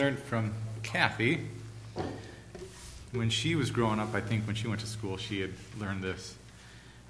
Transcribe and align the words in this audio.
learned 0.00 0.18
from 0.18 0.54
Kathy. 0.84 1.40
When 3.10 3.30
she 3.30 3.56
was 3.56 3.72
growing 3.72 3.98
up, 3.98 4.14
I 4.14 4.20
think 4.20 4.46
when 4.46 4.54
she 4.54 4.68
went 4.68 4.80
to 4.82 4.86
school, 4.86 5.16
she 5.16 5.40
had 5.40 5.50
learned 5.76 6.04
this. 6.04 6.36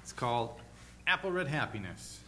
It's 0.01 0.11
called 0.11 0.59
Apple 1.05 1.31
Red 1.31 1.47
Happiness. 1.47 2.19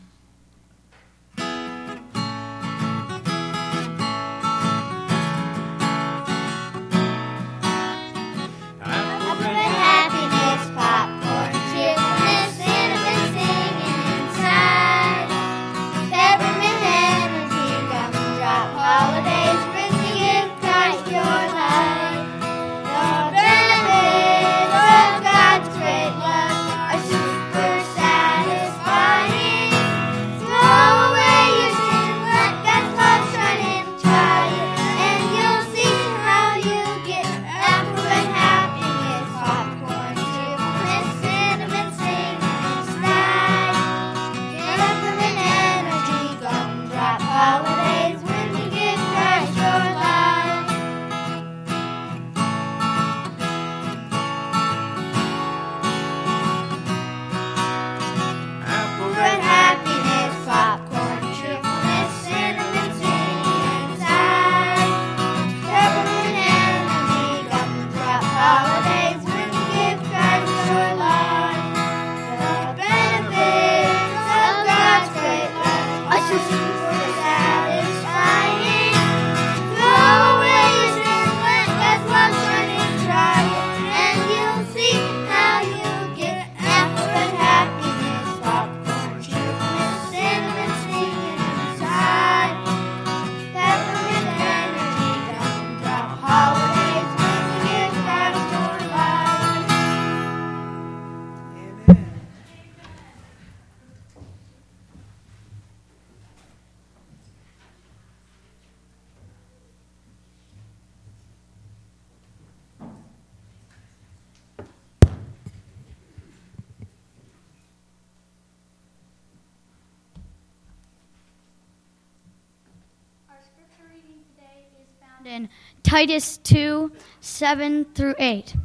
Titus 125.92 126.38
2 126.38 126.90
7 127.20 127.84
through 127.84 128.16
8. 128.18 128.56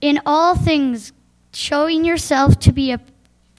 In 0.00 0.20
all 0.24 0.54
things, 0.54 1.12
showing 1.52 2.04
yourself 2.04 2.56
to 2.60 2.70
be 2.70 2.92
a 2.92 3.00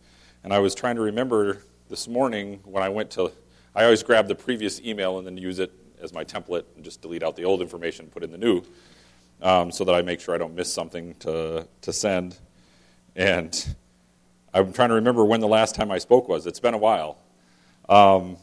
And 0.43 0.53
I 0.53 0.59
was 0.59 0.75
trying 0.75 0.97
to 0.97 1.01
remember 1.01 1.63
this 1.89 2.07
morning 2.07 2.59
when 2.63 2.83
I 2.83 2.89
went 2.89 3.09
to, 3.13 3.31
I 3.75 3.85
always 3.85 4.03
grab 4.03 4.27
the 4.27 4.35
previous 4.35 4.79
email 4.81 5.17
and 5.17 5.25
then 5.25 5.35
use 5.35 5.57
it 5.57 5.73
as 6.01 6.13
my 6.13 6.23
template 6.23 6.65
and 6.75 6.83
just 6.83 7.01
delete 7.01 7.23
out 7.23 7.35
the 7.35 7.45
old 7.45 7.61
information, 7.61 8.05
and 8.05 8.11
put 8.11 8.23
in 8.23 8.31
the 8.31 8.37
new, 8.37 8.63
um, 9.41 9.71
so 9.71 9.83
that 9.83 9.93
I 9.93 10.01
make 10.01 10.19
sure 10.19 10.35
I 10.35 10.37
don't 10.37 10.55
miss 10.55 10.71
something 10.71 11.15
to, 11.19 11.67
to 11.81 11.93
send. 11.93 12.37
And 13.15 13.75
I'm 14.53 14.73
trying 14.73 14.89
to 14.89 14.95
remember 14.95 15.25
when 15.25 15.39
the 15.39 15.47
last 15.47 15.75
time 15.75 15.91
I 15.91 15.97
spoke 15.97 16.27
was. 16.27 16.45
It's 16.45 16.59
been 16.59 16.73
a 16.73 16.77
while. 16.77 17.17
Um, 17.89 18.37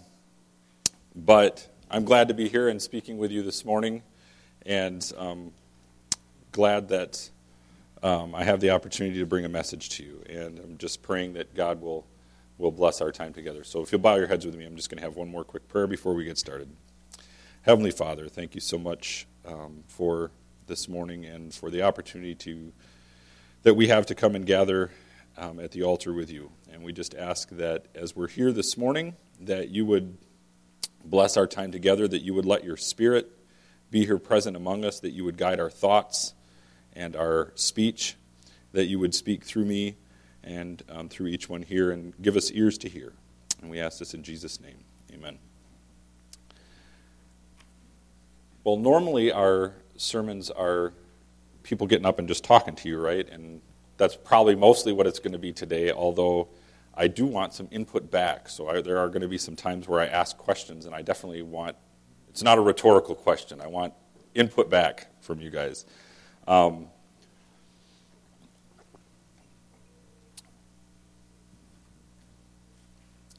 but 1.15 1.67
I'm 1.91 2.05
glad 2.05 2.29
to 2.29 2.35
be 2.35 2.49
here 2.49 2.69
and 2.69 2.81
speaking 2.81 3.19
with 3.19 3.31
you 3.31 3.43
this 3.43 3.65
morning, 3.65 4.03
and 4.67 5.11
um, 5.17 5.53
glad 6.53 6.89
that 6.89 7.31
um, 8.03 8.35
I 8.35 8.45
have 8.45 8.61
the 8.61 8.71
opportunity 8.71 9.19
to 9.19 9.27
bring 9.27 9.45
a 9.45 9.49
message 9.49 9.89
to 9.91 10.05
you. 10.05 10.23
And 10.29 10.59
I'm 10.59 10.79
just 10.79 11.03
praying 11.03 11.33
that 11.35 11.55
God 11.55 11.81
will, 11.81 12.07
will 12.59 12.71
bless 12.73 13.01
our 13.01 13.11
time 13.11 13.33
together. 13.33 13.65
So 13.65 13.83
if 13.83 13.91
you'll 13.91 14.01
bow 14.01 14.17
your 14.17 14.27
heads 14.27 14.45
with 14.47 14.55
me, 14.55 14.65
I'm 14.65 14.77
just 14.77 14.91
going 14.91 14.99
to 14.99 15.05
have 15.05 15.17
one 15.17 15.29
more 15.29 15.45
quick 15.45 15.67
prayer 15.69 15.87
before 15.87 16.15
we 16.15 16.25
get 16.25 16.39
started. 16.39 16.69
Heavenly 17.63 17.91
Father, 17.91 18.29
thank 18.29 18.55
you 18.55 18.61
so 18.61 18.79
much 18.79 19.27
um, 19.45 19.83
for 19.89 20.31
this 20.69 20.89
morning 20.89 21.25
and 21.25 21.53
for 21.53 21.71
the 21.71 21.83
opportunity 21.83 22.35
to 22.37 22.73
that 23.65 23.75
we 23.75 23.89
have 23.89 24.07
to 24.07 24.15
come 24.15 24.37
and 24.37 24.47
gather 24.47 24.91
um, 25.37 25.59
at 25.59 25.73
the 25.73 25.83
altar 25.83 26.13
with 26.13 26.31
you. 26.31 26.51
And 26.73 26.83
we 26.83 26.93
just 26.93 27.15
ask 27.15 27.49
that 27.51 27.87
as 27.95 28.15
we're 28.15 28.29
here 28.29 28.53
this 28.53 28.79
morning, 28.79 29.17
that 29.41 29.71
you 29.71 29.85
would 29.87 30.17
bless 31.05 31.37
our 31.37 31.47
time 31.47 31.73
together, 31.73 32.07
that 32.07 32.23
you 32.23 32.33
would 32.33 32.47
let 32.47 32.65
your 32.65 32.77
Spirit 32.77 33.29
be 33.91 34.07
here 34.07 34.19
present 34.19 34.57
among 34.57 34.85
us, 34.85 35.01
that 35.01 35.11
you 35.11 35.25
would 35.25 35.37
guide 35.37 35.59
our 35.59 35.71
thoughts 35.71 36.35
and 36.93 37.17
our 37.17 37.53
speech, 37.57 38.17
that 38.73 38.87
you 38.87 39.01
would 39.01 39.15
speak 39.15 39.45
through 39.45 39.65
me 39.65 39.97
and 40.45 40.85
um, 40.89 41.09
through 41.09 41.27
each 41.27 41.49
one 41.49 41.63
here 41.63 41.91
and 41.91 42.15
give 42.23 42.37
us 42.37 42.53
ears 42.53 42.79
to 42.79 42.89
hear. 42.89 43.13
And 43.61 43.71
we 43.71 43.81
ask 43.81 43.99
this 43.99 44.15
in 44.15 44.23
Jesus' 44.23 44.61
name. 44.61 44.85
Amen. 45.13 45.39
Well, 48.65 48.77
normally 48.77 49.33
our 49.33 49.75
sermons 49.97 50.51
are 50.51 50.93
people 51.63 51.87
getting 51.87 52.07
up 52.07 52.19
and 52.19 52.29
just 52.29 52.45
talking 52.45 52.75
to 52.77 52.89
you, 52.89 53.01
right? 53.01 53.29
And 53.29 53.61
that's 53.97 54.17
probably 54.17 54.55
mostly 54.55 54.93
what 54.93 55.07
it's 55.07 55.19
going 55.19 55.33
to 55.33 55.39
be 55.39 55.53
today, 55.53 55.91
although 55.91 56.49
I 56.95 57.09
do 57.09 57.27
want 57.27 57.55
some 57.55 57.69
input 57.71 58.11
back. 58.11 58.49
So 58.49 58.69
I, 58.69 58.81
there 58.81 58.99
are 58.99 59.09
going 59.09 59.23
to 59.23 59.29
be 59.29 59.39
some 59.39 59.57
times 59.57 59.87
where 59.87 60.01
I 60.01 60.07
ask 60.07 60.37
questions, 60.37 60.87
and 60.87 60.95
I 60.95 61.03
definitely 61.03 61.43
want 61.43 61.77
it's 62.29 62.43
not 62.43 62.59
a 62.59 62.61
rhetorical 62.61 63.15
question. 63.15 63.61
I 63.61 63.67
want 63.67 63.95
input 64.35 64.71
back 64.71 65.09
from 65.21 65.41
you 65.41 65.51
guys. 65.51 65.85
Um, 66.47 66.89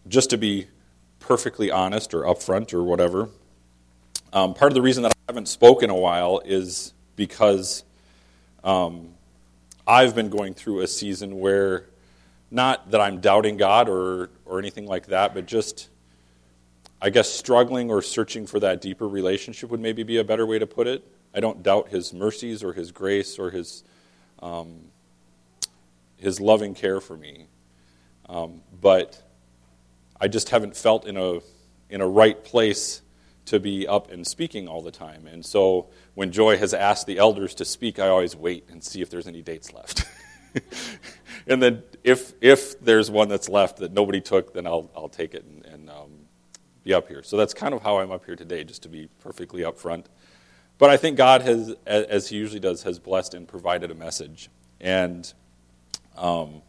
just 0.08 0.30
to 0.32 0.38
be 0.38 0.68
perfectly 1.20 1.72
honest 1.72 2.14
or 2.14 2.24
upfront 2.24 2.74
or 2.74 2.84
whatever, 2.84 3.30
um, 4.34 4.54
part 4.54 4.72
of 4.72 4.76
the 4.76 4.82
reason 4.82 5.04
that 5.04 5.12
I 5.12 5.32
haven't 5.32 5.48
spoken 5.48 5.90
a 5.90 5.96
while 5.96 6.42
is 6.44 6.94
because 7.16 7.84
um, 8.64 9.10
I've 9.88 10.16
been 10.16 10.30
going 10.30 10.54
through 10.54 10.82
a 10.82 10.88
season 10.88 11.40
where, 11.40 11.86
not 12.52 12.92
that 12.92 13.02
I'm 13.02 13.22
doubting 13.22 13.58
God 13.58 13.90
or, 13.90 14.30
or 14.46 14.60
anything 14.60 14.86
like 14.86 15.08
that, 15.08 15.34
but 15.34 15.46
just, 15.46 15.90
I 17.02 17.10
guess, 17.10 17.30
struggling 17.30 17.90
or 17.90 18.02
searching 18.02 18.46
for 18.46 18.60
that 18.60 18.82
deeper 18.82 19.08
relationship 19.08 19.70
would 19.70 19.80
maybe 19.80 20.04
be 20.04 20.18
a 20.18 20.24
better 20.24 20.46
way 20.46 20.60
to 20.60 20.68
put 20.68 20.88
it. 20.88 21.04
I 21.34 21.40
don't 21.40 21.64
doubt 21.64 21.90
His 21.90 22.14
mercies 22.14 22.64
or 22.64 22.74
His 22.74 22.92
grace 22.92 23.40
or 23.40 23.50
His, 23.50 23.84
um, 24.42 24.90
his 26.20 26.40
loving 26.40 26.74
care 26.74 27.00
for 27.00 27.18
me. 27.18 27.48
Um, 28.28 28.62
but 28.80 29.22
I 30.20 30.28
just 30.28 30.50
haven't 30.50 30.76
felt 30.76 31.08
in 31.08 31.18
a, 31.18 31.40
in 31.90 32.02
a 32.02 32.08
right 32.08 32.42
place 32.44 33.02
to 33.50 33.60
be 33.60 33.88
up 33.88 34.12
and 34.12 34.26
speaking 34.28 34.68
all 34.68 34.84
the 34.84 34.92
time. 34.92 35.26
And 35.26 35.44
so 35.44 35.88
when 36.14 36.32
Joy 36.32 36.58
has 36.58 36.72
asked 36.72 37.08
the 37.08 37.18
elders 37.18 37.56
to 37.56 37.66
speak, 37.66 37.98
I 37.98 38.08
always 38.08 38.36
wait 38.36 38.70
and 38.70 38.84
see 38.84 39.02
if 39.02 39.10
there's 39.10 39.28
any 39.28 39.42
dates 39.42 39.74
left. 39.74 40.06
and 41.48 41.62
then 41.62 41.82
if, 42.04 42.34
if 42.42 42.80
there's 42.80 43.10
one 43.10 43.28
that's 43.28 43.50
left 43.50 43.78
that 43.78 43.92
nobody 43.92 44.22
took, 44.22 44.54
then 44.54 44.68
I'll, 44.68 44.92
I'll 44.96 45.10
take 45.10 45.34
it 45.34 45.46
and, 45.46 45.66
and 45.66 45.90
um, 45.90 46.12
be 46.84 46.94
up 46.94 47.08
here. 47.08 47.24
So 47.24 47.38
that's 47.38 47.56
kind 47.56 47.74
of 47.74 47.82
how 47.82 47.98
I'm 47.98 48.12
up 48.12 48.24
here 48.24 48.36
today, 48.36 48.64
just 48.64 48.84
to 48.84 48.90
be 48.90 49.10
perfectly 49.20 49.64
upfront. 49.64 50.06
But 50.78 50.92
I 50.92 50.98
think 50.98 51.18
God 51.18 51.42
has, 51.42 51.76
as 51.88 52.30
He 52.30 52.38
usually 52.38 52.60
does, 52.60 52.84
has 52.84 53.00
blessed 53.00 53.34
and 53.34 53.48
provided 53.48 53.90
a 53.90 53.96
message. 53.96 54.50
And 54.80 55.32
um, 56.16 56.62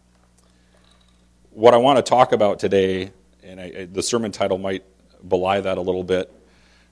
what 1.50 1.74
I 1.74 1.76
want 1.76 1.98
to 1.98 2.02
talk 2.02 2.32
about 2.32 2.58
today, 2.58 3.12
and 3.42 3.60
I, 3.60 3.84
the 3.84 4.02
sermon 4.02 4.32
title 4.32 4.56
might 4.56 4.84
belie 5.28 5.60
that 5.60 5.76
a 5.76 5.82
little 5.82 6.04
bit, 6.04 6.32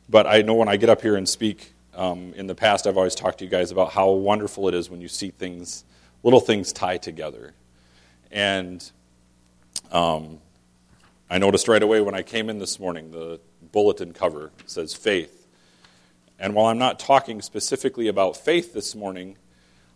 but 0.09 0.27
I 0.27 0.43
know 0.43 0.55
when 0.55 0.69
I 0.69 0.77
get 0.77 0.89
up 0.89 1.03
here 1.03 1.17
and 1.17 1.29
speak, 1.29 1.73
um, 1.95 2.33
in 2.35 2.47
the 2.47 2.55
past 2.55 2.87
I've 2.87 2.97
always 2.97 3.15
talked 3.15 3.39
to 3.39 3.45
you 3.45 3.51
guys 3.51 3.71
about 3.71 3.93
how 3.93 4.11
wonderful 4.11 4.69
it 4.69 4.75
is 4.75 4.89
when 4.89 5.01
you 5.01 5.09
see 5.09 5.31
things, 5.31 5.85
little 6.23 6.41
things 6.41 6.73
tie 6.73 6.97
together. 6.97 7.55
And 8.31 8.89
um, 9.91 10.39
I 11.29 11.39
noticed 11.39 11.69
right 11.69 11.83
away 11.83 12.01
when 12.01 12.15
I 12.15 12.23
came 12.23 12.49
in 12.49 12.59
this 12.59 12.79
morning, 12.79 13.11
the 13.11 13.41
bulletin 13.73 14.13
cover 14.13 14.51
says 14.67 14.95
faith. 14.95 15.47
And 16.39 16.55
while 16.55 16.67
I'm 16.67 16.79
not 16.79 16.99
talking 16.99 17.43
specifically 17.43 18.09
about 18.09 18.37
faith 18.37 18.73
this 18.73 18.95
morning, 18.95 19.37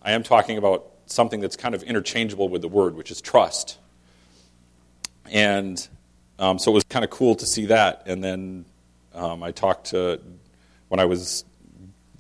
I 0.03 0.13
am 0.13 0.25
talking 0.25 0.59
about 0.59 0.87
something 1.07 1.41
that's 1.41 1.57
kind 1.57 1.75
of 1.75 1.83
interchangeable 1.85 2.49
with 2.49 2.63
the 2.63 2.69
word, 2.69 2.97
which 2.97 3.11
is 3.11 3.21
trust. 3.21 3.79
And 5.31 5.87
um, 6.39 6.59
so 6.59 6.73
it 6.73 6.75
was 6.75 6.85
kind 6.85 7.05
of 7.05 7.11
cool 7.11 7.37
to 7.37 7.47
see 7.47 7.67
that. 7.67 8.03
And 8.07 8.25
then 8.25 8.65
um, 9.15 9.43
I 9.43 9.51
talked 9.51 9.89
to, 9.91 10.21
when 10.89 11.01
I 11.01 11.05
was 11.05 11.45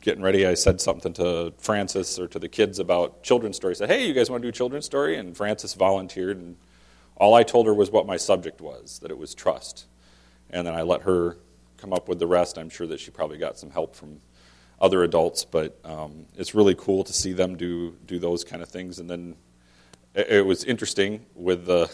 getting 0.01 0.23
ready, 0.23 0.47
I 0.47 0.55
said 0.55 0.81
something 0.81 1.13
to 1.15 1.53
Francis 1.59 2.19
or 2.19 2.27
to 2.29 2.39
the 2.39 2.49
kids 2.49 2.79
about 2.79 3.23
children's 3.23 3.57
stories. 3.57 3.81
I 3.81 3.87
said, 3.87 3.97
hey, 3.97 4.07
you 4.07 4.15
guys 4.15 4.31
want 4.31 4.43
to 4.43 4.49
do 4.49 4.53
children's 4.53 4.85
story? 4.85 5.17
And 5.17 5.37
Francis 5.37 5.75
volunteered, 5.75 6.37
and 6.39 6.57
all 7.17 7.35
I 7.35 7.43
told 7.43 7.67
her 7.67 7.75
was 7.75 7.91
what 7.91 8.07
my 8.07 8.17
subject 8.17 8.61
was, 8.61 8.99
that 9.01 9.11
it 9.11 9.19
was 9.19 9.35
trust. 9.35 9.87
And 10.51 10.67
then 10.67 10.75
I 10.75 10.83
let 10.83 11.03
her 11.03 11.39
come 11.77 11.93
up 11.93 12.09
with 12.09 12.19
the 12.19 12.27
rest. 12.27 12.59
I'm 12.59 12.71
sure 12.71 12.87
that 12.89 13.01
she 13.01 13.11
probably 13.11 13.39
got 13.39 13.59
some 13.59 13.71
help 13.71 13.95
from 13.95 14.21
other 14.81 15.05
adults, 15.05 15.45
but 15.45 15.79
um, 15.85 16.27
it's 16.37 16.55
really 16.55 16.75
cool 16.75 17.05
to 17.05 17.13
see 17.13 17.33
them 17.33 17.57
do, 17.57 17.97
do 18.07 18.19
those 18.19 18.43
kind 18.43 18.63
of 18.63 18.69
things. 18.69 18.99
And 18.99 19.09
then 19.09 19.37
it, 20.15 20.29
it 20.29 20.47
was 20.47 20.65
interesting 20.65 21.25
with 21.35 21.67
the 21.67 21.91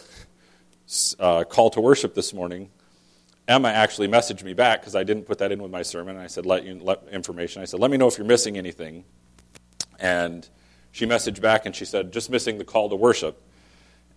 uh, 1.20 1.44
call 1.44 1.68
to 1.70 1.80
worship 1.80 2.14
this 2.14 2.32
morning. 2.32 2.70
Emma 3.48 3.68
actually 3.68 4.08
messaged 4.08 4.44
me 4.44 4.52
back 4.52 4.82
because 4.82 4.94
I 4.94 5.02
didn't 5.02 5.24
put 5.24 5.38
that 5.38 5.50
in 5.50 5.62
with 5.62 5.70
my 5.70 5.82
sermon. 5.82 6.18
I 6.18 6.26
said, 6.26 6.44
let 6.44 6.64
you 6.64 6.78
let 6.80 7.02
information. 7.10 7.62
I 7.62 7.64
said, 7.64 7.80
let 7.80 7.90
me 7.90 7.96
know 7.96 8.06
if 8.06 8.18
you're 8.18 8.26
missing 8.26 8.58
anything. 8.58 9.04
And 9.98 10.46
she 10.92 11.06
messaged 11.06 11.40
back 11.40 11.64
and 11.64 11.74
she 11.74 11.86
said, 11.86 12.12
just 12.12 12.30
missing 12.30 12.58
the 12.58 12.64
call 12.64 12.90
to 12.90 12.96
worship. 12.96 13.42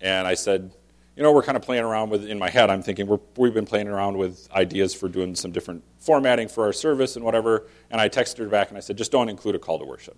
And 0.02 0.28
I 0.28 0.34
said, 0.34 0.72
you 1.16 1.24
know, 1.24 1.32
we're 1.32 1.44
kind 1.44 1.56
of 1.56 1.62
playing 1.64 1.84
around 1.84 2.10
with, 2.10 2.26
in 2.26 2.40
my 2.40 2.50
head, 2.50 2.70
I'm 2.70 2.82
thinking 2.82 3.08
we 3.38 3.48
have 3.48 3.54
been 3.54 3.66
playing 3.66 3.88
around 3.88 4.18
with 4.18 4.52
ideas 4.52 4.94
for 4.94 5.08
doing 5.08 5.36
some 5.36 5.52
different 5.52 5.84
formatting 6.00 6.48
for 6.48 6.66
our 6.66 6.74
service 6.74 7.16
and 7.16 7.24
whatever. 7.24 7.68
And 7.90 8.02
I 8.02 8.10
texted 8.10 8.40
her 8.40 8.48
back 8.48 8.70
and 8.70 8.78
I 8.78 8.82
said, 8.82 8.98
just 8.98 9.12
don't 9.12 9.30
include 9.30 9.56
a 9.56 9.60
call 9.60 9.80
to 9.80 9.86
worship. 9.86 10.18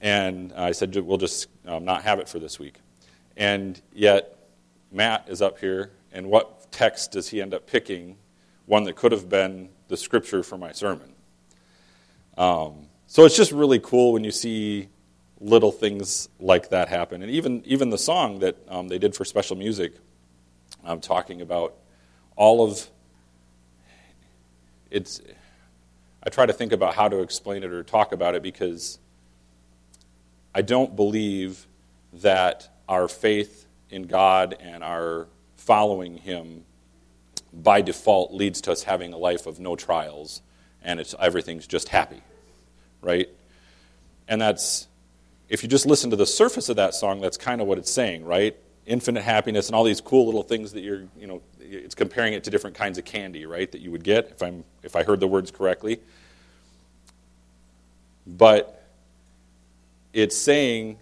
And 0.00 0.52
I 0.52 0.72
said, 0.72 0.94
we'll 0.94 1.18
just 1.18 1.48
um, 1.66 1.84
not 1.84 2.02
have 2.02 2.20
it 2.20 2.28
for 2.28 2.38
this 2.38 2.58
week. 2.58 2.76
And 3.36 3.80
yet, 3.92 4.36
Matt 4.92 5.26
is 5.28 5.42
up 5.42 5.58
here, 5.58 5.90
and 6.16 6.30
what 6.30 6.72
text 6.72 7.12
does 7.12 7.28
he 7.28 7.42
end 7.42 7.52
up 7.52 7.66
picking? 7.66 8.16
One 8.64 8.84
that 8.84 8.96
could 8.96 9.12
have 9.12 9.28
been 9.28 9.68
the 9.88 9.98
scripture 9.98 10.42
for 10.42 10.56
my 10.56 10.72
sermon. 10.72 11.12
Um, 12.38 12.88
so 13.06 13.26
it's 13.26 13.36
just 13.36 13.52
really 13.52 13.78
cool 13.78 14.14
when 14.14 14.24
you 14.24 14.30
see 14.30 14.88
little 15.40 15.70
things 15.70 16.30
like 16.40 16.70
that 16.70 16.88
happen. 16.88 17.20
And 17.20 17.30
even, 17.30 17.62
even 17.66 17.90
the 17.90 17.98
song 17.98 18.38
that 18.38 18.56
um, 18.66 18.88
they 18.88 18.98
did 18.98 19.14
for 19.14 19.26
special 19.26 19.56
music, 19.56 19.92
I'm 20.82 21.00
talking 21.00 21.42
about 21.42 21.74
all 22.34 22.66
of 22.66 22.88
it's. 24.90 25.20
I 26.22 26.30
try 26.30 26.46
to 26.46 26.52
think 26.54 26.72
about 26.72 26.94
how 26.94 27.08
to 27.08 27.20
explain 27.20 27.62
it 27.62 27.70
or 27.70 27.82
talk 27.82 28.12
about 28.12 28.34
it 28.34 28.42
because 28.42 28.98
I 30.54 30.62
don't 30.62 30.96
believe 30.96 31.66
that 32.14 32.70
our 32.88 33.06
faith 33.06 33.66
in 33.90 34.04
God 34.04 34.56
and 34.58 34.82
our 34.82 35.28
following 35.66 36.16
Him 36.16 36.64
by 37.52 37.82
default 37.82 38.32
leads 38.32 38.62
to 38.62 38.72
us 38.72 38.84
having 38.84 39.12
a 39.12 39.18
life 39.18 39.46
of 39.46 39.60
no 39.60 39.76
trials 39.76 40.40
and 40.86 41.00
it's, 41.00 41.14
everything's 41.18 41.66
just 41.66 41.88
happy, 41.88 42.22
right? 43.02 43.28
And 44.28 44.40
that's, 44.40 44.86
if 45.48 45.62
you 45.62 45.68
just 45.68 45.84
listen 45.84 46.10
to 46.10 46.16
the 46.16 46.26
surface 46.26 46.68
of 46.68 46.76
that 46.76 46.94
song, 46.94 47.20
that's 47.20 47.36
kind 47.36 47.60
of 47.60 47.66
what 47.66 47.76
it's 47.76 47.90
saying, 47.90 48.24
right? 48.24 48.56
Infinite 48.86 49.22
happiness 49.22 49.66
and 49.66 49.74
all 49.74 49.84
these 49.84 50.00
cool 50.00 50.26
little 50.26 50.44
things 50.44 50.72
that 50.72 50.82
you're, 50.82 51.02
you 51.18 51.26
know, 51.26 51.42
it's 51.60 51.96
comparing 51.96 52.34
it 52.34 52.44
to 52.44 52.50
different 52.50 52.76
kinds 52.76 52.98
of 52.98 53.04
candy, 53.04 53.46
right? 53.46 53.70
That 53.72 53.80
you 53.80 53.90
would 53.90 54.04
get 54.04 54.30
if 54.30 54.42
I'm, 54.42 54.64
if 54.84 54.94
I 54.94 55.02
heard 55.02 55.18
the 55.18 55.26
words 55.26 55.50
correctly. 55.50 55.98
But 58.26 58.84
it's 60.12 60.36
saying 60.36 60.98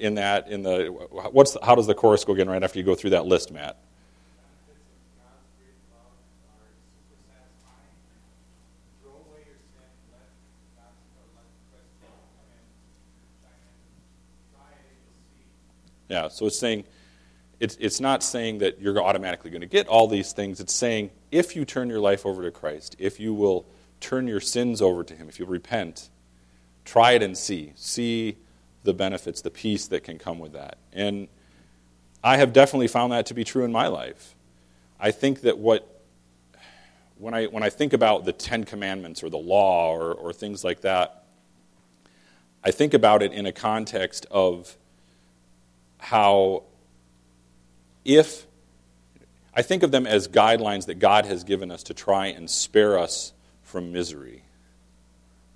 in 0.00 0.16
that, 0.16 0.48
in 0.48 0.62
the, 0.62 0.86
what's 0.86 1.52
the, 1.52 1.60
how 1.62 1.76
does 1.76 1.86
the 1.86 1.94
chorus 1.94 2.24
go 2.24 2.32
again 2.32 2.48
right 2.48 2.62
after 2.62 2.78
you 2.78 2.84
go 2.84 2.96
through 2.96 3.10
that 3.10 3.26
list, 3.26 3.52
Matt? 3.52 3.76
Yeah, 16.10 16.26
so 16.26 16.46
it's 16.46 16.58
saying, 16.58 16.84
it's, 17.60 17.76
it's 17.78 18.00
not 18.00 18.24
saying 18.24 18.58
that 18.58 18.80
you're 18.80 19.00
automatically 19.00 19.48
going 19.48 19.60
to 19.60 19.68
get 19.68 19.86
all 19.86 20.08
these 20.08 20.32
things. 20.32 20.58
It's 20.58 20.74
saying 20.74 21.10
if 21.30 21.54
you 21.54 21.64
turn 21.64 21.88
your 21.88 22.00
life 22.00 22.26
over 22.26 22.42
to 22.42 22.50
Christ, 22.50 22.96
if 22.98 23.20
you 23.20 23.32
will 23.32 23.64
turn 24.00 24.26
your 24.26 24.40
sins 24.40 24.82
over 24.82 25.04
to 25.04 25.14
Him, 25.14 25.28
if 25.28 25.38
you 25.38 25.46
repent, 25.46 26.10
try 26.84 27.12
it 27.12 27.22
and 27.22 27.38
see. 27.38 27.72
See 27.76 28.38
the 28.82 28.92
benefits, 28.92 29.40
the 29.40 29.52
peace 29.52 29.86
that 29.86 30.02
can 30.02 30.18
come 30.18 30.40
with 30.40 30.52
that. 30.52 30.78
And 30.92 31.28
I 32.24 32.38
have 32.38 32.52
definitely 32.52 32.88
found 32.88 33.12
that 33.12 33.26
to 33.26 33.34
be 33.34 33.44
true 33.44 33.64
in 33.64 33.70
my 33.70 33.86
life. 33.86 34.34
I 34.98 35.12
think 35.12 35.42
that 35.42 35.58
what, 35.58 36.02
when 37.18 37.34
I, 37.34 37.44
when 37.46 37.62
I 37.62 37.70
think 37.70 37.92
about 37.92 38.24
the 38.24 38.32
Ten 38.32 38.64
Commandments 38.64 39.22
or 39.22 39.30
the 39.30 39.38
law 39.38 39.94
or, 39.94 40.12
or 40.12 40.32
things 40.32 40.64
like 40.64 40.80
that, 40.80 41.24
I 42.64 42.72
think 42.72 42.94
about 42.94 43.22
it 43.22 43.32
in 43.32 43.46
a 43.46 43.52
context 43.52 44.26
of 44.28 44.76
how 46.00 46.64
if 48.04 48.46
I 49.52 49.62
think 49.62 49.82
of 49.82 49.90
them 49.90 50.06
as 50.06 50.28
guidelines 50.28 50.86
that 50.86 50.98
God 50.98 51.26
has 51.26 51.44
given 51.44 51.70
us 51.70 51.82
to 51.84 51.94
try 51.94 52.26
and 52.26 52.48
spare 52.48 52.98
us 52.98 53.32
from 53.62 53.92
misery. 53.92 54.42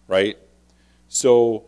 Right? 0.08 0.36
So 1.08 1.64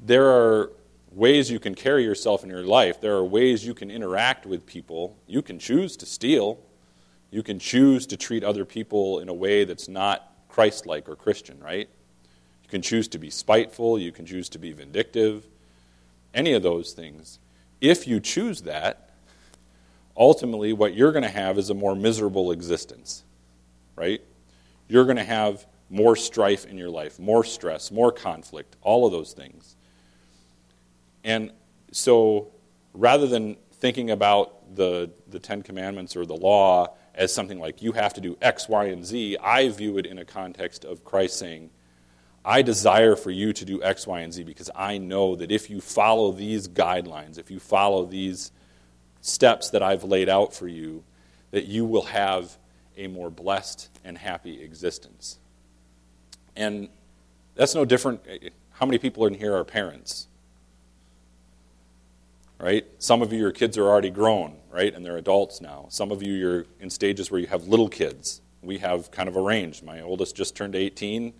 there 0.00 0.26
are 0.26 0.70
ways 1.12 1.50
you 1.50 1.58
can 1.58 1.74
carry 1.74 2.04
yourself 2.04 2.44
in 2.44 2.50
your 2.50 2.64
life. 2.64 3.00
There 3.00 3.14
are 3.14 3.24
ways 3.24 3.64
you 3.64 3.74
can 3.74 3.90
interact 3.90 4.44
with 4.44 4.66
people. 4.66 5.16
You 5.26 5.40
can 5.40 5.58
choose 5.58 5.96
to 5.98 6.06
steal. 6.06 6.58
You 7.30 7.42
can 7.42 7.58
choose 7.58 8.06
to 8.08 8.16
treat 8.16 8.44
other 8.44 8.64
people 8.64 9.20
in 9.20 9.28
a 9.28 9.34
way 9.34 9.64
that's 9.64 9.88
not 9.88 10.32
Christ 10.48 10.86
like 10.86 11.08
or 11.08 11.16
Christian, 11.16 11.60
right? 11.60 11.88
You 12.64 12.68
can 12.68 12.82
choose 12.82 13.08
to 13.08 13.18
be 13.18 13.30
spiteful. 13.30 13.98
You 13.98 14.12
can 14.12 14.26
choose 14.26 14.48
to 14.50 14.58
be 14.58 14.72
vindictive. 14.72 15.46
Any 16.34 16.52
of 16.52 16.62
those 16.62 16.92
things 16.92 17.38
if 17.80 18.06
you 18.06 18.20
choose 18.20 18.62
that, 18.62 19.10
ultimately 20.16 20.72
what 20.72 20.94
you're 20.94 21.12
going 21.12 21.22
to 21.22 21.30
have 21.30 21.58
is 21.58 21.70
a 21.70 21.74
more 21.74 21.94
miserable 21.94 22.50
existence, 22.50 23.24
right? 23.96 24.20
You're 24.88 25.04
going 25.04 25.16
to 25.16 25.24
have 25.24 25.66
more 25.90 26.16
strife 26.16 26.66
in 26.66 26.76
your 26.76 26.90
life, 26.90 27.18
more 27.18 27.44
stress, 27.44 27.90
more 27.90 28.12
conflict, 28.12 28.76
all 28.82 29.06
of 29.06 29.12
those 29.12 29.32
things. 29.32 29.76
And 31.24 31.52
so 31.92 32.48
rather 32.94 33.26
than 33.26 33.56
thinking 33.72 34.10
about 34.10 34.74
the, 34.74 35.10
the 35.28 35.38
Ten 35.38 35.62
Commandments 35.62 36.16
or 36.16 36.26
the 36.26 36.36
law 36.36 36.94
as 37.14 37.32
something 37.32 37.58
like 37.58 37.82
you 37.82 37.92
have 37.92 38.12
to 38.14 38.20
do 38.20 38.36
X, 38.42 38.68
Y, 38.68 38.86
and 38.86 39.04
Z, 39.04 39.36
I 39.42 39.68
view 39.68 39.98
it 39.98 40.06
in 40.06 40.18
a 40.18 40.24
context 40.24 40.84
of 40.84 41.04
Christ 41.04 41.38
saying, 41.38 41.70
I 42.48 42.62
desire 42.62 43.14
for 43.14 43.30
you 43.30 43.52
to 43.52 43.64
do 43.66 43.82
X, 43.82 44.06
Y, 44.06 44.20
and 44.20 44.32
Z 44.32 44.42
because 44.44 44.70
I 44.74 44.96
know 44.96 45.36
that 45.36 45.52
if 45.52 45.68
you 45.68 45.82
follow 45.82 46.32
these 46.32 46.66
guidelines, 46.66 47.38
if 47.38 47.50
you 47.50 47.60
follow 47.60 48.06
these 48.06 48.52
steps 49.20 49.68
that 49.68 49.82
I've 49.82 50.02
laid 50.02 50.30
out 50.30 50.54
for 50.54 50.66
you, 50.66 51.04
that 51.50 51.66
you 51.66 51.84
will 51.84 52.04
have 52.04 52.56
a 52.96 53.06
more 53.06 53.28
blessed 53.28 53.90
and 54.02 54.16
happy 54.16 54.62
existence. 54.62 55.38
And 56.56 56.88
that's 57.54 57.74
no 57.74 57.84
different. 57.84 58.22
Eh, 58.26 58.38
eh, 58.44 58.48
how 58.70 58.86
many 58.86 58.96
people 58.96 59.26
in 59.26 59.34
here 59.34 59.54
are 59.54 59.62
parents? 59.62 60.26
Right? 62.58 62.86
Some 62.98 63.20
of 63.20 63.30
you, 63.30 63.40
your 63.40 63.52
kids 63.52 63.76
are 63.76 63.86
already 63.86 64.10
grown, 64.10 64.56
right? 64.70 64.94
And 64.94 65.04
they're 65.04 65.18
adults 65.18 65.60
now. 65.60 65.84
Some 65.90 66.10
of 66.10 66.22
you, 66.22 66.32
you're 66.32 66.64
in 66.80 66.88
stages 66.88 67.30
where 67.30 67.40
you 67.42 67.46
have 67.48 67.68
little 67.68 67.90
kids. 67.90 68.40
We 68.62 68.78
have 68.78 69.10
kind 69.10 69.28
of 69.28 69.36
a 69.36 69.42
range. 69.42 69.82
My 69.82 70.00
oldest 70.00 70.34
just 70.34 70.56
turned 70.56 70.74
18 70.74 71.34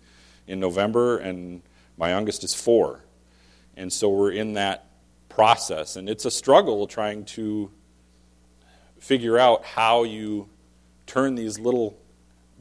in 0.49 0.59
November, 0.59 1.17
and 1.19 1.61
my 1.97 2.09
youngest 2.09 2.43
is 2.43 2.53
four. 2.53 3.05
And 3.77 3.93
so 3.93 4.09
we're 4.09 4.31
in 4.31 4.53
that 4.53 4.85
process. 5.29 5.95
And 5.95 6.09
it's 6.09 6.25
a 6.25 6.31
struggle 6.31 6.87
trying 6.87 7.23
to 7.25 7.71
figure 8.97 9.37
out 9.37 9.63
how 9.63 10.03
you 10.03 10.49
turn 11.05 11.35
these 11.35 11.59
little 11.59 11.97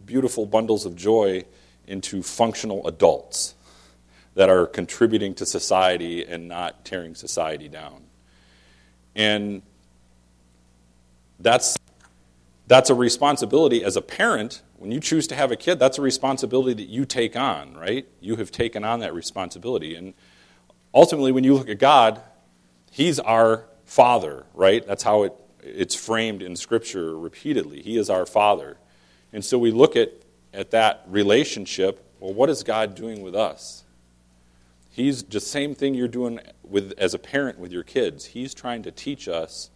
beautiful 0.05 0.47
bundles 0.47 0.85
of 0.85 0.95
joy 0.95 1.45
into 1.87 2.23
functional 2.23 2.87
adults 2.87 3.55
that 4.35 4.49
are 4.49 4.67
contributing 4.67 5.35
to 5.35 5.47
society 5.47 6.25
and 6.25 6.47
not 6.47 6.85
tearing 6.85 7.15
society 7.15 7.69
down. 7.69 8.03
And 9.17 9.63
that's, 11.41 11.77
that's 12.67 12.91
a 12.91 12.95
responsibility 12.95 13.83
as 13.83 13.97
a 13.97 14.03
parent. 14.03 14.63
When 14.79 14.93
you 14.93 15.01
choose 15.01 15.27
to 15.27 15.35
have 15.35 15.51
a 15.51 15.57
kid, 15.57 15.81
that's 15.81 15.99
a 15.99 16.03
responsibility 16.03 16.73
that 16.75 16.89
you 16.89 17.05
take 17.05 17.37
on, 17.37 17.75
right? 17.75 18.07
You 18.21 18.37
have 18.37 18.53
taken 18.53 18.85
on 18.85 19.01
that 19.01 19.13
responsibility. 19.13 19.97
And 19.97 20.15
ultimately, 20.95 21.33
when 21.33 21.43
you 21.43 21.55
look 21.55 21.69
at 21.69 21.79
God, 21.79 22.21
He's 22.91 23.19
our 23.19 23.65
Father, 23.85 24.47
right? 24.55 24.87
That's 24.87 25.03
how 25.03 25.25
it, 25.25 25.33
it's 25.63 25.97
framed 25.97 26.43
in 26.43 26.55
Scripture 26.55 27.19
repeatedly. 27.19 27.83
He 27.83 27.99
is 27.99 28.09
our 28.09 28.25
Father. 28.25 28.79
And 29.33 29.45
so 29.45 29.59
we 29.59 29.73
look 29.73 29.97
at, 29.97 30.13
at 30.55 30.71
that 30.71 31.05
relationship. 31.09 32.05
Well, 32.21 32.33
what 32.33 32.49
is 32.49 32.63
God 32.63 32.95
doing 32.95 33.21
with 33.21 33.35
us? 33.35 33.83
He's 34.91 35.23
the 35.25 35.41
same 35.41 35.75
thing 35.75 35.95
you're 35.95 36.09
doing 36.09 36.41
with, 36.63 36.93
as 36.99 37.15
a 37.15 37.19
parent 37.19 37.59
with 37.59 37.73
your 37.73 37.83
kids. 37.83 38.27
He's 38.27 38.55
trying 38.55 38.85
to 38.85 38.91
teach 38.91 39.29
us 39.29 39.71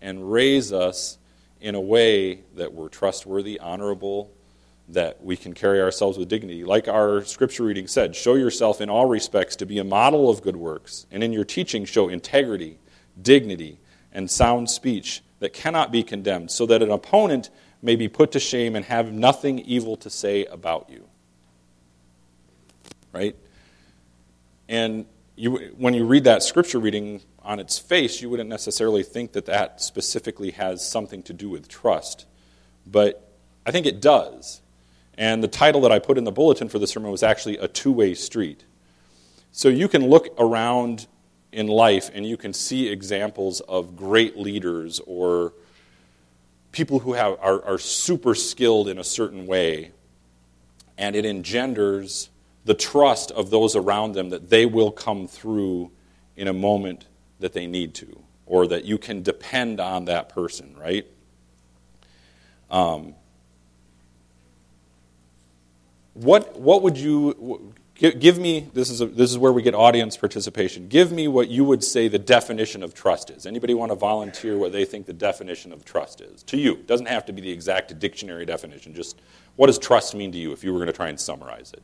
and 0.00 0.30
raise 0.30 0.72
us 0.72 1.18
in 1.60 1.74
a 1.74 1.80
way 1.80 2.42
that 2.54 2.72
we're 2.72 2.88
trustworthy, 2.88 3.58
honorable, 3.58 4.32
that 4.88 5.22
we 5.22 5.36
can 5.36 5.52
carry 5.52 5.80
ourselves 5.80 6.16
with 6.16 6.28
dignity. 6.28 6.64
Like 6.64 6.86
our 6.86 7.24
scripture 7.24 7.64
reading 7.64 7.88
said, 7.88 8.14
show 8.14 8.34
yourself 8.34 8.80
in 8.80 8.88
all 8.88 9.06
respects 9.06 9.56
to 9.56 9.66
be 9.66 9.78
a 9.78 9.84
model 9.84 10.30
of 10.30 10.42
good 10.42 10.56
works, 10.56 11.06
and 11.10 11.24
in 11.24 11.32
your 11.32 11.44
teaching, 11.44 11.84
show 11.84 12.08
integrity, 12.08 12.78
dignity, 13.20 13.78
and 14.12 14.30
sound 14.30 14.70
speech 14.70 15.22
that 15.40 15.52
cannot 15.52 15.90
be 15.90 16.02
condemned, 16.02 16.50
so 16.50 16.66
that 16.66 16.82
an 16.82 16.90
opponent 16.90 17.50
may 17.82 17.96
be 17.96 18.08
put 18.08 18.32
to 18.32 18.40
shame 18.40 18.74
and 18.76 18.84
have 18.86 19.12
nothing 19.12 19.58
evil 19.58 19.96
to 19.96 20.08
say 20.08 20.44
about 20.46 20.88
you. 20.88 21.04
Right? 23.12 23.36
And 24.68 25.06
you, 25.36 25.74
when 25.76 25.94
you 25.94 26.06
read 26.06 26.24
that 26.24 26.42
scripture 26.42 26.78
reading 26.78 27.22
on 27.42 27.60
its 27.60 27.78
face, 27.78 28.22
you 28.22 28.30
wouldn't 28.30 28.48
necessarily 28.48 29.02
think 29.02 29.32
that 29.32 29.46
that 29.46 29.80
specifically 29.80 30.52
has 30.52 30.86
something 30.86 31.22
to 31.24 31.32
do 31.32 31.48
with 31.48 31.68
trust. 31.68 32.26
But 32.86 33.30
I 33.64 33.70
think 33.70 33.86
it 33.86 34.00
does. 34.00 34.62
And 35.18 35.42
the 35.42 35.48
title 35.48 35.80
that 35.82 35.92
I 35.92 35.98
put 35.98 36.18
in 36.18 36.24
the 36.24 36.32
bulletin 36.32 36.68
for 36.68 36.78
the 36.78 36.86
sermon 36.86 37.10
was 37.10 37.22
actually 37.22 37.56
A 37.58 37.68
Two 37.68 37.92
Way 37.92 38.14
Street. 38.14 38.64
So 39.52 39.68
you 39.68 39.88
can 39.88 40.08
look 40.08 40.28
around 40.38 41.06
in 41.52 41.68
life 41.68 42.10
and 42.12 42.26
you 42.26 42.36
can 42.36 42.52
see 42.52 42.88
examples 42.88 43.60
of 43.60 43.96
great 43.96 44.36
leaders 44.36 45.00
or 45.06 45.54
people 46.72 46.98
who 46.98 47.14
have, 47.14 47.38
are, 47.40 47.64
are 47.64 47.78
super 47.78 48.34
skilled 48.34 48.88
in 48.88 48.98
a 48.98 49.04
certain 49.04 49.46
way, 49.46 49.92
and 50.98 51.16
it 51.16 51.24
engenders 51.24 52.28
the 52.66 52.74
trust 52.74 53.30
of 53.30 53.48
those 53.48 53.74
around 53.74 54.12
them 54.12 54.28
that 54.28 54.50
they 54.50 54.66
will 54.66 54.90
come 54.90 55.26
through 55.26 55.90
in 56.36 56.48
a 56.48 56.52
moment 56.52 57.06
that 57.40 57.54
they 57.54 57.66
need 57.66 57.94
to, 57.94 58.20
or 58.44 58.66
that 58.66 58.84
you 58.84 58.98
can 58.98 59.22
depend 59.22 59.80
on 59.80 60.04
that 60.04 60.28
person, 60.28 60.76
right? 60.78 61.06
Um, 62.70 63.14
what, 66.16 66.58
what 66.58 66.82
would 66.82 66.96
you 66.96 67.74
give 67.94 68.38
me 68.38 68.68
this 68.74 68.90
is, 68.90 69.00
a, 69.00 69.06
this 69.06 69.30
is 69.30 69.38
where 69.38 69.52
we 69.52 69.62
get 69.62 69.74
audience 69.74 70.16
participation. 70.16 70.88
Give 70.88 71.12
me 71.12 71.28
what 71.28 71.48
you 71.48 71.64
would 71.64 71.82
say 71.82 72.08
the 72.08 72.18
definition 72.18 72.82
of 72.82 72.94
trust 72.94 73.30
is. 73.30 73.46
Anybody 73.46 73.74
want 73.74 73.90
to 73.90 73.96
volunteer 73.96 74.56
what 74.58 74.72
they 74.72 74.84
think 74.84 75.06
the 75.06 75.12
definition 75.12 75.72
of 75.72 75.84
trust 75.84 76.20
is? 76.20 76.42
To 76.44 76.56
you. 76.56 76.74
It 76.74 76.86
doesn't 76.86 77.06
have 77.06 77.24
to 77.26 77.32
be 77.32 77.40
the 77.40 77.50
exact 77.50 77.98
dictionary 77.98 78.44
definition. 78.44 78.94
Just 78.94 79.20
what 79.56 79.66
does 79.66 79.78
trust 79.78 80.14
mean 80.14 80.32
to 80.32 80.38
you 80.38 80.52
if 80.52 80.62
you 80.62 80.72
were 80.72 80.78
going 80.78 80.88
to 80.88 80.92
try 80.92 81.08
and 81.08 81.18
summarize 81.18 81.72
it? 81.72 81.82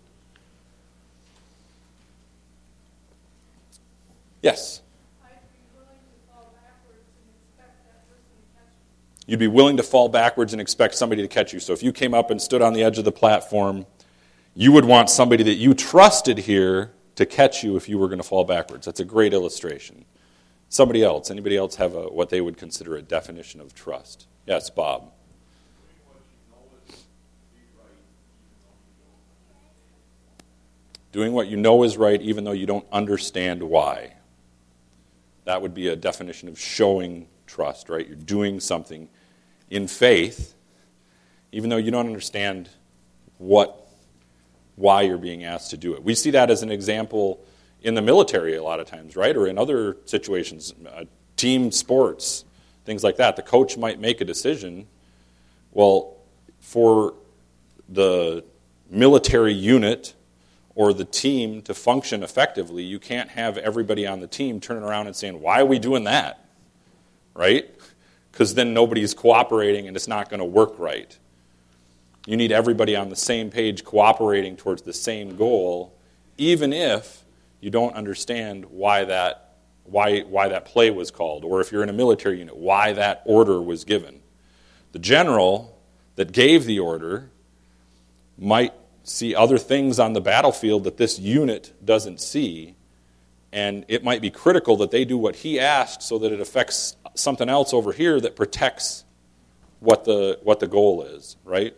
Yes. 4.43 4.83
You'd 9.27 9.39
be 9.39 9.47
willing 9.47 9.77
to 9.77 9.83
fall 9.85 10.09
backwards 10.09 10.53
and 10.53 10.61
expect 10.61 10.97
somebody 10.97 11.23
to 11.23 11.29
catch 11.29 11.53
you. 11.53 11.61
So 11.61 11.73
if 11.73 11.83
you 11.83 11.93
came 11.93 12.13
up 12.13 12.31
and 12.31 12.43
stood 12.43 12.61
on 12.61 12.73
the 12.73 12.83
edge 12.83 12.99
of 12.99 13.05
the 13.05 13.13
platform, 13.13 13.87
you 14.55 14.73
would 14.73 14.85
want 14.85 15.11
somebody 15.11 15.43
that 15.45 15.55
you 15.55 15.75
trusted 15.75 16.39
here 16.39 16.93
to 17.15 17.27
catch 17.27 17.63
you 17.63 17.77
if 17.77 17.89
you 17.89 17.99
were 17.99 18.09
going 18.09 18.19
to 18.19 18.25
fall 18.25 18.45
backwards. 18.45 18.87
That's 18.87 19.01
a 19.01 19.05
great 19.05 19.33
illustration. 19.33 20.05
Somebody 20.69 21.03
else, 21.03 21.31
anybody 21.31 21.57
else 21.57 21.77
have 21.77 21.95
a, 21.95 22.05
what 22.05 22.31
they 22.31 22.41
would 22.41 22.57
consider 22.57 22.97
a 22.97 23.03
definition 23.03 23.61
of 23.61 23.75
trust? 23.75 24.27
Yes, 24.47 24.71
Bob. 24.71 25.13
Doing 31.13 31.35
what 31.35 31.49
you 31.49 31.59
know 31.59 31.83
is 31.83 31.99
right 31.99 32.21
even 32.23 32.45
though 32.45 32.53
you 32.53 32.65
don't 32.65 32.87
understand 32.91 33.63
why. 33.63 34.15
That 35.45 35.61
would 35.61 35.75
be 35.75 35.89
a 35.89 35.97
definition 35.97 36.49
of 36.49 36.59
showing 36.59 37.29
trust, 37.47 37.91
right? 37.91 38.07
You're 38.07 38.17
doing 38.17 38.61
something 38.61 39.09
in 39.71 39.89
faith, 39.89 40.55
even 41.53 41.69
though 41.69 41.77
you 41.77 41.91
don't 41.91 42.07
understand 42.07 42.71
what, 43.37 43.82
why 44.77 45.03
you're 45.03 45.19
being 45.19 45.45
asked 45.45 45.71
to 45.71 45.77
do 45.77 45.95
it. 45.95 46.03
We 46.03 46.15
see 46.15 46.31
that 46.31 46.51
as 46.51 46.63
an 46.63 46.71
example 46.71 47.45
in 47.83 47.95
the 47.95 48.03
military 48.03 48.57
a 48.57 48.63
lot 48.63 48.81
of 48.81 48.87
times, 48.87 49.17
right? 49.17 49.37
Or 49.37 49.47
in 49.47 49.59
other 49.59 49.97
situations, 50.05 50.73
uh, 50.87 51.05
team 51.37 51.71
sports, 51.73 52.45
things 52.85 53.05
like 53.05 53.17
that. 53.17 53.37
The 53.37 53.43
coach 53.43 53.77
might 53.77 54.01
make 54.01 54.21
a 54.21 54.25
decision. 54.25 54.87
Well, 55.73 56.17
for 56.61 57.15
the 57.89 58.45
military 58.89 59.53
unit 59.53 60.15
or 60.75 60.93
the 60.93 61.05
team 61.05 61.63
to 61.63 61.75
function 61.75 62.23
effectively, 62.23 62.83
you 62.83 62.99
can't 62.99 63.31
have 63.31 63.59
everybody 63.59 64.07
on 64.07 64.21
the 64.21 64.27
team 64.27 64.61
turning 64.61 64.85
around 64.85 65.07
and 65.07 65.17
saying, 65.17 65.41
Why 65.41 65.61
are 65.61 65.67
we 65.67 65.79
doing 65.79 66.05
that? 66.05 66.47
Right? 67.35 67.69
Because 68.31 68.55
then 68.55 68.73
nobody's 68.73 69.13
cooperating 69.13 69.87
and 69.89 69.97
it's 69.97 70.09
not 70.09 70.31
going 70.31 70.41
to 70.41 70.47
work 70.47 70.79
right. 70.79 71.19
You 72.27 72.37
need 72.37 72.53
everybody 72.53 72.95
on 72.95 73.09
the 73.09 73.17
same 73.17 73.51
page 73.51 73.85
cooperating 73.85 74.57
towards 74.57 74.83
the 74.83 74.93
same 74.93 75.37
goal, 75.37 75.97
even 76.39 76.73
if 76.73 77.25
you 77.61 77.71
don't 77.71 77.95
understand 77.95 78.67
why 78.67 79.05
that, 79.05 79.55
why, 79.85 80.21
why 80.21 80.49
that 80.49 80.65
play 80.65 80.91
was 80.91 81.11
called, 81.11 81.45
or 81.45 81.61
if 81.61 81.73
you're 81.73 81.83
in 81.83 81.89
a 81.89 81.95
military 81.95 82.39
unit, 82.39 82.57
why 82.57 82.93
that 82.93 83.23
order 83.25 83.61
was 83.61 83.85
given. 83.85 84.21
The 84.93 84.99
general 84.99 85.79
that 86.17 86.33
gave 86.33 86.65
the 86.65 86.79
order 86.79 87.31
might 88.39 88.73
see 89.05 89.35
other 89.35 89.59
things 89.59 89.99
on 89.99 90.13
the 90.13 90.21
battlefield 90.21 90.85
that 90.85 90.97
this 90.97 91.19
unit 91.19 91.73
doesn't 91.85 92.21
see. 92.21 92.77
And 93.53 93.85
it 93.89 94.05
might 94.05 94.23
be 94.23 94.31
critical 94.31 94.77
that 94.79 94.91
they 94.91 95.05
do 95.05 95.19
what 95.19 95.37
he 95.37 95.59
asked 95.59 96.03
so 96.03 96.19
that 96.19 96.33
it 96.33 96.41
affects 96.41 96.97
something 97.15 97.49
else 97.49 97.73
over 97.73 97.93
here 97.93 98.21
that 98.21 98.37
protects 98.37 99.05
what 99.81 100.05
the, 100.05 100.39
what 100.43 100.61
the 100.61 100.69
goal 100.69 101.03
is, 101.03 101.37
right? 101.45 101.75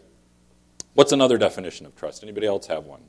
What's 0.95 1.13
another 1.13 1.39
definition 1.39 1.87
of 1.87 1.97
trust? 1.97 2.23
Anybody 2.23 2.47
else 2.47 2.67
have 2.69 2.85
one? 2.85 3.03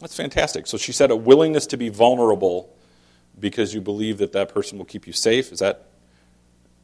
That's 0.00 0.16
fantastic. 0.16 0.66
So 0.66 0.76
she 0.76 0.92
said 0.92 1.10
a 1.10 1.16
willingness 1.16 1.66
to 1.68 1.76
be 1.76 1.88
vulnerable 1.88 2.74
because 3.38 3.74
you 3.74 3.80
believe 3.80 4.18
that 4.18 4.32
that 4.32 4.48
person 4.52 4.78
will 4.78 4.84
keep 4.84 5.06
you 5.06 5.12
safe? 5.12 5.52
Is 5.52 5.58
that, 5.60 5.86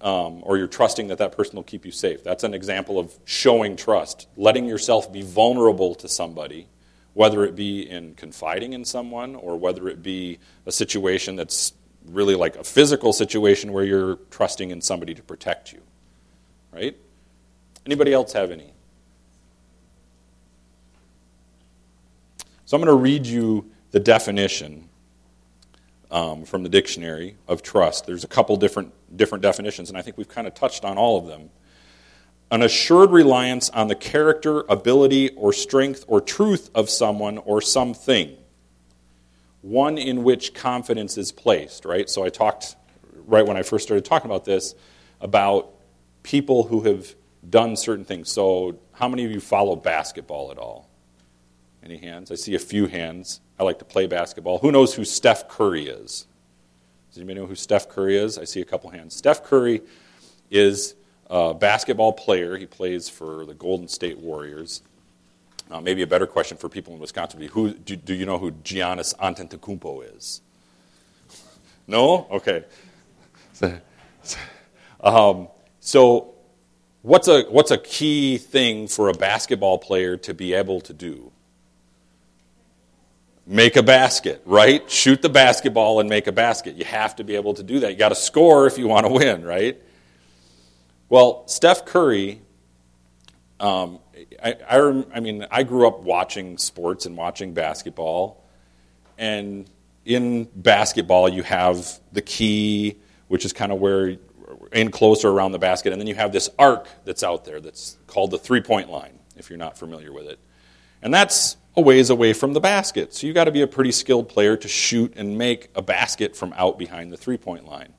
um, 0.00 0.40
or 0.42 0.56
you're 0.56 0.66
trusting 0.66 1.08
that 1.08 1.18
that 1.18 1.36
person 1.36 1.56
will 1.56 1.62
keep 1.62 1.84
you 1.84 1.92
safe? 1.92 2.24
That's 2.24 2.44
an 2.44 2.54
example 2.54 2.98
of 2.98 3.16
showing 3.24 3.76
trust, 3.76 4.26
letting 4.36 4.66
yourself 4.66 5.12
be 5.12 5.22
vulnerable 5.22 5.94
to 5.96 6.08
somebody, 6.08 6.68
whether 7.14 7.44
it 7.44 7.56
be 7.56 7.88
in 7.88 8.14
confiding 8.14 8.72
in 8.72 8.84
someone 8.84 9.34
or 9.34 9.56
whether 9.56 9.88
it 9.88 10.02
be 10.02 10.38
a 10.66 10.72
situation 10.72 11.36
that's 11.36 11.72
really 12.06 12.34
like 12.34 12.56
a 12.56 12.64
physical 12.64 13.12
situation 13.12 13.72
where 13.72 13.84
you're 13.84 14.16
trusting 14.30 14.70
in 14.70 14.80
somebody 14.80 15.14
to 15.14 15.22
protect 15.22 15.72
you. 15.72 15.80
Right? 16.72 16.96
Anybody 17.84 18.12
else 18.12 18.32
have 18.32 18.50
any? 18.50 18.72
So 22.64 22.76
I'm 22.76 22.82
going 22.82 22.96
to 22.96 23.02
read 23.02 23.26
you 23.26 23.70
the 23.90 23.98
definition 23.98 24.88
um, 26.10 26.44
from 26.44 26.62
the 26.62 26.68
dictionary 26.68 27.36
of 27.48 27.62
trust. 27.62 28.06
There's 28.06 28.24
a 28.24 28.28
couple 28.28 28.56
different, 28.56 28.92
different 29.16 29.42
definitions, 29.42 29.88
and 29.88 29.98
I 29.98 30.02
think 30.02 30.16
we've 30.16 30.28
kind 30.28 30.46
of 30.46 30.54
touched 30.54 30.84
on 30.84 30.96
all 30.96 31.18
of 31.18 31.26
them. 31.26 31.50
An 32.50 32.62
assured 32.62 33.10
reliance 33.10 33.70
on 33.70 33.88
the 33.88 33.94
character, 33.94 34.64
ability, 34.68 35.30
or 35.30 35.52
strength 35.52 36.04
or 36.08 36.20
truth 36.20 36.70
of 36.74 36.90
someone 36.90 37.38
or 37.38 37.60
something. 37.60 38.36
One 39.62 39.98
in 39.98 40.24
which 40.24 40.54
confidence 40.54 41.16
is 41.16 41.30
placed, 41.32 41.84
right? 41.84 42.08
So 42.10 42.24
I 42.24 42.28
talked, 42.28 42.74
right 43.26 43.46
when 43.46 43.56
I 43.56 43.62
first 43.62 43.86
started 43.86 44.04
talking 44.04 44.30
about 44.30 44.44
this, 44.44 44.74
about 45.20 45.70
people 46.22 46.64
who 46.64 46.82
have 46.82 47.14
done 47.48 47.76
certain 47.76 48.04
things. 48.04 48.30
So, 48.30 48.78
how 48.92 49.08
many 49.08 49.24
of 49.24 49.30
you 49.30 49.40
follow 49.40 49.76
basketball 49.76 50.50
at 50.50 50.58
all? 50.58 50.90
Any 51.82 51.96
hands? 51.96 52.30
I 52.30 52.34
see 52.34 52.54
a 52.54 52.58
few 52.58 52.86
hands. 52.86 53.40
I 53.58 53.62
like 53.62 53.78
to 53.78 53.84
play 53.84 54.06
basketball. 54.06 54.58
Who 54.58 54.72
knows 54.72 54.94
who 54.94 55.04
Steph 55.04 55.48
Curry 55.48 55.86
is? 55.86 56.26
Does 57.08 57.18
anybody 57.18 57.40
know 57.40 57.46
who 57.46 57.54
Steph 57.54 57.88
Curry 57.88 58.16
is? 58.16 58.38
I 58.38 58.44
see 58.44 58.60
a 58.60 58.64
couple 58.64 58.90
hands. 58.90 59.16
Steph 59.16 59.42
Curry 59.44 59.82
is 60.50 60.94
a 61.30 61.54
basketball 61.54 62.12
player. 62.12 62.56
He 62.56 62.66
plays 62.66 63.08
for 63.08 63.46
the 63.46 63.54
Golden 63.54 63.88
State 63.88 64.18
Warriors. 64.18 64.82
Uh, 65.70 65.80
maybe 65.80 66.02
a 66.02 66.06
better 66.06 66.26
question 66.26 66.56
for 66.56 66.68
people 66.68 66.92
in 66.92 67.00
Wisconsin 67.00 67.38
would 67.38 67.46
be 67.46 67.52
who, 67.52 67.72
do, 67.72 67.94
do 67.94 68.12
you 68.12 68.26
know 68.26 68.38
who 68.38 68.50
Giannis 68.50 69.14
Antetokounmpo 69.16 70.16
is? 70.16 70.42
No? 71.86 72.26
Okay. 72.30 72.64
um, 75.00 75.46
so, 75.78 76.34
what's 77.02 77.28
a, 77.28 77.42
what's 77.44 77.70
a 77.70 77.78
key 77.78 78.36
thing 78.36 78.88
for 78.88 79.08
a 79.08 79.14
basketball 79.14 79.78
player 79.78 80.16
to 80.16 80.34
be 80.34 80.52
able 80.52 80.80
to 80.82 80.92
do? 80.92 81.30
make 83.46 83.74
a 83.74 83.82
basket, 83.82 84.40
right? 84.46 84.88
Shoot 84.88 85.22
the 85.22 85.28
basketball 85.28 85.98
and 85.98 86.08
make 86.08 86.28
a 86.28 86.32
basket. 86.32 86.76
You 86.76 86.84
have 86.84 87.16
to 87.16 87.24
be 87.24 87.34
able 87.34 87.54
to 87.54 87.64
do 87.64 87.80
that. 87.80 87.90
You 87.90 87.98
got 87.98 88.10
to 88.10 88.14
score 88.14 88.68
if 88.68 88.78
you 88.78 88.86
want 88.86 89.06
to 89.06 89.12
win, 89.12 89.44
right? 89.44 89.76
Well, 91.10 91.42
Steph 91.48 91.86
Curry, 91.86 92.40
um, 93.58 93.98
I, 94.40 94.54
I, 94.70 95.04
I 95.12 95.18
mean, 95.18 95.44
I 95.50 95.64
grew 95.64 95.88
up 95.88 95.98
watching 96.02 96.56
sports 96.56 97.04
and 97.04 97.16
watching 97.16 97.52
basketball, 97.52 98.44
and 99.18 99.68
in 100.04 100.44
basketball, 100.54 101.28
you 101.28 101.42
have 101.42 101.98
the 102.12 102.22
key, 102.22 102.96
which 103.26 103.44
is 103.44 103.52
kind 103.52 103.72
of 103.72 103.80
where 103.80 104.18
in 104.70 104.92
closer 104.92 105.28
around 105.28 105.50
the 105.50 105.58
basket, 105.58 105.92
and 105.92 106.00
then 106.00 106.06
you 106.06 106.14
have 106.14 106.30
this 106.30 106.48
arc 106.60 106.86
that's 107.04 107.24
out 107.24 107.44
there 107.44 107.60
that's 107.60 107.98
called 108.06 108.30
the 108.30 108.38
three 108.38 108.60
point 108.60 108.88
line, 108.88 109.18
if 109.36 109.50
you're 109.50 109.58
not 109.58 109.76
familiar 109.76 110.12
with 110.12 110.28
it. 110.28 110.38
And 111.02 111.12
that's 111.12 111.56
a 111.76 111.80
ways 111.80 112.10
away 112.10 112.34
from 112.34 112.52
the 112.52 112.60
basket. 112.60 113.14
So 113.14 113.26
you've 113.26 113.34
got 113.34 113.44
to 113.44 113.52
be 113.52 113.62
a 113.62 113.66
pretty 113.66 113.90
skilled 113.90 114.28
player 114.28 114.56
to 114.56 114.68
shoot 114.68 115.12
and 115.16 115.36
make 115.36 115.70
a 115.74 115.82
basket 115.82 116.36
from 116.36 116.52
out 116.52 116.78
behind 116.78 117.12
the 117.12 117.16
three 117.16 117.36
point 117.36 117.66
line. 117.66 117.94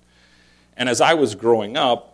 And 0.77 0.88
as 0.88 1.01
I 1.01 1.15
was 1.15 1.36
growing 1.36 1.75
up, 1.75 2.11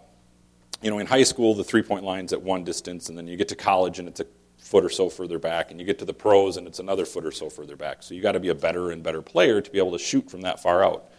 you 0.82 0.90
know, 0.90 1.00
in 1.00 1.08
high 1.08 1.24
school, 1.24 1.54
the 1.54 1.64
three 1.64 1.82
point 1.82 2.04
line's 2.04 2.34
at 2.34 2.42
one 2.42 2.64
distance, 2.64 3.10
and 3.10 3.18
then 3.18 3.28
you 3.28 3.38
get 3.38 3.48
to 3.50 3.56
college 3.56 4.00
and 4.00 4.08
it's 4.08 4.20
a 4.20 4.26
foot 4.58 4.84
or 4.84 4.90
so 4.90 5.10
further 5.10 5.40
back, 5.40 5.72
and 5.72 5.80
you 5.80 5.86
get 5.86 6.00
to 6.00 6.06
the 6.06 6.14
pros 6.14 6.58
and 6.58 6.68
it's 6.68 6.80
another 6.80 7.06
foot 7.06 7.26
or 7.26 7.32
so 7.32 7.50
further 7.50 7.76
back. 7.76 8.04
So 8.04 8.14
you 8.14 8.22
got 8.22 8.34
to 8.34 8.40
be 8.40 8.50
a 8.50 8.56
better 8.56 8.92
and 8.92 9.02
better 9.02 9.22
player 9.22 9.62
to 9.62 9.72
be 9.72 9.78
able 9.78 9.92
to 9.92 10.00
shoot 10.00 10.30
from 10.30 10.42
that 10.42 10.62
far 10.62 10.84
out. 10.84 11.10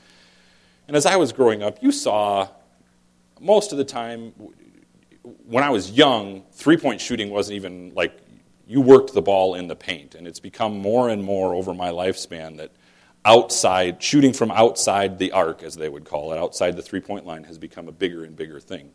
And 0.86 0.96
as 0.96 1.06
I 1.06 1.16
was 1.16 1.32
growing 1.32 1.62
up, 1.62 1.82
you 1.82 1.92
saw 1.92 2.48
most 3.40 3.72
of 3.72 3.78
the 3.78 3.84
time, 3.84 4.32
when 5.46 5.64
I 5.64 5.70
was 5.70 5.90
young, 5.90 6.42
three 6.52 6.76
point 6.76 7.00
shooting 7.00 7.30
wasn't 7.30 7.56
even 7.56 7.92
like 7.94 8.18
you 8.66 8.80
worked 8.80 9.14
the 9.14 9.22
ball 9.22 9.54
in 9.54 9.66
the 9.66 9.76
paint. 9.76 10.14
And 10.14 10.26
it's 10.26 10.40
become 10.40 10.78
more 10.78 11.08
and 11.08 11.24
more 11.24 11.54
over 11.54 11.74
my 11.74 11.88
lifespan 11.88 12.58
that 12.58 12.70
outside, 13.24 14.02
shooting 14.02 14.32
from 14.32 14.50
outside 14.50 15.18
the 15.18 15.32
arc, 15.32 15.62
as 15.62 15.74
they 15.74 15.88
would 15.88 16.04
call 16.04 16.32
it, 16.32 16.38
outside 16.38 16.76
the 16.76 16.82
three 16.82 17.00
point 17.00 17.26
line, 17.26 17.44
has 17.44 17.58
become 17.58 17.88
a 17.88 17.92
bigger 17.92 18.24
and 18.24 18.36
bigger 18.36 18.60
thing. 18.60 18.90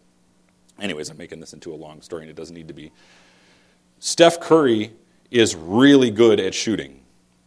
Anyways, 0.80 1.10
I'm 1.10 1.18
making 1.18 1.40
this 1.40 1.54
into 1.54 1.74
a 1.74 1.76
long 1.76 2.02
story, 2.02 2.24
and 2.24 2.30
it 2.30 2.36
doesn't 2.36 2.56
need 2.56 2.68
to 2.68 2.74
be. 2.74 2.92
Steph 4.00 4.40
Curry 4.40 4.94
is 5.32 5.56
really 5.56 6.12
good 6.12 6.40
at 6.40 6.54
shooting 6.54 7.00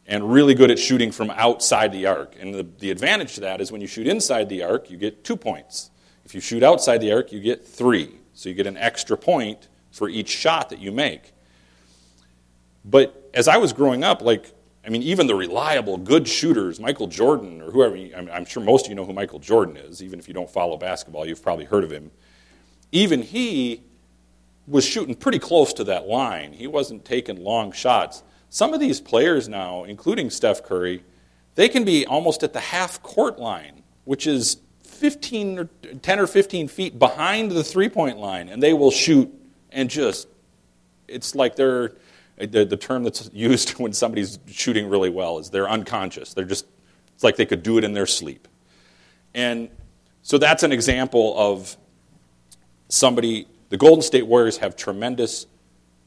and 0.06 0.32
really 0.32 0.54
good 0.54 0.70
at 0.70 0.78
shooting 0.78 1.10
from 1.10 1.30
outside 1.30 1.92
the 1.92 2.06
arc. 2.06 2.36
And 2.40 2.54
the, 2.54 2.66
the 2.78 2.90
advantage 2.90 3.34
to 3.34 3.40
that 3.42 3.60
is 3.60 3.72
when 3.72 3.80
you 3.80 3.86
shoot 3.86 4.06
inside 4.06 4.48
the 4.48 4.62
arc, 4.62 4.90
you 4.90 4.96
get 4.96 5.24
two 5.24 5.36
points. 5.36 5.90
If 6.24 6.34
you 6.34 6.40
shoot 6.40 6.62
outside 6.62 6.98
the 6.98 7.12
arc, 7.12 7.32
you 7.32 7.40
get 7.40 7.66
three. 7.66 8.14
So 8.32 8.48
you 8.48 8.54
get 8.54 8.66
an 8.66 8.76
extra 8.76 9.16
point 9.16 9.68
for 9.90 10.08
each 10.08 10.28
shot 10.28 10.70
that 10.70 10.78
you 10.78 10.92
make. 10.92 11.32
But 12.84 13.30
as 13.34 13.48
I 13.48 13.56
was 13.56 13.72
growing 13.72 14.04
up, 14.04 14.22
like, 14.22 14.52
I 14.84 14.88
mean, 14.88 15.02
even 15.02 15.26
the 15.26 15.34
reliable, 15.34 15.96
good 15.96 16.28
shooters, 16.28 16.78
Michael 16.78 17.08
Jordan 17.08 17.60
or 17.60 17.72
whoever, 17.72 17.96
I'm 18.30 18.44
sure 18.44 18.62
most 18.62 18.86
of 18.86 18.90
you 18.90 18.94
know 18.94 19.04
who 19.04 19.12
Michael 19.12 19.40
Jordan 19.40 19.76
is, 19.76 20.02
even 20.02 20.20
if 20.20 20.28
you 20.28 20.34
don't 20.34 20.48
follow 20.48 20.76
basketball, 20.76 21.26
you've 21.26 21.42
probably 21.42 21.64
heard 21.64 21.82
of 21.82 21.90
him. 21.90 22.12
Even 22.92 23.22
he 23.22 23.82
was 24.66 24.84
shooting 24.84 25.14
pretty 25.14 25.38
close 25.38 25.72
to 25.74 25.84
that 25.84 26.06
line. 26.06 26.52
He 26.52 26.66
wasn't 26.66 27.04
taking 27.04 27.42
long 27.42 27.72
shots. 27.72 28.22
Some 28.48 28.74
of 28.74 28.80
these 28.80 29.00
players 29.00 29.48
now, 29.48 29.84
including 29.84 30.30
Steph 30.30 30.62
Curry, 30.62 31.04
they 31.54 31.68
can 31.68 31.84
be 31.84 32.06
almost 32.06 32.42
at 32.42 32.52
the 32.52 32.60
half 32.60 33.02
court 33.02 33.38
line, 33.38 33.82
which 34.04 34.26
is 34.26 34.58
15 34.84 35.58
or 35.58 35.68
10 36.02 36.18
or 36.18 36.26
15 36.26 36.68
feet 36.68 36.98
behind 36.98 37.50
the 37.50 37.62
three 37.64 37.88
point 37.88 38.18
line, 38.18 38.48
and 38.48 38.62
they 38.62 38.72
will 38.72 38.90
shoot 38.90 39.32
and 39.70 39.90
just, 39.90 40.28
it's 41.06 41.34
like 41.34 41.56
they're 41.56 41.92
the, 42.38 42.64
the 42.64 42.76
term 42.76 43.02
that's 43.02 43.30
used 43.32 43.70
when 43.78 43.92
somebody's 43.92 44.38
shooting 44.46 44.88
really 44.88 45.10
well 45.10 45.38
is 45.38 45.50
they're 45.50 45.68
unconscious. 45.68 46.34
They're 46.34 46.44
just, 46.44 46.66
it's 47.14 47.24
like 47.24 47.36
they 47.36 47.46
could 47.46 47.62
do 47.62 47.78
it 47.78 47.84
in 47.84 47.92
their 47.92 48.06
sleep. 48.06 48.48
And 49.34 49.70
so 50.22 50.38
that's 50.38 50.62
an 50.62 50.72
example 50.72 51.34
of 51.38 51.76
somebody, 52.88 53.46
the 53.68 53.76
Golden 53.76 54.02
State 54.02 54.26
Warriors 54.26 54.58
have 54.58 54.76
tremendous 54.76 55.46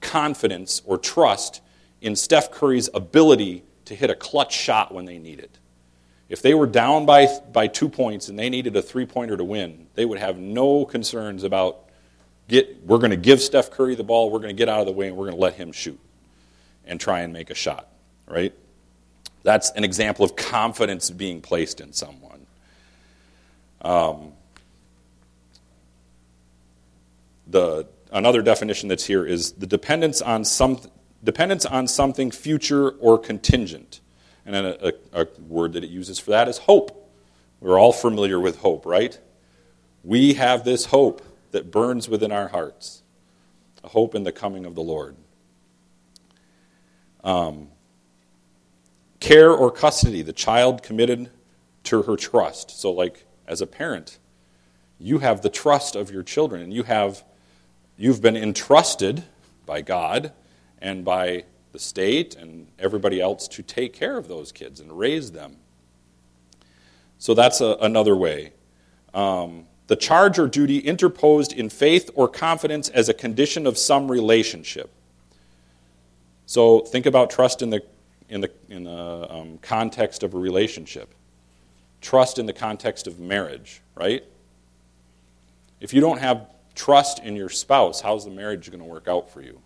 confidence 0.01 0.81
or 0.85 0.97
trust 0.97 1.61
in 2.01 2.15
Steph 2.15 2.51
Curry's 2.51 2.89
ability 2.93 3.63
to 3.85 3.95
hit 3.95 4.09
a 4.09 4.15
clutch 4.15 4.55
shot 4.55 4.93
when 4.93 5.05
they 5.05 5.17
need 5.17 5.39
it. 5.39 5.57
If 6.29 6.41
they 6.41 6.53
were 6.53 6.67
down 6.67 7.05
by, 7.05 7.27
by 7.51 7.67
two 7.67 7.89
points 7.89 8.29
and 8.29 8.37
they 8.37 8.49
needed 8.49 8.75
a 8.75 8.81
three 8.81 9.05
pointer 9.05 9.35
to 9.35 9.43
win, 9.43 9.87
they 9.95 10.05
would 10.05 10.19
have 10.19 10.37
no 10.37 10.85
concerns 10.85 11.43
about 11.43 11.89
get, 12.47 12.85
we're 12.85 12.99
going 12.99 13.11
to 13.11 13.17
give 13.17 13.41
Steph 13.41 13.71
Curry 13.71 13.95
the 13.95 14.03
ball, 14.03 14.29
we're 14.29 14.39
going 14.39 14.55
to 14.55 14.57
get 14.57 14.69
out 14.69 14.79
of 14.79 14.85
the 14.85 14.91
way, 14.91 15.07
and 15.07 15.17
we're 15.17 15.25
going 15.25 15.37
to 15.37 15.41
let 15.41 15.55
him 15.55 15.71
shoot 15.71 15.99
and 16.85 16.99
try 16.99 17.21
and 17.21 17.33
make 17.33 17.49
a 17.49 17.55
shot, 17.55 17.87
right? 18.27 18.53
That's 19.43 19.71
an 19.71 19.83
example 19.83 20.23
of 20.23 20.35
confidence 20.35 21.09
being 21.09 21.41
placed 21.41 21.81
in 21.81 21.93
someone. 21.93 22.45
Um, 23.81 24.33
the, 27.49 27.87
another 28.11 28.41
definition 28.41 28.89
that's 28.89 29.05
here 29.05 29.25
is 29.25 29.53
the 29.53 29.67
dependence 29.67 30.21
on, 30.21 30.45
some, 30.45 30.79
dependence 31.23 31.65
on 31.65 31.87
something 31.87 32.31
future 32.31 32.89
or 32.89 33.17
contingent. 33.17 34.01
And 34.45 34.55
a, 34.55 34.89
a, 34.89 35.23
a 35.23 35.27
word 35.41 35.73
that 35.73 35.83
it 35.83 35.89
uses 35.89 36.19
for 36.19 36.31
that 36.31 36.47
is 36.47 36.57
hope. 36.57 36.95
We're 37.59 37.79
all 37.79 37.93
familiar 37.93 38.39
with 38.39 38.59
hope, 38.59 38.85
right? 38.85 39.19
We 40.03 40.35
have 40.35 40.63
this 40.63 40.85
hope 40.85 41.21
that 41.51 41.71
burns 41.71 42.07
within 42.07 42.31
our 42.31 42.47
hearts, 42.47 43.03
a 43.83 43.89
hope 43.89 44.15
in 44.15 44.23
the 44.23 44.31
coming 44.31 44.65
of 44.65 44.75
the 44.75 44.81
Lord. 44.81 45.15
Um, 47.23 47.67
care 49.19 49.51
or 49.51 49.71
custody, 49.71 50.21
the 50.21 50.33
child 50.33 50.83
committed 50.83 51.29
to 51.85 52.03
her 52.03 52.15
trust. 52.15 52.79
So, 52.79 52.91
like 52.91 53.25
as 53.45 53.61
a 53.61 53.67
parent, 53.67 54.19
you 54.99 55.19
have 55.19 55.41
the 55.41 55.49
trust 55.49 55.95
of 55.95 56.11
your 56.11 56.23
children, 56.23 56.61
and 56.61 56.73
you 56.73 56.83
have 56.83 57.23
you've 57.99 58.21
been 58.21 58.37
entrusted 58.37 59.23
by 59.65 59.81
God 59.81 60.31
and 60.81 61.03
by 61.03 61.43
the 61.73 61.79
state 61.79 62.35
and 62.35 62.67
everybody 62.79 63.21
else 63.21 63.47
to 63.49 63.61
take 63.61 63.93
care 63.93 64.17
of 64.17 64.27
those 64.27 64.51
kids 64.51 64.79
and 64.79 64.97
raise 64.97 65.31
them. 65.33 65.57
So 67.19 67.33
that's 67.33 67.59
a, 67.59 67.77
another 67.81 68.15
way. 68.15 68.53
Um, 69.13 69.65
the 69.87 69.97
charge 69.97 70.39
or 70.39 70.47
duty 70.47 70.79
interposed 70.79 71.51
in 71.51 71.69
faith 71.69 72.09
or 72.15 72.27
confidence 72.29 72.87
as 72.89 73.09
a 73.09 73.13
condition 73.13 73.67
of 73.67 73.77
some 73.77 74.09
relationship. 74.09 74.89
So 76.45 76.79
think 76.79 77.05
about 77.05 77.29
trust 77.29 77.61
in 77.61 77.69
the, 77.69 77.83
in 78.29 78.41
the, 78.41 78.51
in 78.69 78.85
the 78.85 79.27
um, 79.29 79.57
context 79.61 80.23
of 80.23 80.33
a 80.33 80.37
relationship. 80.37 81.13
trust 82.01 82.39
in 82.39 82.45
the 82.45 82.53
context 82.53 83.07
of 83.07 83.19
marriage, 83.19 83.81
right? 83.95 84.23
If 85.79 85.93
you 85.93 86.01
don't 86.01 86.19
have 86.19 86.47
trust 86.75 87.19
in 87.19 87.35
your 87.35 87.49
spouse, 87.49 88.01
how's 88.01 88.25
the 88.25 88.31
marriage 88.31 88.69
going 88.69 88.79
to 88.79 88.85
work 88.85 89.07
out 89.07 89.29
for 89.29 89.41
you? 89.41 89.61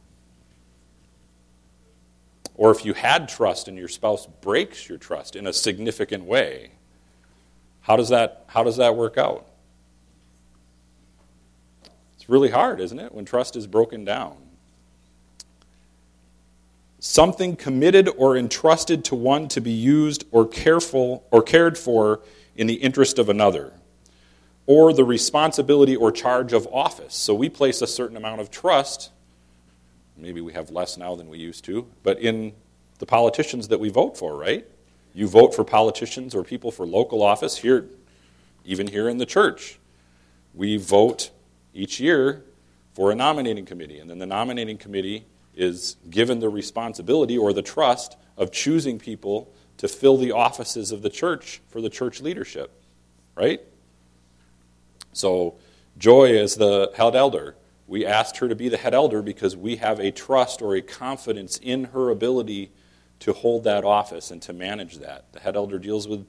Or 2.56 2.72
if 2.72 2.86
you 2.86 2.94
had 2.94 3.28
trust 3.28 3.68
and 3.68 3.78
your 3.78 3.88
spouse 3.88 4.28
breaks 4.42 4.88
your 4.88 4.98
trust 4.98 5.36
in 5.36 5.48
a 5.48 5.54
significant 5.54 6.24
way, 6.24 6.72
how 7.82 7.96
does 7.96 8.10
that, 8.10 8.46
how 8.48 8.64
does 8.64 8.78
that 8.78 8.96
work 8.96 9.18
out? 9.18 9.48
It's 12.16 12.30
really 12.30 12.52
hard, 12.52 12.80
isn't 12.80 13.00
it, 13.00 13.14
when 13.14 13.26
trust 13.26 13.56
is 13.56 13.68
broken 13.68 14.06
down? 14.06 14.38
Something 17.00 17.58
committed 17.58 18.08
or 18.16 18.38
entrusted 18.38 19.04
to 19.06 19.16
one 19.16 19.50
to 19.50 19.60
be 19.60 19.72
used 19.72 20.24
or 20.32 20.48
careful 20.48 21.26
or 21.32 21.42
cared 21.42 21.78
for 21.78 22.22
in 22.56 22.68
the 22.68 22.76
interest 22.76 23.20
of 23.20 23.28
another 23.28 23.74
or 24.66 24.94
the 24.94 25.04
responsibility 25.04 25.96
or 25.96 26.12
charge 26.12 26.54
of 26.54 26.68
office. 26.72 27.16
So 27.16 27.34
we 27.34 27.50
place 27.50 27.82
a 27.82 27.88
certain 27.88 28.18
amount 28.18 28.42
of 28.42 28.50
trust, 28.50 29.12
maybe 30.18 30.42
we 30.42 30.54
have 30.54 30.70
less 30.70 30.98
now 30.98 31.16
than 31.16 31.28
we 31.28 31.38
used 31.38 31.66
to, 31.66 31.88
but 32.02 32.20
in 32.20 32.54
the 33.00 33.06
politicians 33.06 33.68
that 33.68 33.80
we 33.80 33.90
vote 33.90 34.18
for, 34.18 34.38
right? 34.38 34.66
You 35.14 35.28
vote 35.28 35.54
for 35.54 35.64
politicians 35.64 36.34
or 36.34 36.44
people 36.44 36.72
for 36.72 36.86
local 36.86 37.22
office 37.22 37.58
here, 37.58 37.86
even 38.66 38.88
here 38.88 39.10
in 39.10 39.18
the 39.18 39.26
church. 39.26 39.80
We 40.54 40.78
vote 40.78 41.32
each 41.74 42.00
year 42.00 42.44
for 42.94 43.12
a 43.12 43.16
nominating 43.16 43.66
committee, 43.66 44.00
and 44.00 44.10
then 44.10 44.20
the 44.20 44.26
nominating 44.26 44.78
committee 44.78 45.26
is 45.56 45.98
given 46.10 46.40
the 46.40 46.50
responsibility 46.50 47.38
or 47.38 47.54
the 47.54 47.62
trust 47.62 48.16
of 48.38 48.52
choosing 48.52 49.00
people 49.00 49.52
to 49.78 49.88
fill 49.88 50.18
the 50.18 50.32
offices 50.32 50.92
of 50.92 51.02
the 51.02 51.10
church 51.10 51.62
for 51.68 51.82
the 51.82 51.90
church 51.90 52.22
leadership, 52.22 52.72
right? 53.36 53.62
So, 55.24 55.56
Joy, 55.98 56.32
is 56.32 56.56
the 56.56 56.92
head 56.98 57.16
elder, 57.16 57.56
we 57.88 58.06
asked 58.06 58.40
her 58.40 58.50
to 58.50 58.56
be 58.56 58.68
the 58.68 58.76
head 58.76 58.94
elder 58.94 59.22
because 59.22 59.56
we 59.56 59.78
have 59.78 60.02
a 60.02 60.12
trust 60.12 60.62
or 60.62 60.76
a 60.76 60.82
confidence 60.82 61.58
in 61.64 61.86
her 61.86 62.10
ability 62.10 62.74
to 63.20 63.32
hold 63.32 63.64
that 63.64 63.86
office 63.86 64.32
and 64.32 64.42
to 64.42 64.52
manage 64.52 64.98
that. 64.98 65.32
The 65.32 65.40
head 65.40 65.56
elder 65.56 65.80
deals 65.80 66.10
with 66.10 66.28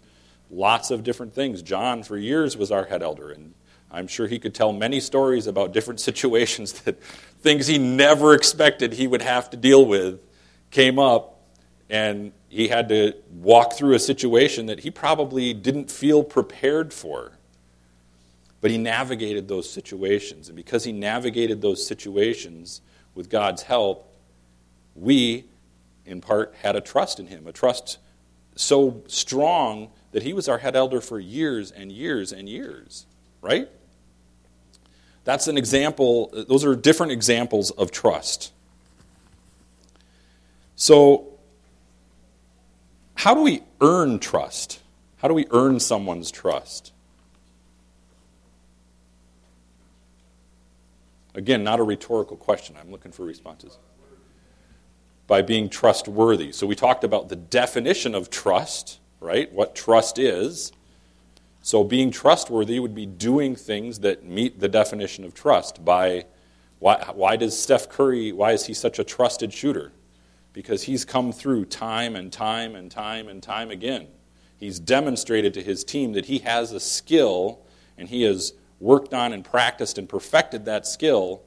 lots 0.49 0.93
of 0.93 1.03
different 1.03 1.35
things. 1.35 1.61
John, 1.61 2.05
for 2.05 2.17
years, 2.17 2.57
was 2.57 2.71
our 2.71 2.85
head 2.85 3.03
elder, 3.03 3.33
and 3.33 3.55
I'm 3.91 4.07
sure 4.07 4.29
he 4.29 4.39
could 4.39 4.55
tell 4.55 4.73
many 4.73 5.01
stories 5.01 5.49
about 5.49 5.73
different 5.73 5.99
situations 6.11 6.75
that 6.83 7.03
things 7.03 7.67
he 7.67 7.79
never 7.79 8.33
expected 8.33 8.93
he 8.93 9.09
would 9.09 9.23
have 9.23 9.51
to 9.51 9.57
deal 9.57 9.85
with 9.85 10.21
came 10.71 11.01
up, 11.01 11.41
and 11.91 12.31
he 12.49 12.69
had 12.69 12.89
to 12.91 13.15
walk 13.33 13.73
through 13.73 13.95
a 13.95 13.99
situation 13.99 14.67
that 14.67 14.79
he 14.79 14.93
probably 14.93 15.53
didn't 15.53 15.91
feel 15.91 16.23
prepared 16.23 16.95
for. 16.95 17.33
But 18.65 18.71
he 18.71 18.79
navigated 18.79 19.47
those 19.47 19.69
situations. 19.69 20.49
And 20.49 20.57
because 20.57 20.85
he 20.85 20.93
navigated 20.93 21.61
those 21.61 21.87
situations 21.87 22.81
with 23.15 23.29
God's 23.29 23.61
help, 23.61 24.11
we, 24.95 25.45
in 26.07 26.23
part, 26.23 26.55
had 26.63 26.75
a 26.75 26.81
trust 26.81 27.21
in 27.21 27.27
him, 27.27 27.47
a 27.47 27.53
trust 27.53 27.99
so 28.57 29.03
strong 29.07 29.91
that 30.13 30.23
he 30.23 30.33
was 30.33 30.49
our 30.49 30.57
head 30.57 30.77
elder 30.77 31.03
for 31.03 31.21
years 31.21 31.73
and 31.73 31.93
years 31.93 32.33
and 32.33 32.49
years, 32.49 33.05
right? 33.43 33.69
That's 35.25 35.47
an 35.47 35.59
example, 35.59 36.31
those 36.49 36.65
are 36.65 36.75
different 36.75 37.13
examples 37.13 37.71
of 37.71 37.91
trust. 37.91 38.51
So, 40.75 41.35
how 43.15 43.35
do 43.35 43.43
we 43.43 43.61
earn 43.83 44.21
trust? 44.21 44.81
How 45.19 45.29
do 45.29 45.35
we 45.35 45.45
earn 45.51 45.81
someone's 45.81 46.31
trust? 46.31 46.94
Again, 51.35 51.65
not 51.65 51.81
a 51.81 51.83
rhetorical 51.83 52.37
question. 52.37 52.77
I'm 52.81 52.91
looking 52.91 53.13
for 53.13 53.25
responses. 53.25 53.79
By 55.27 55.43
being 55.43 55.69
trustworthy. 55.69 56.53
So 56.53 56.67
we 56.67 56.75
talked 56.75 57.03
about 57.03 57.29
the 57.29 57.37
definition 57.37 58.15
of 58.15 58.31
trust, 58.31 59.01
right? 59.21 59.53
What 59.53 59.75
trust 59.75 60.19
is. 60.19 60.73
So 61.63 61.83
being 61.83 62.11
trustworthy 62.11 62.79
would 62.79 62.95
be 62.95 63.07
doing 63.07 63.57
things 63.57 64.01
that 64.01 64.25
meet 64.25 64.61
the 64.61 64.69
definition 64.69 65.25
of 65.25 65.35
trust. 65.35 65.85
By 65.85 66.27
why, 66.79 67.03
why 67.15 67.37
does 67.37 67.59
Steph 67.59 67.89
Curry, 67.89 68.33
why 68.33 68.53
is 68.53 68.67
he 68.67 68.75
such 68.75 68.99
a 68.99 69.05
trusted 69.05 69.53
shooter? 69.53 69.93
Because 70.53 70.83
he's 70.83 71.05
come 71.05 71.33
through 71.33 71.65
time 71.65 72.15
and 72.15 72.31
time 72.31 72.75
and 72.75 72.91
time 72.91 73.29
and 73.29 73.43
time 73.43 73.71
again. 73.71 74.09
He's 74.59 74.79
demonstrated 74.79 75.55
to 75.55 75.63
his 75.63 75.83
team 75.85 76.13
that 76.13 76.27
he 76.27 76.39
has 76.41 76.73
a 76.73 76.81
skill 76.81 77.61
and 77.97 78.09
he 78.09 78.23
has 78.23 78.53
worked 78.81 79.15
on 79.15 79.33
and 79.33 79.45
practiced 79.45 79.99
and 79.99 80.09
perfected 80.09 80.65
that 80.65 80.87
skill 80.87 81.43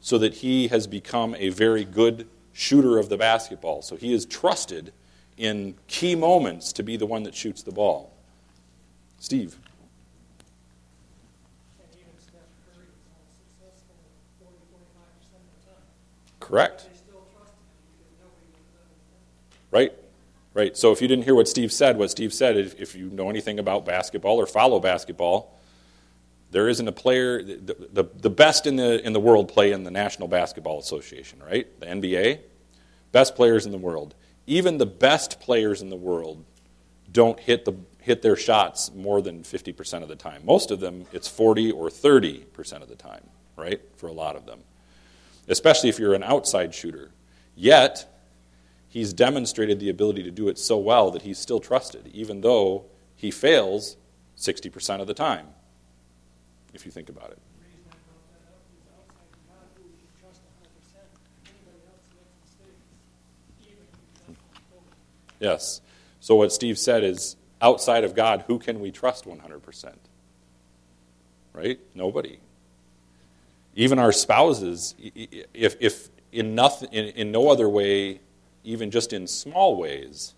so 0.00 0.18
that 0.18 0.34
he 0.34 0.68
has 0.68 0.86
become 0.86 1.34
a 1.38 1.48
very 1.50 1.84
good 1.84 2.28
shooter 2.52 2.98
of 2.98 3.08
the 3.08 3.16
basketball. 3.16 3.82
So 3.82 3.96
he 3.96 4.12
is 4.12 4.26
trusted 4.26 4.92
in 5.36 5.74
key 5.86 6.14
moments 6.14 6.72
to 6.74 6.82
be 6.82 6.96
the 6.96 7.06
one 7.06 7.22
that 7.22 7.34
shoots 7.34 7.62
the 7.62 7.72
ball. 7.72 8.12
Steve. 9.18 9.56
Correct. 16.40 16.86
Right. 19.70 19.92
Right. 20.54 20.76
So 20.76 20.92
if 20.92 21.00
you 21.00 21.08
didn't 21.08 21.24
hear 21.24 21.34
what 21.34 21.48
Steve 21.48 21.72
said, 21.72 21.96
what 21.96 22.10
Steve 22.10 22.34
said, 22.34 22.56
if 22.58 22.94
you 22.94 23.08
know 23.08 23.30
anything 23.30 23.58
about 23.58 23.86
basketball 23.86 24.36
or 24.36 24.46
follow 24.46 24.78
basketball, 24.80 25.56
there 26.52 26.68
isn't 26.68 26.86
a 26.86 26.92
player, 26.92 27.42
the, 27.42 27.88
the, 27.92 28.04
the 28.14 28.30
best 28.30 28.66
in 28.66 28.76
the, 28.76 29.04
in 29.04 29.14
the 29.14 29.20
world 29.20 29.48
play 29.48 29.72
in 29.72 29.84
the 29.84 29.90
National 29.90 30.28
Basketball 30.28 30.78
Association, 30.78 31.42
right? 31.42 31.66
The 31.80 31.86
NBA. 31.86 32.40
Best 33.10 33.34
players 33.34 33.64
in 33.64 33.72
the 33.72 33.78
world. 33.78 34.14
Even 34.46 34.76
the 34.76 34.86
best 34.86 35.40
players 35.40 35.80
in 35.80 35.88
the 35.88 35.96
world 35.96 36.44
don't 37.10 37.40
hit, 37.40 37.64
the, 37.64 37.74
hit 38.00 38.20
their 38.20 38.36
shots 38.36 38.92
more 38.94 39.22
than 39.22 39.42
50% 39.42 40.02
of 40.02 40.08
the 40.08 40.16
time. 40.16 40.44
Most 40.44 40.70
of 40.70 40.78
them, 40.78 41.06
it's 41.10 41.26
40 41.26 41.72
or 41.72 41.88
30% 41.88 42.82
of 42.82 42.88
the 42.88 42.96
time, 42.96 43.26
right? 43.56 43.80
For 43.96 44.08
a 44.08 44.12
lot 44.12 44.36
of 44.36 44.44
them. 44.44 44.60
Especially 45.48 45.88
if 45.88 45.98
you're 45.98 46.14
an 46.14 46.22
outside 46.22 46.74
shooter. 46.74 47.12
Yet, 47.56 48.06
he's 48.88 49.14
demonstrated 49.14 49.80
the 49.80 49.88
ability 49.88 50.22
to 50.24 50.30
do 50.30 50.48
it 50.48 50.58
so 50.58 50.76
well 50.76 51.10
that 51.12 51.22
he's 51.22 51.38
still 51.38 51.60
trusted, 51.60 52.08
even 52.08 52.42
though 52.42 52.84
he 53.16 53.30
fails 53.30 53.96
60% 54.36 55.00
of 55.00 55.06
the 55.06 55.14
time 55.14 55.46
if 56.74 56.84
you 56.84 56.90
think 56.90 57.08
about 57.08 57.30
it. 57.30 57.38
Yes. 65.42 65.80
So 66.20 66.36
what 66.36 66.52
Steve 66.52 66.78
said 66.78 67.02
is 67.02 67.34
outside 67.60 68.04
of 68.04 68.14
God, 68.14 68.44
who 68.46 68.60
can 68.60 68.80
we 68.80 68.92
trust 68.92 69.24
100%? 69.24 69.92
Right? 71.52 71.80
Nobody. 71.94 72.38
Even 73.74 73.98
our 73.98 74.12
spouses, 74.12 74.94
if, 75.52 75.76
if 75.80 76.10
in, 76.30 76.54
nothing, 76.54 76.90
in, 76.92 77.06
in 77.08 77.32
no 77.32 77.50
other 77.50 77.68
way, 77.68 78.20
even 78.62 78.92
just 78.92 79.12
in 79.12 79.26
small 79.26 79.76
ways, 79.76 80.34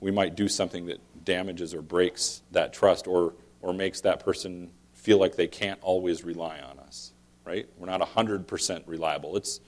we 0.00 0.10
might 0.10 0.34
do 0.34 0.48
something 0.48 0.86
that 0.86 0.98
damages 1.24 1.74
or 1.74 1.82
breaks 1.82 2.42
that 2.52 2.72
trust 2.72 3.06
or, 3.06 3.34
or 3.60 3.74
makes 3.74 4.00
that 4.00 4.24
person 4.24 4.70
feel 5.08 5.18
like 5.18 5.36
they 5.36 5.46
can't 5.46 5.78
always 5.80 6.22
rely 6.22 6.60
on 6.60 6.78
us, 6.80 7.12
right? 7.46 7.66
We're 7.78 7.86
not 7.86 8.02
100% 8.02 8.82
reliable. 8.84 9.38
It's, 9.38 9.58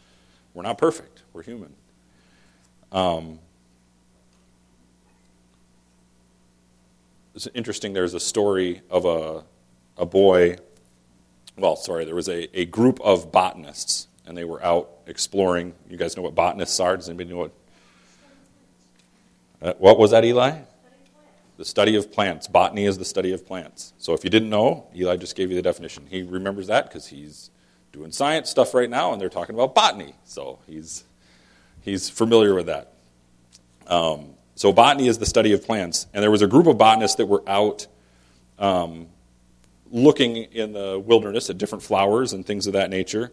we're 0.52 0.64
not 0.64 0.76
perfect, 0.76 1.22
we're 1.32 1.42
human. 1.42 1.72
Um, 2.92 3.38
it's 7.34 7.48
interesting, 7.54 7.94
there's 7.94 8.12
a 8.12 8.20
story 8.20 8.82
of 8.90 9.06
a, 9.06 9.42
a 9.96 10.04
boy, 10.04 10.58
well, 11.56 11.74
sorry, 11.74 12.04
there 12.04 12.14
was 12.14 12.28
a, 12.28 12.54
a 12.54 12.66
group 12.66 13.00
of 13.00 13.32
botanists, 13.32 14.08
and 14.26 14.36
they 14.36 14.44
were 14.44 14.62
out 14.62 14.90
exploring. 15.06 15.72
You 15.88 15.96
guys 15.96 16.18
know 16.18 16.22
what 16.22 16.34
botanists 16.34 16.78
are? 16.80 16.98
Does 16.98 17.08
anybody 17.08 17.30
know 17.30 17.38
what? 17.38 17.52
Uh, 19.62 19.72
what 19.78 19.98
was 19.98 20.10
that, 20.10 20.22
Eli? 20.22 20.58
The 21.60 21.66
study 21.66 21.94
of 21.94 22.10
plants. 22.10 22.48
Botany 22.48 22.86
is 22.86 22.96
the 22.96 23.04
study 23.04 23.34
of 23.34 23.46
plants. 23.46 23.92
So 23.98 24.14
if 24.14 24.24
you 24.24 24.30
didn't 24.30 24.48
know, 24.48 24.86
Eli 24.96 25.16
just 25.18 25.36
gave 25.36 25.50
you 25.50 25.56
the 25.56 25.60
definition. 25.60 26.06
He 26.08 26.22
remembers 26.22 26.68
that 26.68 26.88
because 26.88 27.06
he's 27.06 27.50
doing 27.92 28.12
science 28.12 28.48
stuff 28.48 28.72
right 28.72 28.88
now, 28.88 29.12
and 29.12 29.20
they're 29.20 29.28
talking 29.28 29.54
about 29.54 29.74
botany. 29.74 30.14
So 30.24 30.60
he's 30.66 31.04
he's 31.82 32.08
familiar 32.08 32.54
with 32.54 32.64
that. 32.64 32.94
Um, 33.86 34.30
so 34.54 34.72
botany 34.72 35.06
is 35.06 35.18
the 35.18 35.26
study 35.26 35.52
of 35.52 35.62
plants, 35.62 36.06
and 36.14 36.22
there 36.22 36.30
was 36.30 36.40
a 36.40 36.46
group 36.46 36.66
of 36.66 36.78
botanists 36.78 37.18
that 37.18 37.26
were 37.26 37.42
out 37.46 37.86
um, 38.58 39.08
looking 39.90 40.36
in 40.36 40.72
the 40.72 40.98
wilderness 40.98 41.50
at 41.50 41.58
different 41.58 41.84
flowers 41.84 42.32
and 42.32 42.46
things 42.46 42.68
of 42.68 42.72
that 42.72 42.88
nature, 42.88 43.32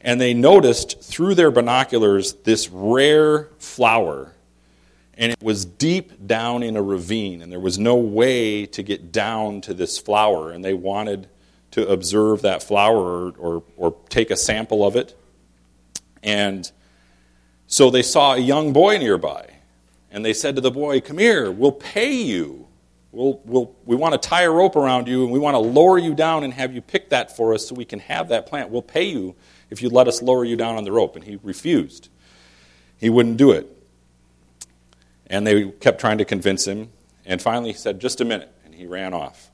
and 0.00 0.20
they 0.20 0.34
noticed 0.34 1.00
through 1.02 1.36
their 1.36 1.52
binoculars 1.52 2.32
this 2.42 2.68
rare 2.68 3.44
flower 3.60 4.34
and 5.20 5.30
it 5.30 5.42
was 5.42 5.66
deep 5.66 6.26
down 6.26 6.62
in 6.62 6.78
a 6.78 6.82
ravine, 6.82 7.42
and 7.42 7.52
there 7.52 7.60
was 7.60 7.78
no 7.78 7.94
way 7.94 8.64
to 8.64 8.82
get 8.82 9.12
down 9.12 9.60
to 9.60 9.74
this 9.74 9.98
flower, 9.98 10.50
and 10.50 10.64
they 10.64 10.72
wanted 10.72 11.28
to 11.72 11.86
observe 11.86 12.40
that 12.40 12.62
flower 12.62 13.28
or, 13.28 13.34
or, 13.38 13.62
or 13.76 13.96
take 14.08 14.30
a 14.30 14.36
sample 14.36 14.84
of 14.84 14.96
it. 14.96 15.14
And 16.22 16.68
so 17.66 17.90
they 17.90 18.02
saw 18.02 18.32
a 18.32 18.38
young 18.38 18.72
boy 18.72 18.96
nearby, 18.96 19.58
and 20.10 20.24
they 20.24 20.32
said 20.32 20.54
to 20.54 20.62
the 20.62 20.70
boy, 20.70 21.02
Come 21.02 21.18
here, 21.18 21.52
we'll 21.52 21.70
pay 21.70 22.14
you. 22.14 22.66
We'll, 23.12 23.42
we'll, 23.44 23.76
we 23.84 23.96
want 23.96 24.20
to 24.20 24.28
tie 24.28 24.44
a 24.44 24.50
rope 24.50 24.74
around 24.74 25.06
you, 25.06 25.24
and 25.24 25.30
we 25.30 25.38
want 25.38 25.54
to 25.54 25.58
lower 25.58 25.98
you 25.98 26.14
down 26.14 26.44
and 26.44 26.54
have 26.54 26.74
you 26.74 26.80
pick 26.80 27.10
that 27.10 27.36
for 27.36 27.52
us 27.52 27.68
so 27.68 27.74
we 27.74 27.84
can 27.84 27.98
have 27.98 28.28
that 28.30 28.46
plant. 28.46 28.70
We'll 28.70 28.80
pay 28.80 29.04
you 29.04 29.36
if 29.68 29.82
you 29.82 29.90
let 29.90 30.08
us 30.08 30.22
lower 30.22 30.46
you 30.46 30.56
down 30.56 30.76
on 30.76 30.84
the 30.84 30.92
rope. 30.92 31.14
And 31.14 31.24
he 31.24 31.38
refused. 31.42 32.08
He 32.96 33.10
wouldn't 33.10 33.36
do 33.36 33.50
it. 33.50 33.79
And 35.30 35.46
they 35.46 35.70
kept 35.70 36.00
trying 36.00 36.18
to 36.18 36.26
convince 36.26 36.66
him. 36.66 36.90
And 37.24 37.40
finally, 37.40 37.72
he 37.72 37.78
said, 37.78 38.00
Just 38.00 38.20
a 38.20 38.24
minute. 38.26 38.52
And 38.66 38.74
he 38.74 38.86
ran 38.86 39.14
off. 39.14 39.50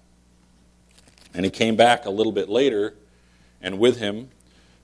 And 1.35 1.45
he 1.45 1.51
came 1.51 1.77
back 1.77 2.07
a 2.07 2.11
little 2.11 2.33
bit 2.33 2.49
later, 2.49 2.95
and 3.61 3.79
with 3.79 3.99
him 3.99 4.31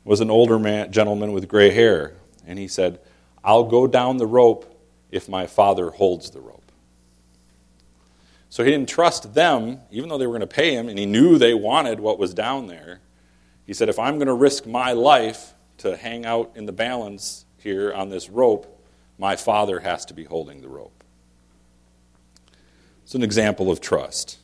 was 0.04 0.20
an 0.20 0.30
older 0.30 0.58
man, 0.58 0.92
gentleman 0.92 1.32
with 1.32 1.48
gray 1.48 1.70
hair. 1.70 2.12
And 2.46 2.58
he 2.58 2.68
said, 2.68 3.00
I'll 3.42 3.64
go 3.64 3.86
down 3.86 4.18
the 4.18 4.26
rope 4.26 4.68
if 5.10 5.28
my 5.28 5.46
father 5.46 5.90
holds 5.90 6.30
the 6.30 6.40
rope. 6.40 6.62
So 8.50 8.62
he 8.62 8.70
didn't 8.70 8.88
trust 8.88 9.32
them, 9.32 9.80
even 9.90 10.10
though 10.10 10.18
they 10.18 10.26
were 10.26 10.32
going 10.32 10.40
to 10.40 10.46
pay 10.46 10.74
him, 10.74 10.90
and 10.90 10.98
he 10.98 11.06
knew 11.06 11.38
they 11.38 11.54
wanted 11.54 12.00
what 12.00 12.18
was 12.18 12.34
down 12.34 12.66
there. 12.66 13.00
He 13.66 13.72
said, 13.72 13.88
If 13.88 13.98
I'm 13.98 14.16
going 14.16 14.26
to 14.26 14.34
risk 14.34 14.66
my 14.66 14.92
life 14.92 15.54
to 15.78 15.96
hang 15.96 16.26
out 16.26 16.52
in 16.54 16.66
the 16.66 16.72
balance 16.72 17.46
here 17.56 17.94
on 17.94 18.10
this 18.10 18.28
rope, 18.28 18.71
my 19.22 19.36
father 19.36 19.78
has 19.78 20.04
to 20.04 20.14
be 20.14 20.24
holding 20.24 20.62
the 20.62 20.68
rope. 20.68 21.04
It's 23.04 23.14
an 23.14 23.22
example 23.22 23.70
of 23.70 23.80
trust. 23.80 24.38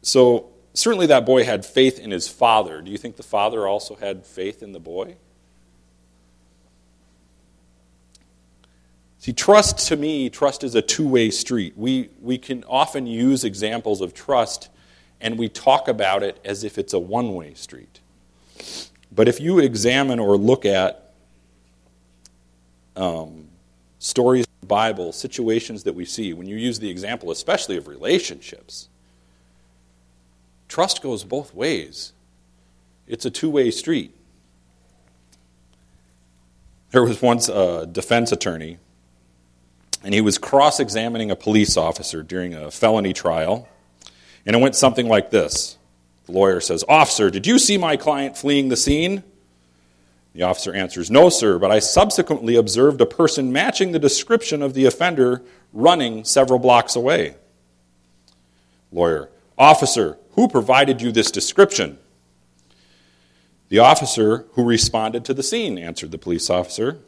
So, 0.00 0.48
certainly 0.72 1.06
that 1.08 1.26
boy 1.26 1.44
had 1.44 1.66
faith 1.66 1.98
in 1.98 2.12
his 2.12 2.28
father. 2.28 2.80
Do 2.80 2.90
you 2.90 2.96
think 2.96 3.16
the 3.16 3.22
father 3.22 3.68
also 3.68 3.94
had 3.96 4.24
faith 4.24 4.62
in 4.62 4.72
the 4.72 4.80
boy? 4.80 5.16
See, 9.18 9.34
trust 9.34 9.86
to 9.88 9.96
me, 9.96 10.30
trust 10.30 10.64
is 10.64 10.74
a 10.74 10.80
two 10.80 11.06
way 11.06 11.28
street. 11.28 11.74
We, 11.76 12.08
we 12.22 12.38
can 12.38 12.64
often 12.64 13.06
use 13.06 13.44
examples 13.44 14.00
of 14.00 14.14
trust 14.14 14.70
and 15.20 15.38
we 15.38 15.50
talk 15.50 15.88
about 15.88 16.22
it 16.22 16.40
as 16.42 16.64
if 16.64 16.78
it's 16.78 16.94
a 16.94 16.98
one 16.98 17.34
way 17.34 17.52
street. 17.52 18.00
But 19.12 19.28
if 19.28 19.40
you 19.40 19.58
examine 19.58 20.18
or 20.18 20.38
look 20.38 20.64
at 20.64 21.09
um, 23.00 23.48
stories 23.98 24.44
in 24.44 24.52
the 24.60 24.66
Bible, 24.66 25.12
situations 25.12 25.84
that 25.84 25.94
we 25.94 26.04
see, 26.04 26.32
when 26.32 26.46
you 26.46 26.56
use 26.56 26.78
the 26.78 26.90
example, 26.90 27.30
especially 27.30 27.76
of 27.76 27.88
relationships, 27.88 28.88
trust 30.68 31.02
goes 31.02 31.24
both 31.24 31.54
ways. 31.54 32.12
It's 33.08 33.24
a 33.24 33.30
two 33.30 33.50
way 33.50 33.70
street. 33.70 34.14
There 36.90 37.02
was 37.02 37.22
once 37.22 37.48
a 37.48 37.86
defense 37.86 38.32
attorney, 38.32 38.78
and 40.02 40.12
he 40.12 40.20
was 40.20 40.38
cross 40.38 40.80
examining 40.80 41.30
a 41.30 41.36
police 41.36 41.76
officer 41.76 42.22
during 42.22 42.54
a 42.54 42.70
felony 42.70 43.12
trial. 43.12 43.68
And 44.44 44.56
it 44.56 44.58
went 44.58 44.74
something 44.74 45.08
like 45.08 45.30
this 45.30 45.78
The 46.26 46.32
lawyer 46.32 46.60
says, 46.60 46.84
Officer, 46.88 47.30
did 47.30 47.46
you 47.46 47.58
see 47.58 47.78
my 47.78 47.96
client 47.96 48.36
fleeing 48.36 48.68
the 48.68 48.76
scene? 48.76 49.22
The 50.32 50.42
officer 50.42 50.72
answers, 50.72 51.10
No, 51.10 51.28
sir, 51.28 51.58
but 51.58 51.70
I 51.70 51.78
subsequently 51.78 52.56
observed 52.56 53.00
a 53.00 53.06
person 53.06 53.52
matching 53.52 53.92
the 53.92 53.98
description 53.98 54.62
of 54.62 54.74
the 54.74 54.86
offender 54.86 55.42
running 55.72 56.24
several 56.24 56.58
blocks 56.58 56.96
away. 56.96 57.36
Lawyer, 58.92 59.30
Officer, 59.60 60.16
who 60.32 60.48
provided 60.48 61.02
you 61.02 61.12
this 61.12 61.30
description? 61.30 61.98
The 63.68 63.78
officer 63.78 64.46
who 64.54 64.64
responded 64.64 65.22
to 65.26 65.34
the 65.34 65.42
scene, 65.42 65.76
answered 65.76 66.12
the 66.12 66.18
police 66.18 66.48
officer. 66.48 66.98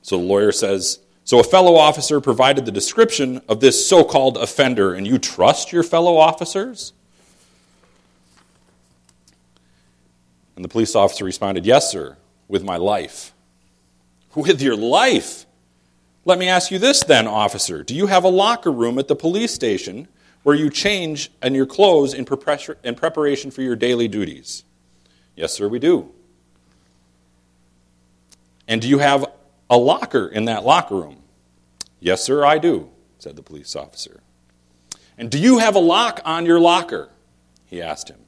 So 0.00 0.16
the 0.16 0.24
lawyer 0.24 0.50
says, 0.50 1.00
So 1.24 1.38
a 1.38 1.44
fellow 1.44 1.76
officer 1.76 2.22
provided 2.22 2.64
the 2.64 2.72
description 2.72 3.42
of 3.50 3.60
this 3.60 3.86
so 3.86 4.02
called 4.02 4.38
offender, 4.38 4.94
and 4.94 5.06
you 5.06 5.18
trust 5.18 5.72
your 5.72 5.82
fellow 5.82 6.16
officers? 6.16 6.94
And 10.56 10.64
the 10.64 10.68
police 10.68 10.94
officer 10.94 11.24
responded, 11.24 11.64
Yes, 11.64 11.90
sir, 11.90 12.16
with 12.48 12.62
my 12.62 12.76
life. 12.76 13.32
With 14.34 14.62
your 14.62 14.76
life? 14.76 15.46
Let 16.24 16.38
me 16.38 16.48
ask 16.48 16.70
you 16.70 16.78
this 16.78 17.02
then, 17.02 17.26
officer. 17.26 17.82
Do 17.82 17.94
you 17.94 18.06
have 18.06 18.24
a 18.24 18.28
locker 18.28 18.70
room 18.70 18.98
at 18.98 19.08
the 19.08 19.16
police 19.16 19.52
station 19.52 20.08
where 20.42 20.54
you 20.54 20.70
change 20.70 21.30
and 21.40 21.54
your 21.54 21.66
clothes 21.66 22.14
in 22.14 22.24
preparation 22.24 23.50
for 23.50 23.62
your 23.62 23.76
daily 23.76 24.08
duties? 24.08 24.64
Yes, 25.34 25.52
sir, 25.52 25.68
we 25.68 25.78
do. 25.78 26.12
And 28.68 28.80
do 28.80 28.88
you 28.88 28.98
have 28.98 29.26
a 29.68 29.76
locker 29.76 30.28
in 30.28 30.44
that 30.44 30.64
locker 30.64 30.94
room? 30.94 31.18
Yes, 32.00 32.22
sir, 32.22 32.44
I 32.44 32.58
do, 32.58 32.90
said 33.18 33.36
the 33.36 33.42
police 33.42 33.74
officer. 33.74 34.20
And 35.18 35.30
do 35.30 35.38
you 35.38 35.58
have 35.58 35.74
a 35.74 35.80
lock 35.80 36.20
on 36.24 36.46
your 36.46 36.60
locker? 36.60 37.08
He 37.66 37.82
asked 37.82 38.08
him. 38.08 38.21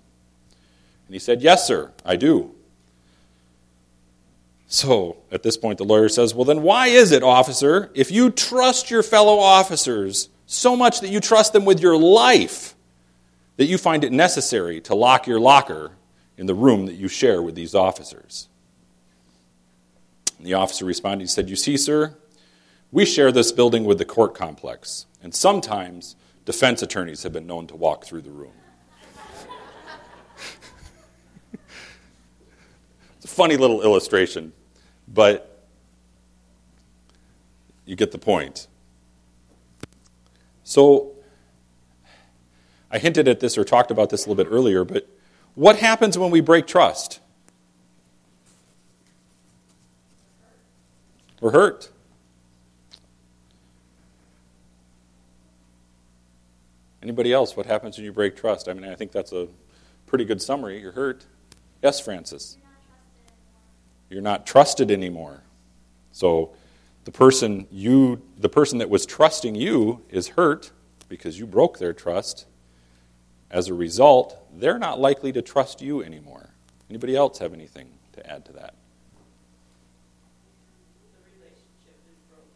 And 1.06 1.14
he 1.14 1.18
said, 1.18 1.42
Yes, 1.42 1.66
sir, 1.66 1.92
I 2.04 2.16
do. 2.16 2.54
So 4.66 5.18
at 5.30 5.42
this 5.42 5.56
point, 5.56 5.78
the 5.78 5.84
lawyer 5.84 6.08
says, 6.08 6.34
Well, 6.34 6.44
then 6.44 6.62
why 6.62 6.88
is 6.88 7.12
it, 7.12 7.22
officer, 7.22 7.90
if 7.94 8.10
you 8.10 8.30
trust 8.30 8.90
your 8.90 9.02
fellow 9.02 9.38
officers 9.38 10.28
so 10.46 10.76
much 10.76 11.00
that 11.00 11.08
you 11.08 11.20
trust 11.20 11.52
them 11.52 11.64
with 11.64 11.80
your 11.80 11.96
life, 11.96 12.74
that 13.56 13.66
you 13.66 13.78
find 13.78 14.04
it 14.04 14.12
necessary 14.12 14.80
to 14.82 14.94
lock 14.94 15.26
your 15.26 15.40
locker 15.40 15.92
in 16.36 16.46
the 16.46 16.54
room 16.54 16.86
that 16.86 16.94
you 16.94 17.08
share 17.08 17.40
with 17.42 17.54
these 17.54 17.74
officers? 17.74 18.48
And 20.38 20.46
the 20.46 20.54
officer 20.54 20.84
responded, 20.84 21.24
He 21.24 21.28
said, 21.28 21.48
You 21.48 21.56
see, 21.56 21.76
sir, 21.76 22.16
we 22.90 23.04
share 23.04 23.32
this 23.32 23.50
building 23.50 23.84
with 23.84 23.98
the 23.98 24.04
court 24.04 24.34
complex, 24.34 25.06
and 25.22 25.34
sometimes 25.34 26.16
defense 26.44 26.82
attorneys 26.82 27.22
have 27.22 27.32
been 27.32 27.46
known 27.46 27.66
to 27.68 27.76
walk 27.76 28.04
through 28.04 28.22
the 28.22 28.30
room. 28.30 28.52
it's 33.16 33.23
a 33.23 33.23
funny 33.34 33.56
little 33.56 33.82
illustration, 33.82 34.52
but 35.08 35.64
you 37.84 37.96
get 37.96 38.12
the 38.12 38.18
point. 38.18 38.68
So, 40.62 41.12
I 42.90 42.98
hinted 42.98 43.28
at 43.28 43.40
this 43.40 43.58
or 43.58 43.64
talked 43.64 43.90
about 43.90 44.10
this 44.10 44.24
a 44.24 44.30
little 44.30 44.42
bit 44.42 44.50
earlier, 44.50 44.84
but 44.84 45.08
what 45.54 45.76
happens 45.76 46.16
when 46.16 46.30
we 46.30 46.40
break 46.40 46.66
trust? 46.66 47.20
We're 51.40 51.52
hurt. 51.52 51.90
Anybody 57.02 57.34
else? 57.34 57.54
What 57.54 57.66
happens 57.66 57.98
when 57.98 58.04
you 58.06 58.12
break 58.12 58.34
trust? 58.34 58.66
I 58.66 58.72
mean, 58.72 58.84
I 58.90 58.94
think 58.94 59.12
that's 59.12 59.32
a 59.32 59.48
pretty 60.06 60.24
good 60.24 60.40
summary. 60.40 60.80
You're 60.80 60.92
hurt. 60.92 61.26
Yes, 61.82 62.00
Francis. 62.00 62.56
You're 64.10 64.22
not 64.22 64.46
trusted 64.46 64.90
anymore. 64.90 65.42
So 66.12 66.52
the 67.04 67.12
person 67.12 67.66
you 67.70 68.22
the 68.38 68.48
person 68.48 68.78
that 68.78 68.88
was 68.88 69.06
trusting 69.06 69.54
you 69.54 70.02
is 70.08 70.28
hurt 70.28 70.70
because 71.08 71.38
you 71.38 71.46
broke 71.46 71.78
their 71.78 71.92
trust. 71.92 72.46
As 73.50 73.68
a 73.68 73.74
result, 73.74 74.36
they're 74.58 74.78
not 74.78 74.98
likely 74.98 75.32
to 75.32 75.42
trust 75.42 75.80
you 75.80 76.02
anymore. 76.02 76.50
Anybody 76.90 77.14
else 77.14 77.38
have 77.38 77.52
anything 77.52 77.88
to 78.12 78.30
add 78.30 78.44
to 78.46 78.52
that? 78.52 78.74
Relationship 81.32 81.96
is 82.08 82.18
broken. 82.28 82.50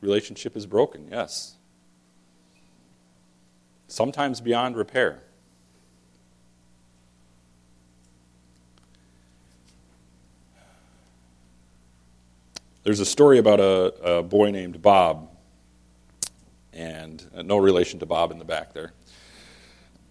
Relationship 0.00 0.56
is 0.56 0.66
broken, 0.66 1.08
yes. 1.10 1.56
Sometimes 3.88 4.40
beyond 4.40 4.76
repair. 4.76 5.22
There's 12.84 12.98
a 12.98 13.06
story 13.06 13.38
about 13.38 13.60
a, 13.60 14.16
a 14.16 14.22
boy 14.24 14.50
named 14.50 14.82
Bob, 14.82 15.30
and 16.72 17.24
uh, 17.32 17.42
no 17.42 17.58
relation 17.58 18.00
to 18.00 18.06
Bob 18.06 18.32
in 18.32 18.40
the 18.40 18.44
back 18.44 18.72
there. 18.72 18.92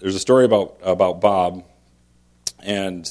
There's 0.00 0.14
a 0.14 0.18
story 0.18 0.46
about, 0.46 0.78
about 0.82 1.20
Bob, 1.20 1.64
and 2.62 3.10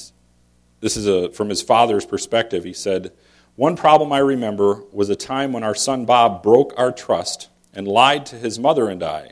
this 0.80 0.96
is 0.96 1.06
a, 1.06 1.30
from 1.30 1.48
his 1.48 1.62
father's 1.62 2.04
perspective. 2.04 2.64
He 2.64 2.72
said, 2.72 3.12
One 3.54 3.76
problem 3.76 4.12
I 4.12 4.18
remember 4.18 4.82
was 4.90 5.08
a 5.10 5.16
time 5.16 5.52
when 5.52 5.62
our 5.62 5.76
son 5.76 6.04
Bob 6.04 6.42
broke 6.42 6.74
our 6.76 6.90
trust 6.90 7.50
and 7.72 7.86
lied 7.86 8.26
to 8.26 8.36
his 8.36 8.58
mother 8.58 8.88
and 8.88 9.00
I. 9.00 9.30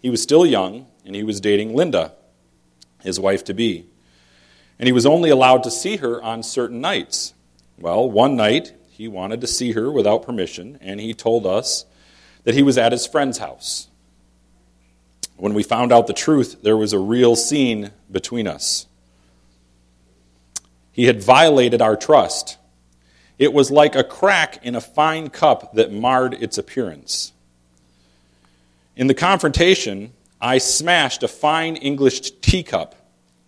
He 0.00 0.10
was 0.10 0.22
still 0.22 0.44
young, 0.44 0.86
and 1.06 1.16
he 1.16 1.22
was 1.22 1.40
dating 1.40 1.74
Linda, 1.74 2.12
his 3.02 3.18
wife 3.18 3.42
to 3.44 3.54
be. 3.54 3.86
And 4.78 4.86
he 4.86 4.92
was 4.92 5.06
only 5.06 5.30
allowed 5.30 5.62
to 5.62 5.70
see 5.70 5.96
her 5.96 6.22
on 6.22 6.42
certain 6.42 6.82
nights. 6.82 7.32
Well, 7.80 8.10
one 8.10 8.36
night 8.36 8.74
he 8.90 9.08
wanted 9.08 9.40
to 9.40 9.46
see 9.46 9.72
her 9.72 9.90
without 9.90 10.22
permission, 10.22 10.78
and 10.82 11.00
he 11.00 11.14
told 11.14 11.46
us 11.46 11.86
that 12.44 12.54
he 12.54 12.62
was 12.62 12.76
at 12.76 12.92
his 12.92 13.06
friend's 13.06 13.38
house. 13.38 13.88
When 15.38 15.54
we 15.54 15.62
found 15.62 15.90
out 15.90 16.06
the 16.06 16.12
truth, 16.12 16.60
there 16.62 16.76
was 16.76 16.92
a 16.92 16.98
real 16.98 17.36
scene 17.36 17.92
between 18.12 18.46
us. 18.46 18.86
He 20.92 21.06
had 21.06 21.22
violated 21.22 21.80
our 21.80 21.96
trust. 21.96 22.58
It 23.38 23.54
was 23.54 23.70
like 23.70 23.94
a 23.94 24.04
crack 24.04 24.62
in 24.62 24.74
a 24.74 24.82
fine 24.82 25.30
cup 25.30 25.72
that 25.72 25.90
marred 25.90 26.34
its 26.34 26.58
appearance. 26.58 27.32
In 28.94 29.06
the 29.06 29.14
confrontation, 29.14 30.12
I 30.38 30.58
smashed 30.58 31.22
a 31.22 31.28
fine 31.28 31.76
English 31.76 32.32
teacup 32.42 32.94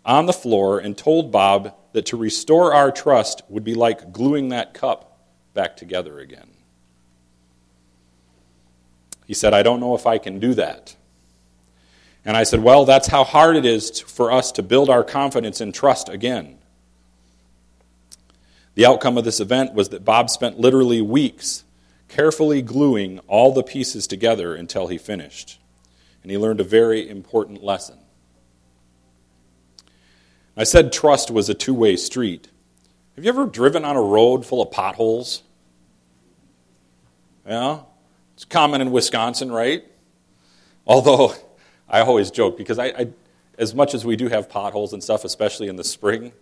on 0.07 0.25
the 0.25 0.33
floor 0.33 0.79
and 0.79 0.97
told 0.97 1.31
Bob 1.31 1.75
that 1.93 2.07
to 2.07 2.17
restore 2.17 2.75
our 2.75 2.91
trust 2.91 3.43
would 3.49 3.65
be 3.65 3.75
like 3.75 4.13
gluing 4.13 4.49
that 4.49 4.75
cup 4.75 5.19
back 5.55 5.77
together 5.77 6.19
again. 6.19 6.49
He 9.27 9.35
said, 9.35 9.55
I 9.55 9.63
don't 9.63 9.81
know 9.81 9.95
if 9.95 10.07
I 10.07 10.19
can 10.19 10.41
do 10.41 10.55
that. 10.55 10.97
And 12.25 12.37
I 12.37 12.45
said, 12.45 12.63
Well, 12.63 12.85
that's 12.85 13.09
how 13.09 13.25
hard 13.25 13.57
it 13.57 13.67
is 13.67 14.01
for 14.01 14.31
us 14.31 14.53
to 14.53 14.63
build 14.63 14.89
our 14.89 15.05
confidence 15.05 15.61
and 15.61 15.75
trust 15.75 16.09
again. 16.09 16.59
The 18.75 18.87
outcome 18.87 19.19
of 19.19 19.25
this 19.25 19.41
event 19.41 19.75
was 19.75 19.91
that 19.91 20.05
Bob 20.05 20.31
spent 20.31 20.59
literally 20.59 21.03
weeks 21.03 21.65
carefully 22.09 22.63
gluing 22.63 23.19
all 23.21 23.53
the 23.53 23.63
pieces 23.63 24.07
together 24.07 24.55
until 24.55 24.87
he 24.87 24.99
finished. 24.99 25.59
And 26.23 26.31
he 26.31 26.39
learned 26.39 26.61
a 26.61 26.65
very 26.65 27.09
important 27.09 27.65
lesson. 27.65 27.99
I 30.57 30.65
said 30.65 30.93
trust 30.93 31.31
was 31.31 31.49
a 31.49 31.55
two 31.55 31.75
way 31.75 31.97
street. 31.97 32.49
Have 33.17 33.25
you 33.25 33.29
ever 33.29 33.47
driven 33.47 33.85
on 33.85 33.97
a 33.97 34.03
road 34.03 34.45
full 34.45 34.63
of 34.63 34.71
potholes? 34.71 35.43
Yeah? 37.47 37.81
It's 38.35 38.45
common 38.45 38.81
in 38.81 38.91
Wisconsin, 38.91 39.51
right? 39.53 39.85
Although 40.87 41.35
I 41.89 42.01
always 42.01 42.31
joke 42.31 42.57
because 42.57 42.79
I, 42.79 42.87
I, 42.87 43.09
as 43.59 43.75
much 43.75 43.95
as 43.95 44.05
we 44.05 44.17
do 44.17 44.29
have 44.29 44.49
potholes 44.49 44.93
and 44.93 45.03
stuff, 45.03 45.25
especially 45.25 45.69
in 45.69 45.77
the 45.77 45.85
spring, 45.85 46.33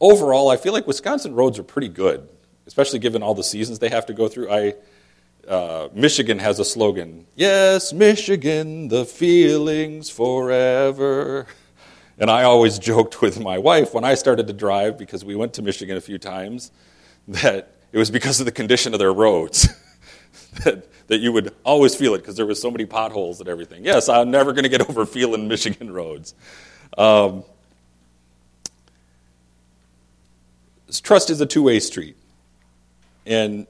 overall, 0.00 0.50
I 0.50 0.56
feel 0.56 0.72
like 0.72 0.86
Wisconsin 0.86 1.34
roads 1.34 1.58
are 1.58 1.64
pretty 1.64 1.88
good, 1.88 2.28
especially 2.66 2.98
given 2.98 3.22
all 3.22 3.34
the 3.34 3.44
seasons 3.44 3.78
they 3.78 3.88
have 3.88 4.06
to 4.06 4.12
go 4.14 4.28
through. 4.28 4.50
I, 4.50 4.74
uh, 5.48 5.88
Michigan 5.92 6.38
has 6.38 6.58
a 6.58 6.64
slogan 6.64 7.26
Yes, 7.34 7.92
Michigan, 7.92 8.88
the 8.88 9.04
feelings 9.04 10.08
forever. 10.08 11.46
And 12.18 12.30
I 12.30 12.44
always 12.44 12.78
joked 12.90 13.22
with 13.22 13.40
my 13.40 13.58
wife 13.58 13.94
when 13.94 14.04
I 14.04 14.14
started 14.14 14.46
to 14.46 14.52
drive, 14.52 14.98
because 14.98 15.24
we 15.24 15.34
went 15.34 15.54
to 15.54 15.62
Michigan 15.62 15.96
a 15.96 16.00
few 16.00 16.18
times, 16.18 16.70
that 17.28 17.70
it 17.92 17.98
was 17.98 18.10
because 18.10 18.40
of 18.40 18.46
the 18.46 18.52
condition 18.52 18.92
of 18.92 18.98
their 18.98 19.12
roads. 19.12 19.68
that, 20.64 20.86
that 21.08 21.18
you 21.18 21.32
would 21.32 21.54
always 21.64 21.94
feel 21.94 22.14
it 22.14 22.18
because 22.18 22.36
there 22.36 22.46
was 22.46 22.60
so 22.60 22.70
many 22.70 22.86
potholes 22.86 23.40
and 23.40 23.48
everything. 23.48 23.84
Yes, 23.84 24.08
I'm 24.08 24.30
never 24.30 24.52
going 24.52 24.64
to 24.64 24.68
get 24.68 24.80
over 24.88 25.06
feeling 25.06 25.48
Michigan 25.48 25.92
roads. 25.92 26.34
Um, 26.96 27.44
trust 31.02 31.30
is 31.30 31.40
a 31.40 31.46
two-way 31.46 31.80
street, 31.80 32.16
and 33.26 33.66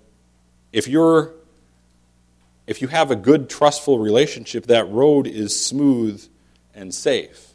if 0.73 0.87
you're 0.87 1.33
if 2.67 2.81
you 2.81 2.89
have 2.89 3.11
a 3.11 3.17
good 3.17 3.49
trustful 3.49 3.99
relationship, 3.99 4.67
that 4.67 4.89
road 4.91 5.27
is 5.27 5.59
smooth 5.59 6.27
and 6.75 6.95
safe. 6.95 7.54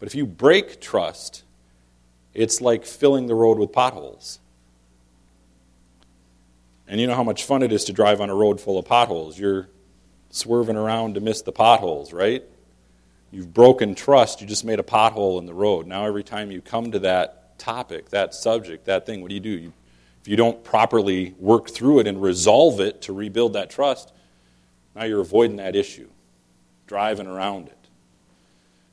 But 0.00 0.08
if 0.08 0.16
you 0.16 0.26
break 0.26 0.80
trust, 0.80 1.44
it's 2.34 2.60
like 2.60 2.84
filling 2.84 3.26
the 3.26 3.34
road 3.34 3.58
with 3.58 3.70
potholes. 3.70 4.40
And 6.88 7.00
you 7.00 7.06
know 7.06 7.14
how 7.14 7.22
much 7.22 7.44
fun 7.44 7.62
it 7.62 7.70
is 7.70 7.84
to 7.84 7.92
drive 7.92 8.20
on 8.20 8.30
a 8.30 8.34
road 8.34 8.60
full 8.60 8.78
of 8.78 8.86
potholes. 8.86 9.38
You're 9.38 9.68
swerving 10.30 10.76
around 10.76 11.14
to 11.14 11.20
miss 11.20 11.42
the 11.42 11.52
potholes, 11.52 12.12
right? 12.12 12.42
You've 13.30 13.54
broken 13.54 13.94
trust. 13.94 14.40
You 14.40 14.46
just 14.46 14.64
made 14.64 14.80
a 14.80 14.82
pothole 14.82 15.38
in 15.38 15.46
the 15.46 15.54
road. 15.54 15.86
Now, 15.86 16.06
every 16.06 16.24
time 16.24 16.50
you 16.50 16.60
come 16.60 16.90
to 16.90 16.98
that 17.00 17.58
topic, 17.58 18.10
that 18.10 18.34
subject, 18.34 18.86
that 18.86 19.06
thing, 19.06 19.20
what 19.20 19.28
do 19.28 19.34
you 19.34 19.40
do? 19.40 19.50
You, 19.50 19.72
if 20.20 20.26
you 20.26 20.36
don't 20.36 20.64
properly 20.64 21.34
work 21.38 21.70
through 21.70 22.00
it 22.00 22.06
and 22.06 22.20
resolve 22.20 22.80
it 22.80 23.02
to 23.02 23.12
rebuild 23.12 23.52
that 23.52 23.70
trust, 23.70 24.12
now 24.96 25.04
you're 25.04 25.20
avoiding 25.20 25.56
that 25.56 25.76
issue, 25.76 26.08
driving 26.86 27.26
around 27.26 27.68
it. 27.68 27.79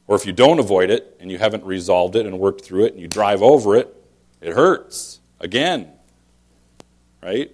Or 0.08 0.16
if 0.16 0.26
you 0.26 0.32
don't 0.32 0.60
avoid 0.60 0.90
it 0.90 1.18
and 1.20 1.30
you 1.30 1.38
haven't 1.38 1.66
resolved 1.66 2.16
it 2.16 2.26
and 2.26 2.40
worked 2.40 2.64
through 2.64 2.86
it 2.86 2.94
and 2.94 3.02
you 3.02 3.08
drive 3.08 3.42
over 3.44 3.76
it, 3.76 3.94
it 4.42 4.54
hurts 4.54 5.20
again. 5.40 5.92
Right? 7.22 7.52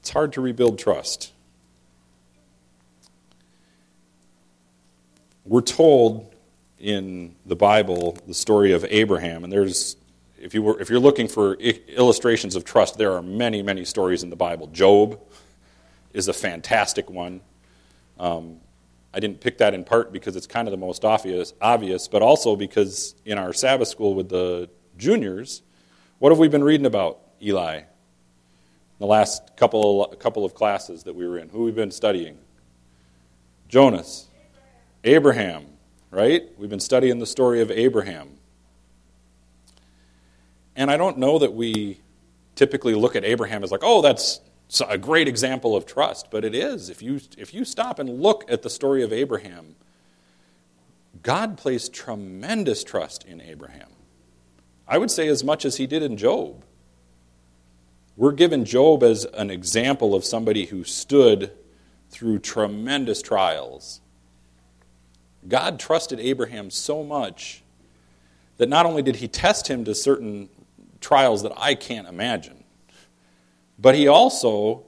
It's 0.00 0.10
hard 0.10 0.32
to 0.34 0.40
rebuild 0.40 0.78
trust. 0.78 1.32
We're 5.44 5.60
told 5.60 6.34
in 6.78 7.34
the 7.44 7.56
Bible 7.56 8.16
the 8.26 8.34
story 8.34 8.72
of 8.72 8.86
Abraham, 8.88 9.44
and 9.44 9.52
there's 9.52 9.96
if, 10.40 10.54
you 10.54 10.62
were, 10.62 10.80
if 10.80 10.90
you're 10.90 11.00
looking 11.00 11.28
for 11.28 11.54
illustrations 11.54 12.56
of 12.56 12.64
trust, 12.64 12.98
there 12.98 13.12
are 13.12 13.22
many, 13.22 13.62
many 13.62 13.84
stories 13.84 14.22
in 14.22 14.30
the 14.30 14.36
Bible. 14.36 14.66
Job 14.68 15.20
is 16.12 16.28
a 16.28 16.32
fantastic 16.32 17.10
one. 17.10 17.40
Um, 18.18 18.58
I 19.12 19.20
didn't 19.20 19.40
pick 19.40 19.58
that 19.58 19.74
in 19.74 19.84
part 19.84 20.12
because 20.12 20.36
it's 20.36 20.46
kind 20.46 20.68
of 20.68 20.72
the 20.72 20.78
most 20.78 21.04
obvious, 21.04 21.54
obvious, 21.60 22.08
but 22.08 22.22
also 22.22 22.56
because 22.56 23.14
in 23.24 23.38
our 23.38 23.52
Sabbath 23.52 23.88
school 23.88 24.14
with 24.14 24.28
the 24.28 24.68
juniors, 24.96 25.62
what 26.18 26.30
have 26.30 26.38
we 26.38 26.48
been 26.48 26.64
reading 26.64 26.86
about 26.86 27.20
Eli? 27.42 27.82
The 28.98 29.06
last 29.06 29.56
couple, 29.56 30.06
couple 30.18 30.44
of 30.44 30.54
classes 30.54 31.04
that 31.04 31.14
we 31.14 31.26
were 31.26 31.38
in. 31.38 31.48
Who 31.48 31.64
we've 31.64 31.74
been 31.74 31.90
studying? 31.90 32.38
Jonas. 33.68 34.26
Abraham, 35.04 35.66
right? 36.10 36.48
We've 36.58 36.70
been 36.70 36.80
studying 36.80 37.18
the 37.18 37.26
story 37.26 37.60
of 37.60 37.70
Abraham. 37.70 38.37
And 40.78 40.92
I 40.92 40.96
don't 40.96 41.18
know 41.18 41.40
that 41.40 41.54
we 41.54 41.98
typically 42.54 42.94
look 42.94 43.16
at 43.16 43.24
Abraham 43.24 43.64
as 43.64 43.72
like, 43.72 43.82
oh, 43.82 44.00
that's 44.00 44.40
a 44.88 44.96
great 44.96 45.26
example 45.26 45.74
of 45.74 45.86
trust, 45.86 46.30
but 46.30 46.44
it 46.44 46.54
is. 46.54 46.88
If 46.88 47.02
you, 47.02 47.20
if 47.36 47.52
you 47.52 47.64
stop 47.64 47.98
and 47.98 48.22
look 48.22 48.44
at 48.48 48.62
the 48.62 48.70
story 48.70 49.02
of 49.02 49.12
Abraham, 49.12 49.74
God 51.20 51.58
placed 51.58 51.92
tremendous 51.92 52.84
trust 52.84 53.24
in 53.24 53.40
Abraham. 53.40 53.88
I 54.86 54.98
would 54.98 55.10
say 55.10 55.26
as 55.26 55.42
much 55.42 55.64
as 55.64 55.78
he 55.78 55.88
did 55.88 56.04
in 56.04 56.16
Job. 56.16 56.64
We're 58.16 58.30
given 58.30 58.64
Job 58.64 59.02
as 59.02 59.24
an 59.24 59.50
example 59.50 60.14
of 60.14 60.24
somebody 60.24 60.66
who 60.66 60.84
stood 60.84 61.50
through 62.08 62.38
tremendous 62.38 63.20
trials. 63.20 64.00
God 65.48 65.80
trusted 65.80 66.20
Abraham 66.20 66.70
so 66.70 67.02
much 67.02 67.64
that 68.58 68.68
not 68.68 68.86
only 68.86 69.02
did 69.02 69.16
he 69.16 69.26
test 69.26 69.68
him 69.68 69.84
to 69.84 69.94
certain 69.94 70.48
trials 71.00 71.42
that 71.42 71.52
I 71.56 71.74
can't 71.74 72.08
imagine. 72.08 72.64
But 73.78 73.94
he 73.94 74.08
also 74.08 74.84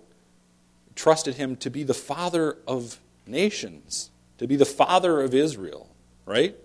trusted 0.94 1.36
him 1.36 1.56
to 1.56 1.70
be 1.70 1.82
the 1.82 1.94
father 1.94 2.58
of 2.66 2.98
nations, 3.26 4.10
to 4.38 4.46
be 4.46 4.56
the 4.56 4.64
father 4.64 5.20
of 5.20 5.34
Israel, 5.34 5.88
right? 6.26 6.56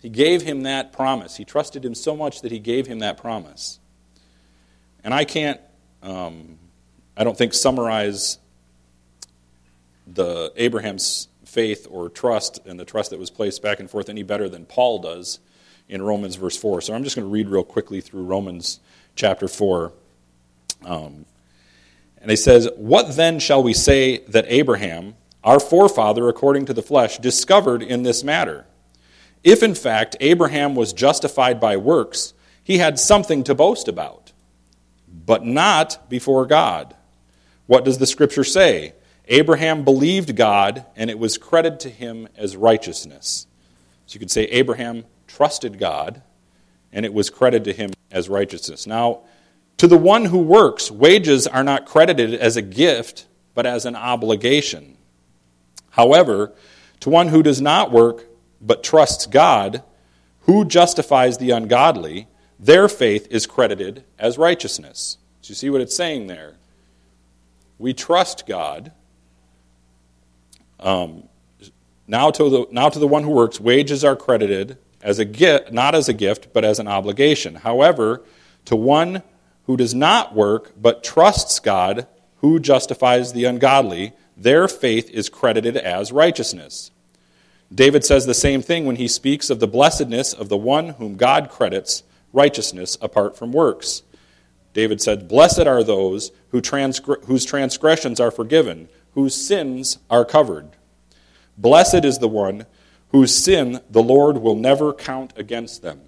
He 0.00 0.08
gave 0.08 0.42
him 0.42 0.62
that 0.62 0.92
promise. 0.92 1.36
He 1.36 1.44
trusted 1.44 1.84
him 1.84 1.94
so 1.94 2.16
much 2.16 2.42
that 2.42 2.52
he 2.52 2.58
gave 2.58 2.86
him 2.86 3.00
that 3.00 3.18
promise. 3.18 3.78
And 5.04 5.12
I 5.12 5.24
can't, 5.24 5.60
um, 6.02 6.58
I 7.16 7.24
don't 7.24 7.36
think, 7.36 7.54
summarize 7.54 8.38
the 10.06 10.52
Abraham's 10.56 11.28
faith 11.44 11.86
or 11.90 12.08
trust 12.08 12.60
and 12.66 12.78
the 12.78 12.84
trust 12.84 13.10
that 13.10 13.18
was 13.18 13.30
placed 13.30 13.62
back 13.62 13.80
and 13.80 13.90
forth 13.90 14.08
any 14.08 14.22
better 14.22 14.48
than 14.48 14.66
Paul 14.66 14.98
does 14.98 15.40
in 15.88 16.02
Romans 16.02 16.36
verse 16.36 16.56
4. 16.56 16.80
So 16.80 16.94
I'm 16.94 17.04
just 17.04 17.16
going 17.16 17.26
to 17.26 17.32
read 17.32 17.48
real 17.48 17.64
quickly 17.64 18.00
through 18.00 18.24
Romans 18.24 18.80
chapter 19.14 19.48
4. 19.48 19.92
Um, 20.84 21.26
and 22.18 22.30
he 22.30 22.36
says, 22.36 22.68
What 22.76 23.16
then 23.16 23.38
shall 23.38 23.62
we 23.62 23.72
say 23.72 24.18
that 24.28 24.46
Abraham, 24.48 25.14
our 25.44 25.60
forefather 25.60 26.28
according 26.28 26.66
to 26.66 26.74
the 26.74 26.82
flesh, 26.82 27.18
discovered 27.18 27.82
in 27.82 28.02
this 28.02 28.24
matter? 28.24 28.66
If 29.44 29.62
in 29.62 29.74
fact 29.74 30.16
Abraham 30.20 30.74
was 30.74 30.92
justified 30.92 31.60
by 31.60 31.76
works, 31.76 32.34
he 32.64 32.78
had 32.78 32.98
something 32.98 33.44
to 33.44 33.54
boast 33.54 33.86
about, 33.86 34.32
but 35.08 35.44
not 35.44 36.10
before 36.10 36.46
God. 36.46 36.96
What 37.66 37.84
does 37.84 37.98
the 37.98 38.06
scripture 38.06 38.44
say? 38.44 38.94
Abraham 39.28 39.84
believed 39.84 40.36
God, 40.36 40.84
and 40.96 41.10
it 41.10 41.18
was 41.18 41.38
credited 41.38 41.80
to 41.80 41.90
him 41.90 42.28
as 42.36 42.56
righteousness. 42.56 43.46
So 44.06 44.14
you 44.14 44.20
could 44.20 44.30
say 44.30 44.44
Abraham 44.44 45.04
trusted 45.26 45.78
God, 45.78 46.22
and 46.92 47.04
it 47.04 47.12
was 47.12 47.30
credited 47.30 47.64
to 47.64 47.82
him 47.82 47.90
as 48.10 48.28
righteousness. 48.28 48.86
Now, 48.86 49.20
to 49.78 49.86
the 49.86 49.98
one 49.98 50.26
who 50.26 50.38
works, 50.38 50.90
wages 50.90 51.46
are 51.46 51.64
not 51.64 51.86
credited 51.86 52.34
as 52.34 52.56
a 52.56 52.62
gift, 52.62 53.26
but 53.54 53.66
as 53.66 53.84
an 53.84 53.96
obligation. 53.96 54.96
However, 55.90 56.52
to 57.00 57.10
one 57.10 57.28
who 57.28 57.42
does 57.42 57.60
not 57.60 57.90
work, 57.90 58.24
but 58.60 58.82
trusts 58.82 59.26
God, 59.26 59.82
who 60.40 60.64
justifies 60.64 61.38
the 61.38 61.50
ungodly, 61.50 62.28
their 62.58 62.88
faith 62.88 63.28
is 63.30 63.46
credited 63.46 64.04
as 64.18 64.38
righteousness. 64.38 65.18
Do 65.42 65.50
you 65.50 65.54
see 65.54 65.70
what 65.70 65.80
it's 65.80 65.96
saying 65.96 66.26
there? 66.26 66.56
We 67.78 67.92
trust 67.92 68.46
God. 68.46 68.92
Um, 70.80 71.28
now, 72.06 72.30
to 72.30 72.48
the, 72.48 72.66
now 72.70 72.88
to 72.88 72.98
the 72.98 73.08
one 73.08 73.24
who 73.24 73.30
works, 73.30 73.60
wages 73.60 74.04
are 74.04 74.16
credited 74.16 74.78
as 75.06 75.20
a 75.20 75.24
gift, 75.24 75.72
not 75.72 75.94
as 75.94 76.08
a 76.08 76.12
gift, 76.12 76.48
but 76.52 76.64
as 76.64 76.80
an 76.80 76.88
obligation. 76.88 77.54
However, 77.54 78.24
to 78.64 78.74
one 78.74 79.22
who 79.66 79.76
does 79.76 79.94
not 79.94 80.34
work, 80.34 80.72
but 80.76 81.04
trusts 81.04 81.60
God, 81.60 82.08
who 82.38 82.58
justifies 82.58 83.32
the 83.32 83.44
ungodly, 83.44 84.14
their 84.36 84.66
faith 84.66 85.08
is 85.10 85.28
credited 85.28 85.76
as 85.76 86.10
righteousness. 86.10 86.90
David 87.72 88.04
says 88.04 88.26
the 88.26 88.34
same 88.34 88.62
thing 88.62 88.84
when 88.84 88.96
he 88.96 89.06
speaks 89.06 89.48
of 89.48 89.60
the 89.60 89.68
blessedness 89.68 90.32
of 90.32 90.48
the 90.48 90.56
one 90.56 90.90
whom 90.90 91.16
God 91.16 91.50
credits 91.50 92.02
righteousness 92.32 92.98
apart 93.00 93.38
from 93.38 93.52
works. 93.52 94.02
David 94.74 95.00
said, 95.00 95.28
Blessed 95.28 95.66
are 95.66 95.84
those 95.84 96.32
who 96.48 96.60
transgr- 96.60 97.24
whose 97.26 97.44
transgressions 97.44 98.18
are 98.18 98.32
forgiven, 98.32 98.88
whose 99.12 99.34
sins 99.34 99.98
are 100.10 100.24
covered. 100.24 100.70
Blessed 101.56 102.04
is 102.04 102.18
the 102.18 102.28
one 102.28 102.66
whose 103.16 103.34
sin 103.34 103.80
the 103.88 104.02
Lord 104.02 104.36
will 104.36 104.54
never 104.54 104.92
count 104.92 105.32
against 105.36 105.80
them. 105.80 106.02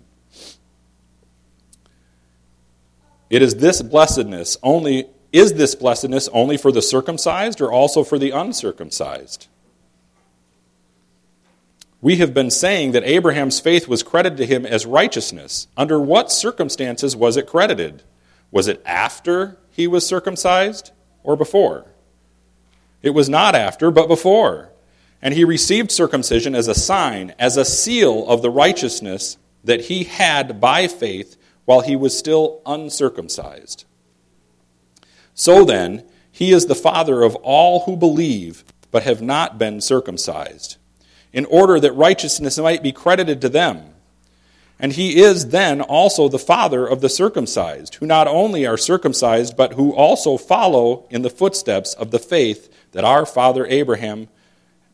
It 3.30 3.40
is 3.40 3.56
this 3.56 3.80
blessedness 3.80 4.58
only 4.62 5.06
is 5.32 5.54
this 5.54 5.74
blessedness 5.74 6.28
only 6.34 6.58
for 6.58 6.70
the 6.70 6.82
circumcised 6.82 7.62
or 7.62 7.72
also 7.72 8.04
for 8.04 8.18
the 8.18 8.30
uncircumcised? 8.30 9.46
We 12.02 12.16
have 12.16 12.34
been 12.34 12.50
saying 12.50 12.92
that 12.92 13.04
Abraham's 13.04 13.58
faith 13.58 13.88
was 13.88 14.02
credited 14.02 14.36
to 14.38 14.46
him 14.46 14.66
as 14.66 14.84
righteousness. 14.84 15.66
Under 15.78 15.98
what 15.98 16.30
circumstances 16.30 17.16
was 17.16 17.38
it 17.38 17.46
credited? 17.46 18.02
Was 18.50 18.68
it 18.68 18.82
after 18.84 19.56
he 19.70 19.86
was 19.86 20.06
circumcised 20.06 20.90
or 21.22 21.36
before? 21.36 21.86
It 23.02 23.10
was 23.10 23.30
not 23.30 23.54
after, 23.54 23.90
but 23.90 24.08
before. 24.08 24.72
And 25.20 25.34
he 25.34 25.44
received 25.44 25.90
circumcision 25.90 26.54
as 26.54 26.68
a 26.68 26.74
sign, 26.74 27.34
as 27.38 27.56
a 27.56 27.64
seal 27.64 28.26
of 28.28 28.42
the 28.42 28.50
righteousness 28.50 29.36
that 29.64 29.82
he 29.82 30.04
had 30.04 30.60
by 30.60 30.86
faith 30.86 31.36
while 31.64 31.80
he 31.80 31.96
was 31.96 32.16
still 32.16 32.62
uncircumcised. 32.64 33.84
So 35.34 35.64
then, 35.64 36.04
he 36.30 36.52
is 36.52 36.66
the 36.66 36.74
father 36.74 37.22
of 37.22 37.34
all 37.36 37.80
who 37.80 37.96
believe 37.96 38.64
but 38.90 39.02
have 39.02 39.20
not 39.20 39.58
been 39.58 39.80
circumcised, 39.80 40.76
in 41.32 41.44
order 41.46 41.78
that 41.78 41.92
righteousness 41.92 42.58
might 42.58 42.82
be 42.82 42.92
credited 42.92 43.40
to 43.40 43.48
them. 43.48 43.82
And 44.80 44.92
he 44.92 45.20
is 45.20 45.48
then 45.48 45.80
also 45.80 46.28
the 46.28 46.38
father 46.38 46.86
of 46.86 47.00
the 47.00 47.08
circumcised, 47.08 47.96
who 47.96 48.06
not 48.06 48.28
only 48.28 48.64
are 48.64 48.78
circumcised, 48.78 49.56
but 49.56 49.72
who 49.72 49.92
also 49.92 50.36
follow 50.36 51.06
in 51.10 51.22
the 51.22 51.30
footsteps 51.30 51.92
of 51.94 52.12
the 52.12 52.20
faith 52.20 52.72
that 52.92 53.04
our 53.04 53.26
father 53.26 53.66
Abraham 53.66 54.28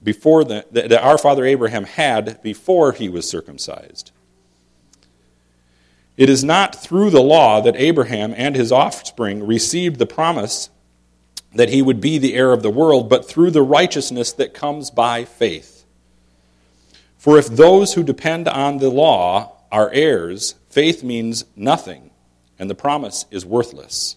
before 0.04 0.44
the, 0.44 0.66
that 0.70 0.92
our 0.92 1.18
father 1.18 1.44
Abraham 1.44 1.84
had 1.84 2.40
before 2.42 2.92
he 2.92 3.08
was 3.08 3.28
circumcised. 3.28 4.12
It 6.16 6.28
is 6.28 6.44
not 6.44 6.76
through 6.76 7.10
the 7.10 7.22
law 7.22 7.60
that 7.60 7.74
Abraham 7.76 8.34
and 8.36 8.54
his 8.54 8.70
offspring 8.70 9.44
received 9.44 9.98
the 9.98 10.06
promise 10.06 10.70
that 11.54 11.70
he 11.70 11.82
would 11.82 12.00
be 12.00 12.18
the 12.18 12.34
heir 12.34 12.52
of 12.52 12.62
the 12.62 12.70
world, 12.70 13.08
but 13.08 13.28
through 13.28 13.50
the 13.50 13.62
righteousness 13.62 14.32
that 14.32 14.54
comes 14.54 14.90
by 14.90 15.24
faith. 15.24 15.84
For 17.16 17.38
if 17.38 17.48
those 17.48 17.94
who 17.94 18.02
depend 18.02 18.48
on 18.48 18.78
the 18.78 18.90
law 18.90 19.56
are 19.72 19.90
heirs, 19.92 20.56
faith 20.68 21.02
means 21.02 21.44
nothing, 21.56 22.10
and 22.58 22.68
the 22.68 22.74
promise 22.74 23.24
is 23.30 23.46
worthless. 23.46 24.16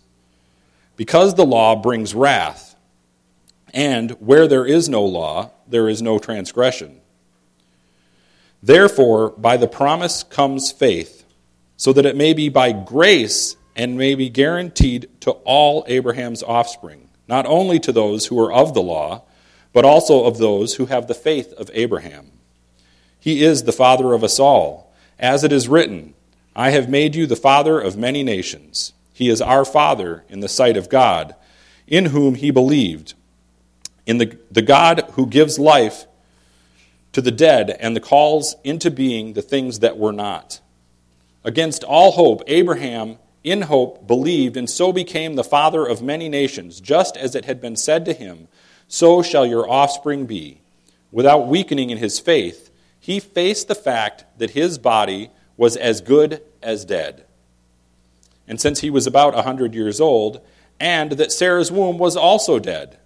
Because 0.96 1.36
the 1.36 1.46
law 1.46 1.76
brings 1.76 2.14
wrath, 2.14 2.67
and 3.78 4.10
where 4.14 4.48
there 4.48 4.66
is 4.66 4.90
no 4.90 5.06
law, 5.06 5.52
there 5.68 5.88
is 5.88 6.02
no 6.02 6.18
transgression. 6.18 7.00
Therefore, 8.64 9.30
by 9.38 9.56
the 9.56 9.68
promise 9.68 10.24
comes 10.24 10.72
faith 10.72 11.24
so 11.78 11.94
that 11.94 12.06
it 12.06 12.16
may 12.16 12.34
be 12.34 12.50
by 12.50 12.72
grace 12.72 13.56
and 13.76 13.96
may 13.96 14.16
be 14.16 14.30
guaranteed 14.30 15.08
to 15.20 15.30
all 15.46 15.86
Abraham's 15.88 16.42
offspring, 16.42 17.08
not 17.28 17.46
only 17.46 17.78
to 17.82 17.92
those 17.92 18.26
who 18.26 18.40
are 18.40 18.52
of 18.52 18.74
the 18.74 18.82
law, 18.82 19.22
but 19.74 19.86
also 19.86 20.26
of 20.26 20.40
those 20.40 20.74
who 20.74 20.88
have 20.88 21.06
the 21.06 21.14
faith 21.14 21.54
of 21.54 21.70
Abraham. 21.76 22.32
He 23.20 23.44
is 23.44 23.62
the 23.62 23.72
father 23.72 24.14
of 24.14 24.24
us 24.24 24.40
all, 24.40 24.92
as 25.20 25.44
it 25.44 25.52
is 25.52 25.70
written, 25.70 26.16
I 26.56 26.72
have 26.72 26.90
made 26.90 27.14
you 27.14 27.28
the 27.28 27.36
father 27.36 27.80
of 27.80 27.96
many 27.96 28.24
nations. 28.24 28.94
He 29.14 29.30
is 29.30 29.40
our 29.40 29.64
father 29.64 30.24
in 30.30 30.40
the 30.40 30.50
sight 30.50 30.78
of 30.78 30.90
God, 30.90 31.36
in 31.86 32.06
whom 32.06 32.34
he 32.34 32.50
believed, 32.50 33.14
in 34.08 34.18
the, 34.18 34.36
the 34.50 34.64
God 34.64 35.12
who 35.12 35.28
gives 35.28 35.60
life 35.60 36.08
to 37.14 37.22
the 37.22 37.32
dead 37.32 37.70
and 37.80 37.96
the 37.96 38.00
calls 38.00 38.56
into 38.64 38.90
being 38.90 39.34
the 39.34 39.44
things 39.44 39.80
that 39.80 39.98
were 39.98 40.12
not 40.12 40.62
Against 41.48 41.86
all 41.86 42.12
hope, 42.12 42.44
Abraham, 42.48 43.20
in 43.42 43.62
hope, 43.64 44.06
believed, 44.06 44.58
and 44.58 44.70
so 44.70 44.92
became 44.92 45.36
the 45.36 45.46
father 45.46 45.86
of 45.86 46.02
many 46.02 46.28
nations, 46.28 46.82
just 46.82 47.16
as 47.16 47.36
it 47.36 47.46
had 47.46 47.62
been 47.62 47.78
said 47.78 48.04
to 48.04 48.14
him, 48.14 48.50
So 48.90 49.22
shall 49.22 49.46
your 49.46 49.70
offspring 49.70 50.26
be. 50.26 50.60
Without 51.10 51.48
weakening 51.48 51.90
in 51.90 52.00
his 52.00 52.20
faith, 52.20 52.70
he 53.00 53.22
faced 53.22 53.70
the 53.70 53.76
fact 53.76 54.26
that 54.38 54.50
his 54.50 54.78
body 54.78 55.30
was 55.56 55.78
as 55.78 56.02
good 56.02 56.42
as 56.62 56.84
dead. 56.84 57.24
And 58.46 58.60
since 58.60 58.82
he 58.82 58.90
was 58.90 59.08
about 59.08 59.34
a 59.34 59.44
hundred 59.44 59.74
years 59.74 60.02
old, 60.02 60.42
and 60.82 61.14
that 61.14 61.32
Sarah's 61.32 61.72
womb 61.72 61.98
was 61.98 62.18
also 62.18 62.60
dead, 62.60 62.98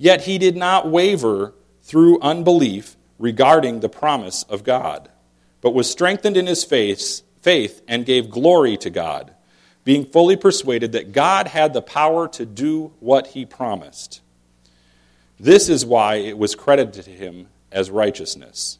yet 0.00 0.22
he 0.22 0.38
did 0.38 0.56
not 0.56 0.90
waver 0.90 1.52
through 1.82 2.18
unbelief 2.22 2.96
regarding 3.18 3.80
the 3.80 3.88
promise 3.88 4.44
of 4.44 4.64
God, 4.64 5.10
but 5.60 5.74
was 5.74 5.90
strengthened 5.90 6.38
in 6.38 6.46
his 6.46 6.64
faith 6.64 7.20
faith 7.42 7.82
and 7.86 8.06
gave 8.06 8.30
glory 8.30 8.78
to 8.78 8.88
God, 8.88 9.34
being 9.84 10.06
fully 10.06 10.36
persuaded 10.36 10.92
that 10.92 11.12
God 11.12 11.48
had 11.48 11.74
the 11.74 11.82
power 11.82 12.26
to 12.28 12.46
do 12.46 12.94
what 13.00 13.28
he 13.28 13.44
promised. 13.44 14.22
This 15.38 15.68
is 15.68 15.84
why 15.84 16.16
it 16.16 16.38
was 16.38 16.54
credited 16.54 17.04
to 17.04 17.10
him 17.10 17.48
as 17.70 17.90
righteousness. 17.90 18.78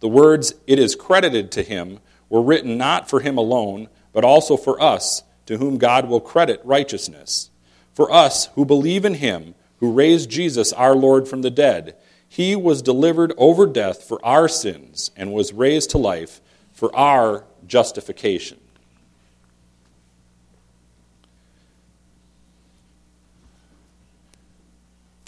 The 0.00 0.08
words, 0.08 0.54
it 0.66 0.80
is 0.80 0.96
credited 0.96 1.52
to 1.52 1.62
him, 1.62 2.00
were 2.28 2.42
written 2.42 2.76
not 2.76 3.08
for 3.08 3.20
him 3.20 3.38
alone, 3.38 3.88
but 4.12 4.24
also 4.24 4.56
for 4.56 4.80
us, 4.82 5.22
to 5.46 5.58
whom 5.58 5.78
God 5.78 6.08
will 6.08 6.20
credit 6.20 6.60
righteousness. 6.64 7.50
For 7.92 8.10
us 8.10 8.46
who 8.54 8.64
believe 8.64 9.04
in 9.04 9.14
him, 9.14 9.54
who 9.80 9.92
raised 9.92 10.30
Jesus 10.30 10.72
our 10.72 10.94
Lord 10.94 11.28
from 11.28 11.42
the 11.42 11.50
dead, 11.50 11.96
he 12.28 12.56
was 12.56 12.82
delivered 12.82 13.32
over 13.36 13.66
death 13.66 14.02
for 14.02 14.24
our 14.24 14.48
sins 14.48 15.10
and 15.16 15.32
was 15.32 15.52
raised 15.52 15.90
to 15.90 15.98
life 15.98 16.40
for 16.72 16.94
our 16.96 17.44
justification. 17.66 18.58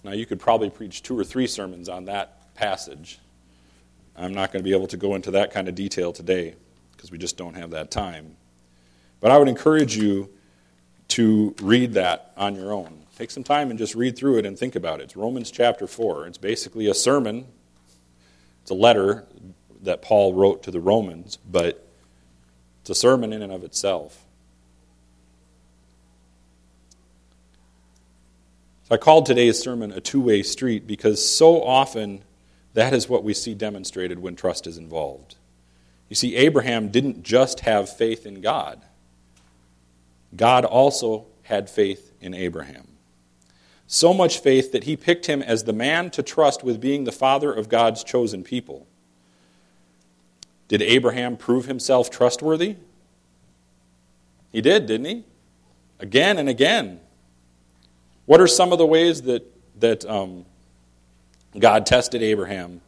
Now, 0.02 0.12
you 0.12 0.24
could 0.24 0.38
probably 0.38 0.70
preach 0.70 1.02
two 1.02 1.18
or 1.18 1.24
three 1.24 1.48
sermons 1.48 1.88
on 1.88 2.04
that 2.04 2.54
passage. 2.54 3.18
I'm 4.16 4.32
not 4.32 4.52
going 4.52 4.64
to 4.64 4.68
be 4.68 4.74
able 4.74 4.86
to 4.88 4.96
go 4.96 5.14
into 5.14 5.32
that 5.32 5.52
kind 5.52 5.68
of 5.68 5.74
detail 5.74 6.12
today 6.12 6.54
because 6.92 7.10
we 7.10 7.18
just 7.18 7.36
don't 7.36 7.54
have 7.54 7.70
that 7.70 7.90
time. 7.90 8.36
But 9.20 9.30
I 9.30 9.38
would 9.38 9.48
encourage 9.48 9.96
you 9.96 10.30
to 11.08 11.54
read 11.62 11.94
that 11.94 12.32
on 12.36 12.54
your 12.54 12.72
own. 12.72 13.02
Take 13.16 13.30
some 13.30 13.44
time 13.44 13.70
and 13.70 13.78
just 13.78 13.94
read 13.94 14.16
through 14.16 14.38
it 14.38 14.46
and 14.46 14.58
think 14.58 14.74
about 14.76 15.00
it. 15.00 15.04
It's 15.04 15.16
Romans 15.16 15.50
chapter 15.50 15.86
4. 15.86 16.26
It's 16.26 16.38
basically 16.38 16.88
a 16.88 16.94
sermon, 16.94 17.46
it's 18.62 18.70
a 18.70 18.74
letter 18.74 19.24
that 19.82 20.02
Paul 20.02 20.34
wrote 20.34 20.62
to 20.64 20.70
the 20.70 20.80
Romans, 20.80 21.38
but 21.48 21.86
it's 22.80 22.90
a 22.90 22.94
sermon 22.94 23.32
in 23.32 23.42
and 23.42 23.52
of 23.52 23.64
itself. 23.64 24.24
So 28.88 28.94
I 28.94 28.98
called 28.98 29.26
today's 29.26 29.58
sermon 29.58 29.90
a 29.90 30.00
two 30.00 30.20
way 30.20 30.42
street 30.42 30.86
because 30.86 31.28
so 31.28 31.62
often 31.62 32.22
that 32.74 32.92
is 32.92 33.08
what 33.08 33.24
we 33.24 33.34
see 33.34 33.54
demonstrated 33.54 34.18
when 34.18 34.36
trust 34.36 34.66
is 34.66 34.78
involved. 34.78 35.36
You 36.08 36.14
see, 36.14 36.36
Abraham 36.36 36.90
didn't 36.90 37.22
just 37.22 37.60
have 37.60 37.88
faith 37.88 38.26
in 38.26 38.40
God, 38.40 38.82
God 40.36 40.64
also 40.64 41.26
had 41.42 41.70
faith 41.70 42.12
in 42.20 42.34
Abraham. 42.34 42.88
So 43.86 44.12
much 44.12 44.38
faith 44.40 44.72
that 44.72 44.84
he 44.84 44.96
picked 44.96 45.26
him 45.26 45.42
as 45.42 45.64
the 45.64 45.72
man 45.72 46.10
to 46.10 46.22
trust 46.22 46.64
with 46.64 46.80
being 46.80 47.04
the 47.04 47.12
father 47.12 47.52
of 47.52 47.68
God's 47.68 48.02
chosen 48.02 48.42
people. 48.42 48.86
Did 50.68 50.82
Abraham 50.82 51.36
prove 51.36 51.66
himself 51.66 52.10
trustworthy? 52.10 52.76
He 54.50 54.60
did, 54.60 54.86
didn't 54.86 55.06
he? 55.06 55.24
Again 56.00 56.38
and 56.38 56.48
again. 56.48 57.00
What 58.24 58.40
are 58.40 58.48
some 58.48 58.72
of 58.72 58.78
the 58.78 58.86
ways 58.86 59.22
that, 59.22 59.44
that 59.78 60.04
um, 60.04 60.44
God 61.56 61.86
tested 61.86 62.22
Abraham 62.22 62.80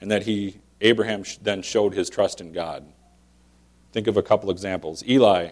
and 0.00 0.10
that 0.10 0.22
he 0.22 0.58
Abraham 0.80 1.24
then 1.42 1.62
showed 1.62 1.94
his 1.94 2.08
trust 2.08 2.40
in 2.40 2.52
God. 2.52 2.84
Think 3.92 4.06
of 4.06 4.16
a 4.16 4.22
couple 4.22 4.50
examples. 4.50 5.02
Eli, 5.08 5.50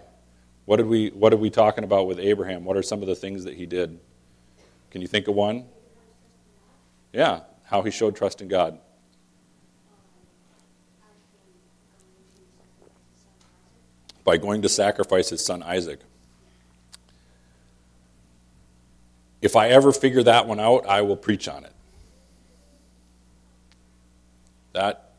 what 0.66 0.76
did 0.76 0.86
we 0.86 1.08
what 1.10 1.32
are 1.32 1.38
we 1.38 1.48
talking 1.48 1.84
about 1.84 2.06
with 2.06 2.18
Abraham? 2.18 2.64
What 2.64 2.76
are 2.76 2.82
some 2.82 3.00
of 3.00 3.08
the 3.08 3.14
things 3.14 3.44
that 3.44 3.54
he 3.54 3.66
did? 3.66 3.98
Can 4.90 5.00
you 5.00 5.06
think 5.06 5.28
of 5.28 5.34
one? 5.34 5.64
Yeah, 7.12 7.40
how 7.64 7.82
he 7.82 7.90
showed 7.90 8.14
trust 8.14 8.42
in 8.42 8.48
God. 8.48 8.78
By 14.24 14.36
going 14.36 14.62
to 14.62 14.68
sacrifice 14.68 15.30
his 15.30 15.44
son 15.44 15.62
Isaac. 15.62 16.00
If 19.40 19.54
I 19.54 19.68
ever 19.68 19.92
figure 19.92 20.24
that 20.24 20.48
one 20.48 20.58
out, 20.58 20.84
I 20.86 21.02
will 21.02 21.16
preach 21.16 21.46
on 21.46 21.64
it. 21.64 21.72
That 24.72 25.12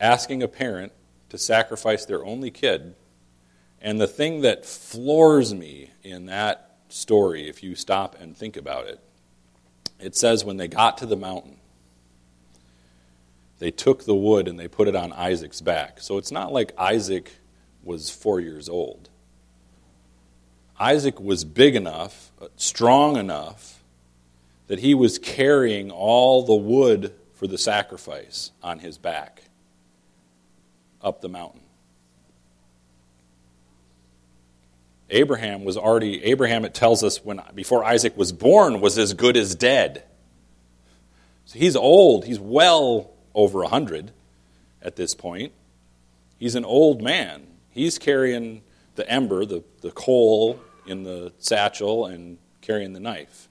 asking 0.00 0.42
a 0.42 0.48
parent 0.48 0.92
to 1.28 1.38
sacrifice 1.38 2.04
their 2.04 2.24
only 2.24 2.50
kid, 2.50 2.96
and 3.86 4.00
the 4.00 4.08
thing 4.08 4.40
that 4.40 4.66
floors 4.66 5.54
me 5.54 5.90
in 6.02 6.26
that 6.26 6.72
story, 6.88 7.48
if 7.48 7.62
you 7.62 7.76
stop 7.76 8.16
and 8.20 8.36
think 8.36 8.56
about 8.56 8.88
it, 8.88 8.98
it 10.00 10.16
says 10.16 10.44
when 10.44 10.56
they 10.56 10.66
got 10.66 10.98
to 10.98 11.06
the 11.06 11.14
mountain, 11.14 11.58
they 13.60 13.70
took 13.70 14.04
the 14.04 14.14
wood 14.14 14.48
and 14.48 14.58
they 14.58 14.66
put 14.66 14.88
it 14.88 14.96
on 14.96 15.12
Isaac's 15.12 15.60
back. 15.60 16.00
So 16.00 16.18
it's 16.18 16.32
not 16.32 16.52
like 16.52 16.72
Isaac 16.76 17.30
was 17.84 18.10
four 18.10 18.40
years 18.40 18.68
old. 18.68 19.08
Isaac 20.80 21.20
was 21.20 21.44
big 21.44 21.76
enough, 21.76 22.32
strong 22.56 23.16
enough, 23.16 23.84
that 24.66 24.80
he 24.80 24.94
was 24.94 25.16
carrying 25.16 25.92
all 25.92 26.42
the 26.42 26.56
wood 26.56 27.14
for 27.34 27.46
the 27.46 27.56
sacrifice 27.56 28.50
on 28.64 28.80
his 28.80 28.98
back 28.98 29.44
up 31.00 31.20
the 31.20 31.28
mountain. 31.28 31.60
Abraham 35.10 35.64
was 35.64 35.76
already, 35.76 36.24
Abraham, 36.24 36.64
it 36.64 36.74
tells 36.74 37.04
us, 37.04 37.24
when 37.24 37.40
before 37.54 37.84
Isaac 37.84 38.16
was 38.16 38.32
born, 38.32 38.80
was 38.80 38.98
as 38.98 39.14
good 39.14 39.36
as 39.36 39.54
dead. 39.54 40.04
So 41.44 41.58
he's 41.58 41.76
old. 41.76 42.24
He's 42.24 42.40
well 42.40 43.10
over 43.34 43.60
100 43.60 44.10
at 44.82 44.96
this 44.96 45.14
point. 45.14 45.52
He's 46.38 46.56
an 46.56 46.64
old 46.64 47.00
man. 47.00 47.46
He's 47.70 47.98
carrying 47.98 48.62
the 48.96 49.08
ember, 49.08 49.44
the, 49.44 49.62
the 49.80 49.92
coal 49.92 50.60
in 50.86 51.04
the 51.04 51.32
satchel, 51.38 52.06
and 52.06 52.38
carrying 52.60 52.92
the 52.92 53.00
knife. 53.00 53.48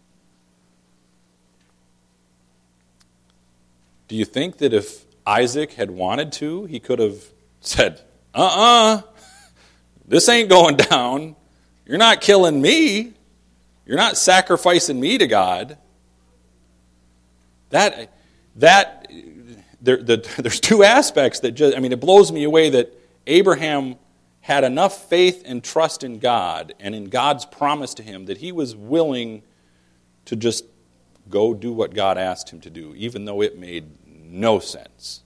Do 4.08 4.16
you 4.16 4.26
think 4.26 4.58
that 4.58 4.74
if 4.74 5.06
Isaac 5.26 5.74
had 5.74 5.89
wanted 5.89 6.32
to, 6.34 6.66
he 6.66 6.80
could 6.80 6.99
have 6.99 7.24
said, 7.62 8.01
uh 8.34 8.39
uh-uh, 8.39 8.95
uh, 8.95 9.01
this 10.08 10.30
ain't 10.30 10.49
going 10.49 10.76
down. 10.76 11.36
You're 11.86 11.98
not 11.98 12.22
killing 12.22 12.62
me. 12.62 13.14
You're 13.86 13.98
not 13.98 14.18
sacrificing 14.18 15.00
me 15.00 15.18
to 15.18 15.28
God. 15.28 15.78
That, 17.70 18.12
that, 18.56 19.12
there, 19.82 20.02
the, 20.02 20.28
there's 20.38 20.60
two 20.60 20.84
aspects 20.84 21.42
that 21.42 21.52
just, 21.52 21.76
I 21.76 21.80
mean, 21.80 21.92
it 21.92 22.00
blows 22.00 22.32
me 22.32 22.44
away 22.44 22.70
that 22.72 22.92
Abraham 23.28 23.96
had 24.42 24.64
enough 24.64 25.10
faith 25.10 25.42
and 25.46 25.64
trust 25.64 26.04
in 26.04 26.20
God 26.20 26.74
and 26.80 26.94
in 26.94 27.06
God's 27.06 27.46
promise 27.46 27.96
to 27.96 28.04
him 28.04 28.26
that 28.26 28.38
he 28.38 28.52
was 28.52 28.76
willing 28.76 29.42
to 30.26 30.36
just 30.36 30.66
go 31.30 31.54
do 31.54 31.74
what 31.74 31.94
God 31.94 32.18
asked 32.18 32.52
him 32.52 32.62
to 32.62 32.70
do, 32.70 32.94
even 32.96 33.26
though 33.26 33.42
it 33.42 33.58
made 33.58 33.86
no 34.08 34.60
sense. 34.60 35.24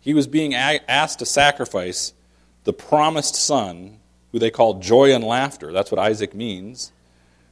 He 0.00 0.14
was 0.14 0.26
being 0.26 0.54
asked 0.54 1.20
to 1.20 1.26
sacrifice 1.26 2.12
the 2.64 2.72
promised 2.72 3.36
son, 3.36 4.00
who 4.32 4.38
they 4.38 4.50
call 4.50 4.80
joy 4.80 5.14
and 5.14 5.22
laughter. 5.22 5.72
That's 5.72 5.90
what 5.90 5.98
Isaac 5.98 6.34
means. 6.34 6.92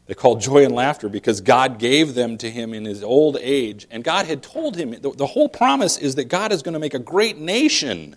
They 0.07 0.15
called 0.15 0.41
joy 0.41 0.65
and 0.65 0.75
laughter 0.75 1.09
because 1.09 1.41
God 1.41 1.79
gave 1.79 2.15
them 2.15 2.37
to 2.39 2.51
him 2.51 2.75
in 2.75 2.85
his 2.85 3.05
old 3.05 3.37
age. 3.41 3.87
And 3.91 4.03
God 4.03 4.27
had 4.27 4.43
told 4.43 4.77
him, 4.77 4.91
the, 4.91 5.13
the 5.13 5.27
whole 5.27 5.49
promise 5.49 5.99
is 5.99 6.17
that 6.17 6.25
God 6.25 6.51
is 6.51 6.63
going 6.63 6.73
to 6.73 6.81
make 6.81 6.95
a 6.95 6.99
great 6.99 7.39
nation 7.39 8.17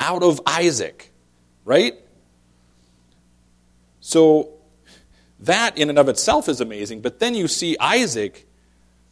out 0.00 0.22
of 0.22 0.40
Isaac, 0.46 1.12
right? 1.66 1.94
So 4.00 4.54
that 5.40 5.76
in 5.76 5.90
and 5.90 5.98
of 5.98 6.08
itself 6.08 6.48
is 6.48 6.60
amazing. 6.62 7.02
But 7.02 7.18
then 7.18 7.34
you 7.34 7.46
see 7.46 7.76
Isaac 7.78 8.48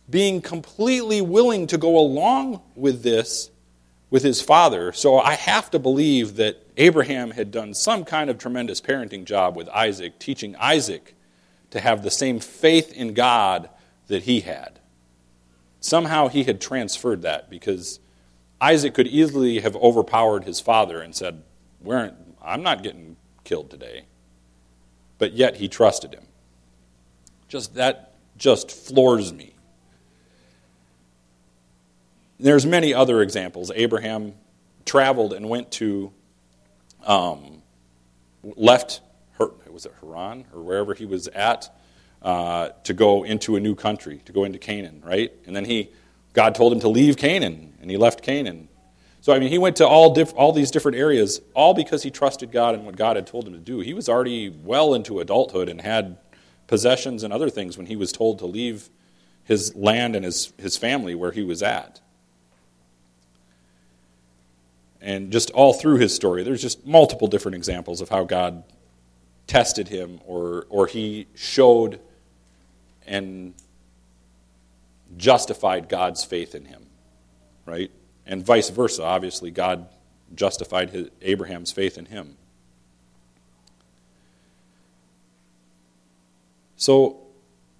being 0.09 0.41
completely 0.41 1.21
willing 1.21 1.67
to 1.67 1.79
go 1.79 1.99
along 1.99 2.63
with 2.75 3.03
this 3.03 3.51
with 4.11 4.23
his 4.23 4.41
father. 4.41 4.93
So 4.93 5.19
I 5.19 5.35
have 5.35 5.71
to 5.73 5.79
believe 5.79 6.37
that 6.37 6.63
Abraham 6.77 7.33
had 7.33 7.51
done 7.51 7.75
some 7.75 8.05
kind 8.05 8.31
of 8.31 8.39
tremendous 8.39 8.81
parenting 8.81 9.25
job 9.25 9.57
with 9.57 9.69
Isaac, 9.71 10.19
teaching 10.19 10.55
Isaac 10.57 11.15
to 11.71 11.81
have 11.81 12.03
the 12.03 12.11
same 12.11 12.39
faith 12.39 12.93
in 12.93 13.15
God 13.15 13.69
that 14.07 14.23
he 14.23 14.41
had. 14.41 14.79
Somehow 15.81 16.29
he 16.29 16.45
had 16.45 16.61
transferred 16.61 17.23
that 17.23 17.51
because 17.51 18.01
Isaac 18.61 18.95
could 18.95 19.09
easily 19.09 19.61
have 19.61 19.77
overpowered 19.77 20.45
his 20.45 20.61
father 20.61 21.01
and 21.01 21.15
said, 21.15 21.43
I'm 21.89 22.63
not 22.63 22.83
getting 22.83 23.17
killed 23.45 23.71
today. 23.71 24.05
But 25.19 25.33
yet 25.33 25.57
he 25.57 25.69
trusted 25.69 26.15
him. 26.15 26.25
Just 27.49 27.75
that 27.75 28.15
just 28.37 28.71
floors 28.71 29.33
me. 29.33 29.56
There's 32.39 32.67
many 32.67 32.93
other 32.93 33.23
examples. 33.23 33.73
Abraham 33.75 34.35
traveled 34.85 35.33
and 35.33 35.49
went 35.49 35.71
to, 35.73 36.13
um, 37.05 37.63
left, 38.43 39.01
was 39.39 39.87
it 39.87 39.93
Haran 40.03 40.45
or 40.53 40.63
wherever 40.63 40.95
he 40.95 41.07
was 41.07 41.29
at, 41.29 41.75
uh, 42.23 42.71
to 42.85 42.93
go 42.93 43.25
into 43.25 43.57
a 43.57 43.61
new 43.61 43.75
country, 43.75 44.21
to 44.27 44.33
go 44.33 44.45
into 44.45 44.59
Canaan, 44.59 45.03
right? 45.05 45.33
And 45.47 45.57
then 45.57 45.65
he, 45.65 45.91
God 46.35 46.55
told 46.55 46.73
him 46.73 46.81
to 46.81 46.89
leave 46.89 47.17
Canaan, 47.17 47.75
and 47.81 47.91
he 47.91 47.97
left 47.97 48.23
Canaan. 48.23 48.69
So 49.23 49.33
I 49.33 49.39
mean, 49.39 49.49
he 49.49 49.59
went 49.59 49.77
to 49.77 49.87
all 49.87 50.15
diff- 50.15 50.35
all 50.37 50.53
these 50.53 50.71
different 50.71 50.99
areas, 50.99 51.41
all 51.55 51.75
because 51.75 52.03
he 52.03 52.11
trusted 52.11 52.53
God 52.53 52.75
and 52.75 52.85
what 52.85 52.97
God 52.97 53.17
had 53.17 53.27
told 53.27 53.47
him 53.47 53.55
to 53.55 53.59
do. 53.59 53.81
He 53.81 53.95
was 53.95 54.09
already 54.09 54.51
well 54.51 54.95
into 54.95 55.21
adulthood 55.21 55.69
and 55.69 55.81
had 55.81 56.19
possessions 56.67 57.23
and 57.23 57.33
other 57.33 57.51
things 57.51 57.77
when 57.77 57.87
he 57.87 57.97
was 57.97 58.13
told 58.13 58.39
to 58.41 58.47
leave 58.47 58.89
his 59.43 59.75
land 59.75 60.15
and 60.15 60.25
his, 60.25 60.53
his 60.59 60.77
family 60.77 61.15
where 61.15 61.33
he 61.33 61.43
was 61.43 61.63
at 61.63 62.01
and 65.07 65.31
just 65.31 65.53
all 65.53 65.73
through 65.73 65.99
his 65.99 66.13
story, 66.13 66.43
there's 66.43 66.61
just 66.61 66.85
multiple 66.85 67.29
different 67.29 67.55
examples 67.55 68.01
of 68.01 68.09
how 68.09 68.25
God 68.25 68.65
tested 69.47 69.87
him 69.87 70.19
or, 70.27 70.67
or 70.69 70.89
he 70.89 71.29
showed 71.37 72.01
and 73.07 73.55
justified 75.17 75.89
God's 75.89 76.25
faith 76.25 76.57
in 76.57 76.65
him, 76.65 76.87
right? 77.67 77.93
And 78.27 78.45
vice 78.45 78.69
versa. 78.69 79.05
Obviously, 79.05 79.53
God 79.53 79.87
justified 80.35 80.91
his, 80.91 81.09
Abraham's 81.23 81.71
faith 81.71 81.99
in 81.99 82.07
him. 82.07 82.37
So, 86.75 87.19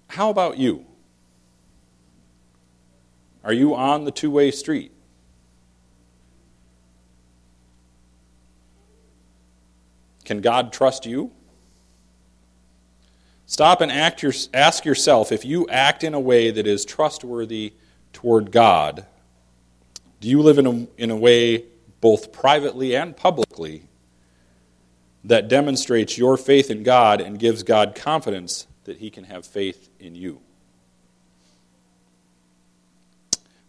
how 0.07 0.29
about 0.29 0.57
you? 0.57 0.85
Are 3.43 3.51
you 3.51 3.75
on 3.75 4.05
the 4.05 4.11
two 4.11 4.31
way 4.31 4.49
street? 4.49 4.93
Can 10.27 10.41
God 10.41 10.73
trust 10.73 11.05
you? 11.05 11.31
Stop 13.45 13.79
and 13.79 13.89
your, 13.89 14.33
ask 14.53 14.83
yourself 14.83 15.31
if 15.31 15.45
you 15.45 15.65
act 15.69 16.03
in 16.03 16.13
a 16.13 16.19
way 16.19 16.51
that 16.51 16.67
is 16.67 16.83
trustworthy 16.83 17.71
toward 18.11 18.51
God, 18.51 19.05
do 20.19 20.27
you 20.27 20.41
live 20.41 20.57
in 20.57 20.67
a, 20.67 20.87
in 21.01 21.11
a 21.11 21.15
way, 21.15 21.63
both 22.01 22.33
privately 22.33 22.93
and 22.93 23.15
publicly, 23.15 23.83
that 25.23 25.47
demonstrates 25.47 26.17
your 26.17 26.35
faith 26.35 26.69
in 26.69 26.83
God 26.83 27.21
and 27.21 27.39
gives 27.39 27.63
God 27.63 27.95
confidence 27.95 28.67
that 28.83 28.97
He 28.97 29.09
can 29.09 29.23
have 29.23 29.45
faith 29.45 29.89
in 29.97 30.13
you? 30.13 30.41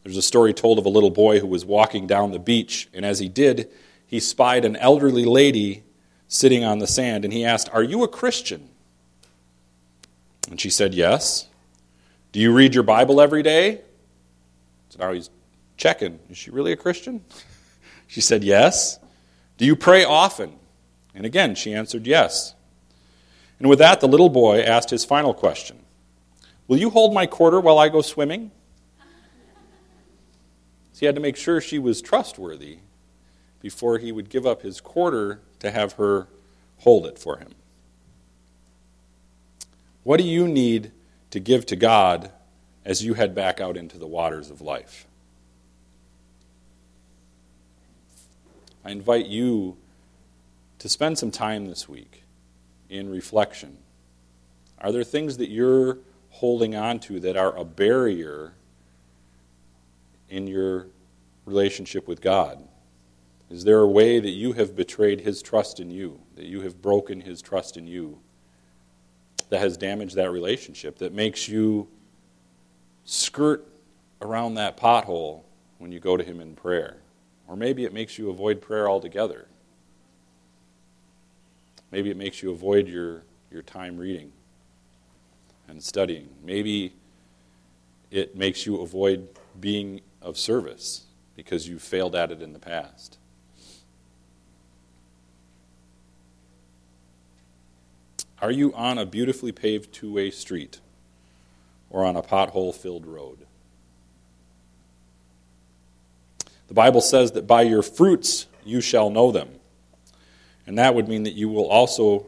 There's 0.02 0.16
a 0.16 0.22
story 0.22 0.52
told 0.52 0.80
of 0.80 0.86
a 0.86 0.90
little 0.90 1.10
boy 1.10 1.38
who 1.38 1.46
was 1.46 1.64
walking 1.64 2.08
down 2.08 2.32
the 2.32 2.40
beach, 2.40 2.88
and 2.92 3.04
as 3.04 3.20
he 3.20 3.28
did, 3.28 3.70
he 4.04 4.18
spied 4.18 4.64
an 4.64 4.74
elderly 4.74 5.24
lady 5.24 5.84
sitting 6.28 6.62
on 6.62 6.78
the 6.78 6.86
sand, 6.86 7.24
and 7.24 7.32
he 7.32 7.44
asked, 7.44 7.68
Are 7.72 7.82
you 7.82 8.04
a 8.04 8.08
Christian? 8.08 8.68
And 10.50 10.60
she 10.60 10.70
said, 10.70 10.94
Yes. 10.94 11.48
Do 12.30 12.40
you 12.40 12.52
read 12.52 12.74
your 12.74 12.84
Bible 12.84 13.20
every 13.20 13.42
day? 13.42 13.80
So 14.90 14.98
oh, 15.00 15.06
now 15.06 15.12
he's 15.12 15.30
checking. 15.76 16.18
Is 16.30 16.36
she 16.36 16.50
really 16.50 16.72
a 16.72 16.76
Christian? 16.76 17.24
she 18.06 18.20
said, 18.20 18.44
Yes. 18.44 18.98
Do 19.56 19.64
you 19.64 19.74
pray 19.74 20.04
often? 20.04 20.52
And 21.14 21.26
again, 21.26 21.54
she 21.54 21.74
answered, 21.74 22.06
Yes. 22.06 22.54
And 23.58 23.68
with 23.68 23.80
that, 23.80 24.00
the 24.00 24.08
little 24.08 24.28
boy 24.28 24.60
asked 24.60 24.90
his 24.90 25.04
final 25.04 25.34
question 25.34 25.78
Will 26.68 26.78
you 26.78 26.90
hold 26.90 27.14
my 27.14 27.26
quarter 27.26 27.60
while 27.60 27.78
I 27.78 27.88
go 27.88 28.02
swimming? 28.02 28.50
So 30.92 31.00
he 31.00 31.06
had 31.06 31.14
to 31.14 31.20
make 31.20 31.36
sure 31.36 31.60
she 31.60 31.78
was 31.78 32.02
trustworthy 32.02 32.78
before 33.60 33.98
he 33.98 34.10
would 34.12 34.28
give 34.28 34.46
up 34.46 34.62
his 34.62 34.80
quarter 34.80 35.40
to 35.60 35.70
have 35.70 35.94
her 35.94 36.28
hold 36.78 37.06
it 37.06 37.18
for 37.18 37.38
him. 37.38 37.54
What 40.04 40.18
do 40.18 40.24
you 40.24 40.48
need 40.48 40.92
to 41.30 41.40
give 41.40 41.66
to 41.66 41.76
God 41.76 42.32
as 42.84 43.04
you 43.04 43.14
head 43.14 43.34
back 43.34 43.60
out 43.60 43.76
into 43.76 43.98
the 43.98 44.06
waters 44.06 44.50
of 44.50 44.60
life? 44.60 45.06
I 48.84 48.90
invite 48.90 49.26
you 49.26 49.76
to 50.78 50.88
spend 50.88 51.18
some 51.18 51.30
time 51.30 51.66
this 51.66 51.88
week 51.88 52.22
in 52.88 53.10
reflection. 53.10 53.78
Are 54.80 54.92
there 54.92 55.04
things 55.04 55.36
that 55.38 55.50
you're 55.50 55.98
holding 56.30 56.74
on 56.74 57.00
to 57.00 57.20
that 57.20 57.36
are 57.36 57.54
a 57.56 57.64
barrier 57.64 58.52
in 60.30 60.46
your 60.46 60.86
relationship 61.44 62.06
with 62.06 62.20
God? 62.20 62.66
Is 63.50 63.64
there 63.64 63.80
a 63.80 63.88
way 63.88 64.20
that 64.20 64.30
you 64.30 64.52
have 64.52 64.76
betrayed 64.76 65.22
His 65.22 65.40
trust 65.40 65.80
in 65.80 65.90
you, 65.90 66.20
that 66.36 66.44
you 66.44 66.60
have 66.62 66.82
broken 66.82 67.20
His 67.20 67.40
trust 67.40 67.76
in 67.76 67.86
you, 67.86 68.18
that 69.48 69.60
has 69.60 69.76
damaged 69.76 70.16
that 70.16 70.30
relationship, 70.30 70.98
that 70.98 71.14
makes 71.14 71.48
you 71.48 71.88
skirt 73.04 73.66
around 74.20 74.54
that 74.54 74.76
pothole 74.76 75.42
when 75.78 75.92
you 75.92 76.00
go 76.00 76.16
to 76.16 76.24
Him 76.24 76.40
in 76.40 76.54
prayer? 76.54 76.98
Or 77.46 77.56
maybe 77.56 77.84
it 77.84 77.94
makes 77.94 78.18
you 78.18 78.28
avoid 78.28 78.60
prayer 78.60 78.88
altogether. 78.88 79.48
Maybe 81.90 82.10
it 82.10 82.16
makes 82.18 82.42
you 82.42 82.50
avoid 82.50 82.86
your, 82.86 83.22
your 83.50 83.62
time 83.62 83.96
reading 83.96 84.32
and 85.68 85.82
studying. 85.82 86.28
Maybe 86.44 86.92
it 88.10 88.36
makes 88.36 88.66
you 88.66 88.82
avoid 88.82 89.28
being 89.58 90.02
of 90.20 90.36
service 90.36 91.06
because 91.34 91.66
you 91.66 91.78
failed 91.78 92.14
at 92.14 92.30
it 92.30 92.42
in 92.42 92.52
the 92.52 92.58
past. 92.58 93.18
Are 98.40 98.50
you 98.50 98.72
on 98.74 98.98
a 98.98 99.06
beautifully 99.06 99.52
paved 99.52 99.92
two 99.92 100.12
way 100.12 100.30
street 100.30 100.80
or 101.90 102.04
on 102.04 102.16
a 102.16 102.22
pothole 102.22 102.74
filled 102.74 103.06
road? 103.06 103.46
The 106.68 106.74
Bible 106.74 107.00
says 107.00 107.32
that 107.32 107.46
by 107.46 107.62
your 107.62 107.82
fruits 107.82 108.46
you 108.64 108.80
shall 108.80 109.10
know 109.10 109.32
them. 109.32 109.48
And 110.66 110.78
that 110.78 110.94
would 110.94 111.08
mean 111.08 111.22
that 111.22 111.32
you 111.32 111.48
will 111.48 111.66
also 111.66 112.26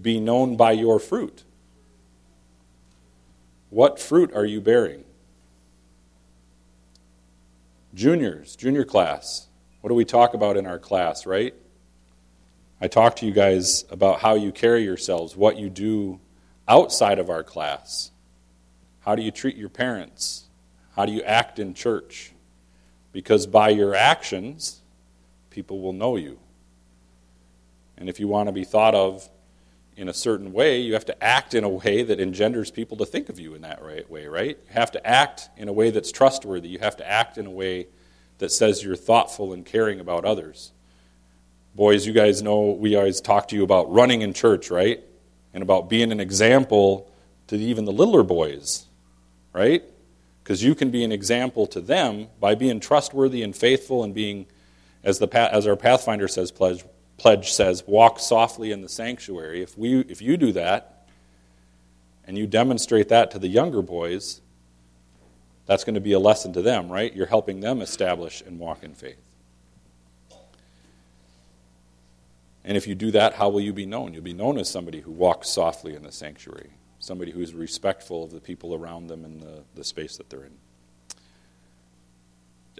be 0.00 0.18
known 0.18 0.56
by 0.56 0.72
your 0.72 0.98
fruit. 0.98 1.44
What 3.68 4.00
fruit 4.00 4.32
are 4.34 4.46
you 4.46 4.60
bearing? 4.60 5.04
Juniors, 7.94 8.56
junior 8.56 8.84
class. 8.84 9.48
What 9.82 9.88
do 9.88 9.94
we 9.94 10.06
talk 10.06 10.32
about 10.32 10.56
in 10.56 10.66
our 10.66 10.78
class, 10.78 11.26
right? 11.26 11.54
I 12.82 12.88
talk 12.88 13.14
to 13.16 13.26
you 13.26 13.30
guys 13.30 13.84
about 13.90 14.18
how 14.22 14.34
you 14.34 14.50
carry 14.50 14.82
yourselves, 14.82 15.36
what 15.36 15.56
you 15.56 15.70
do 15.70 16.18
outside 16.66 17.20
of 17.20 17.30
our 17.30 17.44
class. 17.44 18.10
How 19.02 19.14
do 19.14 19.22
you 19.22 19.30
treat 19.30 19.54
your 19.56 19.68
parents? 19.68 20.46
How 20.96 21.06
do 21.06 21.12
you 21.12 21.22
act 21.22 21.60
in 21.60 21.74
church? 21.74 22.32
Because 23.12 23.46
by 23.46 23.68
your 23.68 23.94
actions, 23.94 24.80
people 25.48 25.80
will 25.80 25.92
know 25.92 26.16
you. 26.16 26.40
And 27.96 28.08
if 28.08 28.18
you 28.18 28.26
want 28.26 28.48
to 28.48 28.52
be 28.52 28.64
thought 28.64 28.96
of 28.96 29.28
in 29.96 30.08
a 30.08 30.14
certain 30.14 30.52
way, 30.52 30.80
you 30.80 30.94
have 30.94 31.04
to 31.04 31.22
act 31.22 31.54
in 31.54 31.62
a 31.62 31.68
way 31.68 32.02
that 32.02 32.18
engenders 32.18 32.72
people 32.72 32.96
to 32.96 33.06
think 33.06 33.28
of 33.28 33.38
you 33.38 33.54
in 33.54 33.62
that 33.62 33.80
right 33.80 34.10
way, 34.10 34.26
right? 34.26 34.58
You 34.66 34.74
have 34.74 34.90
to 34.90 35.06
act 35.06 35.50
in 35.56 35.68
a 35.68 35.72
way 35.72 35.90
that's 35.90 36.10
trustworthy. 36.10 36.70
You 36.70 36.80
have 36.80 36.96
to 36.96 37.08
act 37.08 37.38
in 37.38 37.46
a 37.46 37.50
way 37.50 37.86
that 38.38 38.50
says 38.50 38.82
you're 38.82 38.96
thoughtful 38.96 39.52
and 39.52 39.64
caring 39.64 40.00
about 40.00 40.24
others. 40.24 40.72
Boys, 41.74 42.06
you 42.06 42.12
guys 42.12 42.42
know 42.42 42.72
we 42.72 42.96
always 42.96 43.20
talk 43.20 43.48
to 43.48 43.56
you 43.56 43.64
about 43.64 43.90
running 43.90 44.20
in 44.20 44.34
church, 44.34 44.70
right? 44.70 45.02
And 45.54 45.62
about 45.62 45.88
being 45.88 46.12
an 46.12 46.20
example 46.20 47.10
to 47.46 47.56
even 47.56 47.86
the 47.86 47.92
littler 47.92 48.22
boys, 48.22 48.86
right? 49.54 49.82
Because 50.42 50.62
you 50.62 50.74
can 50.74 50.90
be 50.90 51.02
an 51.02 51.12
example 51.12 51.66
to 51.68 51.80
them 51.80 52.28
by 52.40 52.54
being 52.54 52.78
trustworthy 52.78 53.42
and 53.42 53.56
faithful 53.56 54.04
and 54.04 54.14
being, 54.14 54.46
as, 55.02 55.18
the, 55.18 55.28
as 55.34 55.66
our 55.66 55.76
Pathfinder 55.76 56.28
says, 56.28 56.50
pledge, 56.50 56.84
pledge 57.16 57.52
says, 57.52 57.84
walk 57.86 58.18
softly 58.18 58.70
in 58.70 58.82
the 58.82 58.88
sanctuary. 58.88 59.62
If, 59.62 59.78
we, 59.78 60.00
if 60.00 60.20
you 60.20 60.36
do 60.36 60.52
that 60.52 61.06
and 62.26 62.36
you 62.36 62.46
demonstrate 62.46 63.08
that 63.08 63.30
to 63.30 63.38
the 63.38 63.48
younger 63.48 63.80
boys, 63.80 64.42
that's 65.64 65.84
going 65.84 65.94
to 65.94 66.00
be 66.00 66.12
a 66.12 66.18
lesson 66.18 66.52
to 66.52 66.60
them, 66.60 66.90
right? 66.90 67.14
You're 67.14 67.26
helping 67.26 67.60
them 67.60 67.80
establish 67.80 68.42
and 68.42 68.58
walk 68.58 68.82
in 68.82 68.94
faith. 68.94 69.21
And 72.64 72.76
if 72.76 72.86
you 72.86 72.94
do 72.94 73.10
that, 73.10 73.34
how 73.34 73.48
will 73.48 73.60
you 73.60 73.72
be 73.72 73.86
known? 73.86 74.14
You'll 74.14 74.22
be 74.22 74.32
known 74.32 74.58
as 74.58 74.70
somebody 74.70 75.00
who 75.00 75.10
walks 75.10 75.48
softly 75.48 75.94
in 75.94 76.02
the 76.02 76.12
sanctuary, 76.12 76.70
somebody 76.98 77.32
who's 77.32 77.54
respectful 77.54 78.24
of 78.24 78.30
the 78.30 78.40
people 78.40 78.74
around 78.74 79.08
them 79.08 79.24
and 79.24 79.40
the, 79.40 79.64
the 79.74 79.84
space 79.84 80.16
that 80.16 80.30
they're 80.30 80.44
in. 80.44 80.52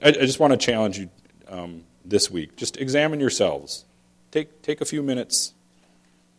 I, 0.03 0.09
I 0.09 0.13
just 0.13 0.39
want 0.39 0.53
to 0.53 0.57
challenge 0.57 0.99
you 0.99 1.11
um, 1.49 1.85
this 2.05 2.31
week. 2.31 2.57
Just 2.57 2.77
examine 2.77 3.19
yourselves. 3.19 3.85
Take, 4.31 4.63
take 4.63 4.81
a 4.81 4.85
few 4.85 5.03
minutes, 5.03 5.53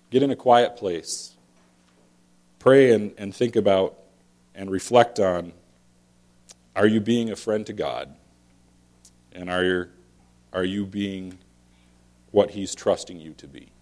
get 0.10 0.24
in 0.24 0.32
a 0.32 0.36
quiet 0.36 0.78
place, 0.78 1.36
pray 2.60 2.92
and, 2.92 3.14
and 3.18 3.36
think 3.36 3.56
about 3.56 3.98
and 4.56 4.72
reflect 4.72 5.20
on 5.20 5.52
are 6.76 6.88
you 6.88 7.00
being 7.00 7.30
a 7.30 7.36
friend 7.36 7.66
to 7.68 7.74
God? 7.74 8.16
And 9.32 9.50
are, 9.50 9.64
you, 9.64 9.88
are 10.52 10.64
you 10.64 10.86
being 10.86 11.38
what 12.34 12.50
He's 12.52 12.74
trusting 12.74 13.20
you 13.20 13.34
to 13.36 13.48
be. 13.48 13.73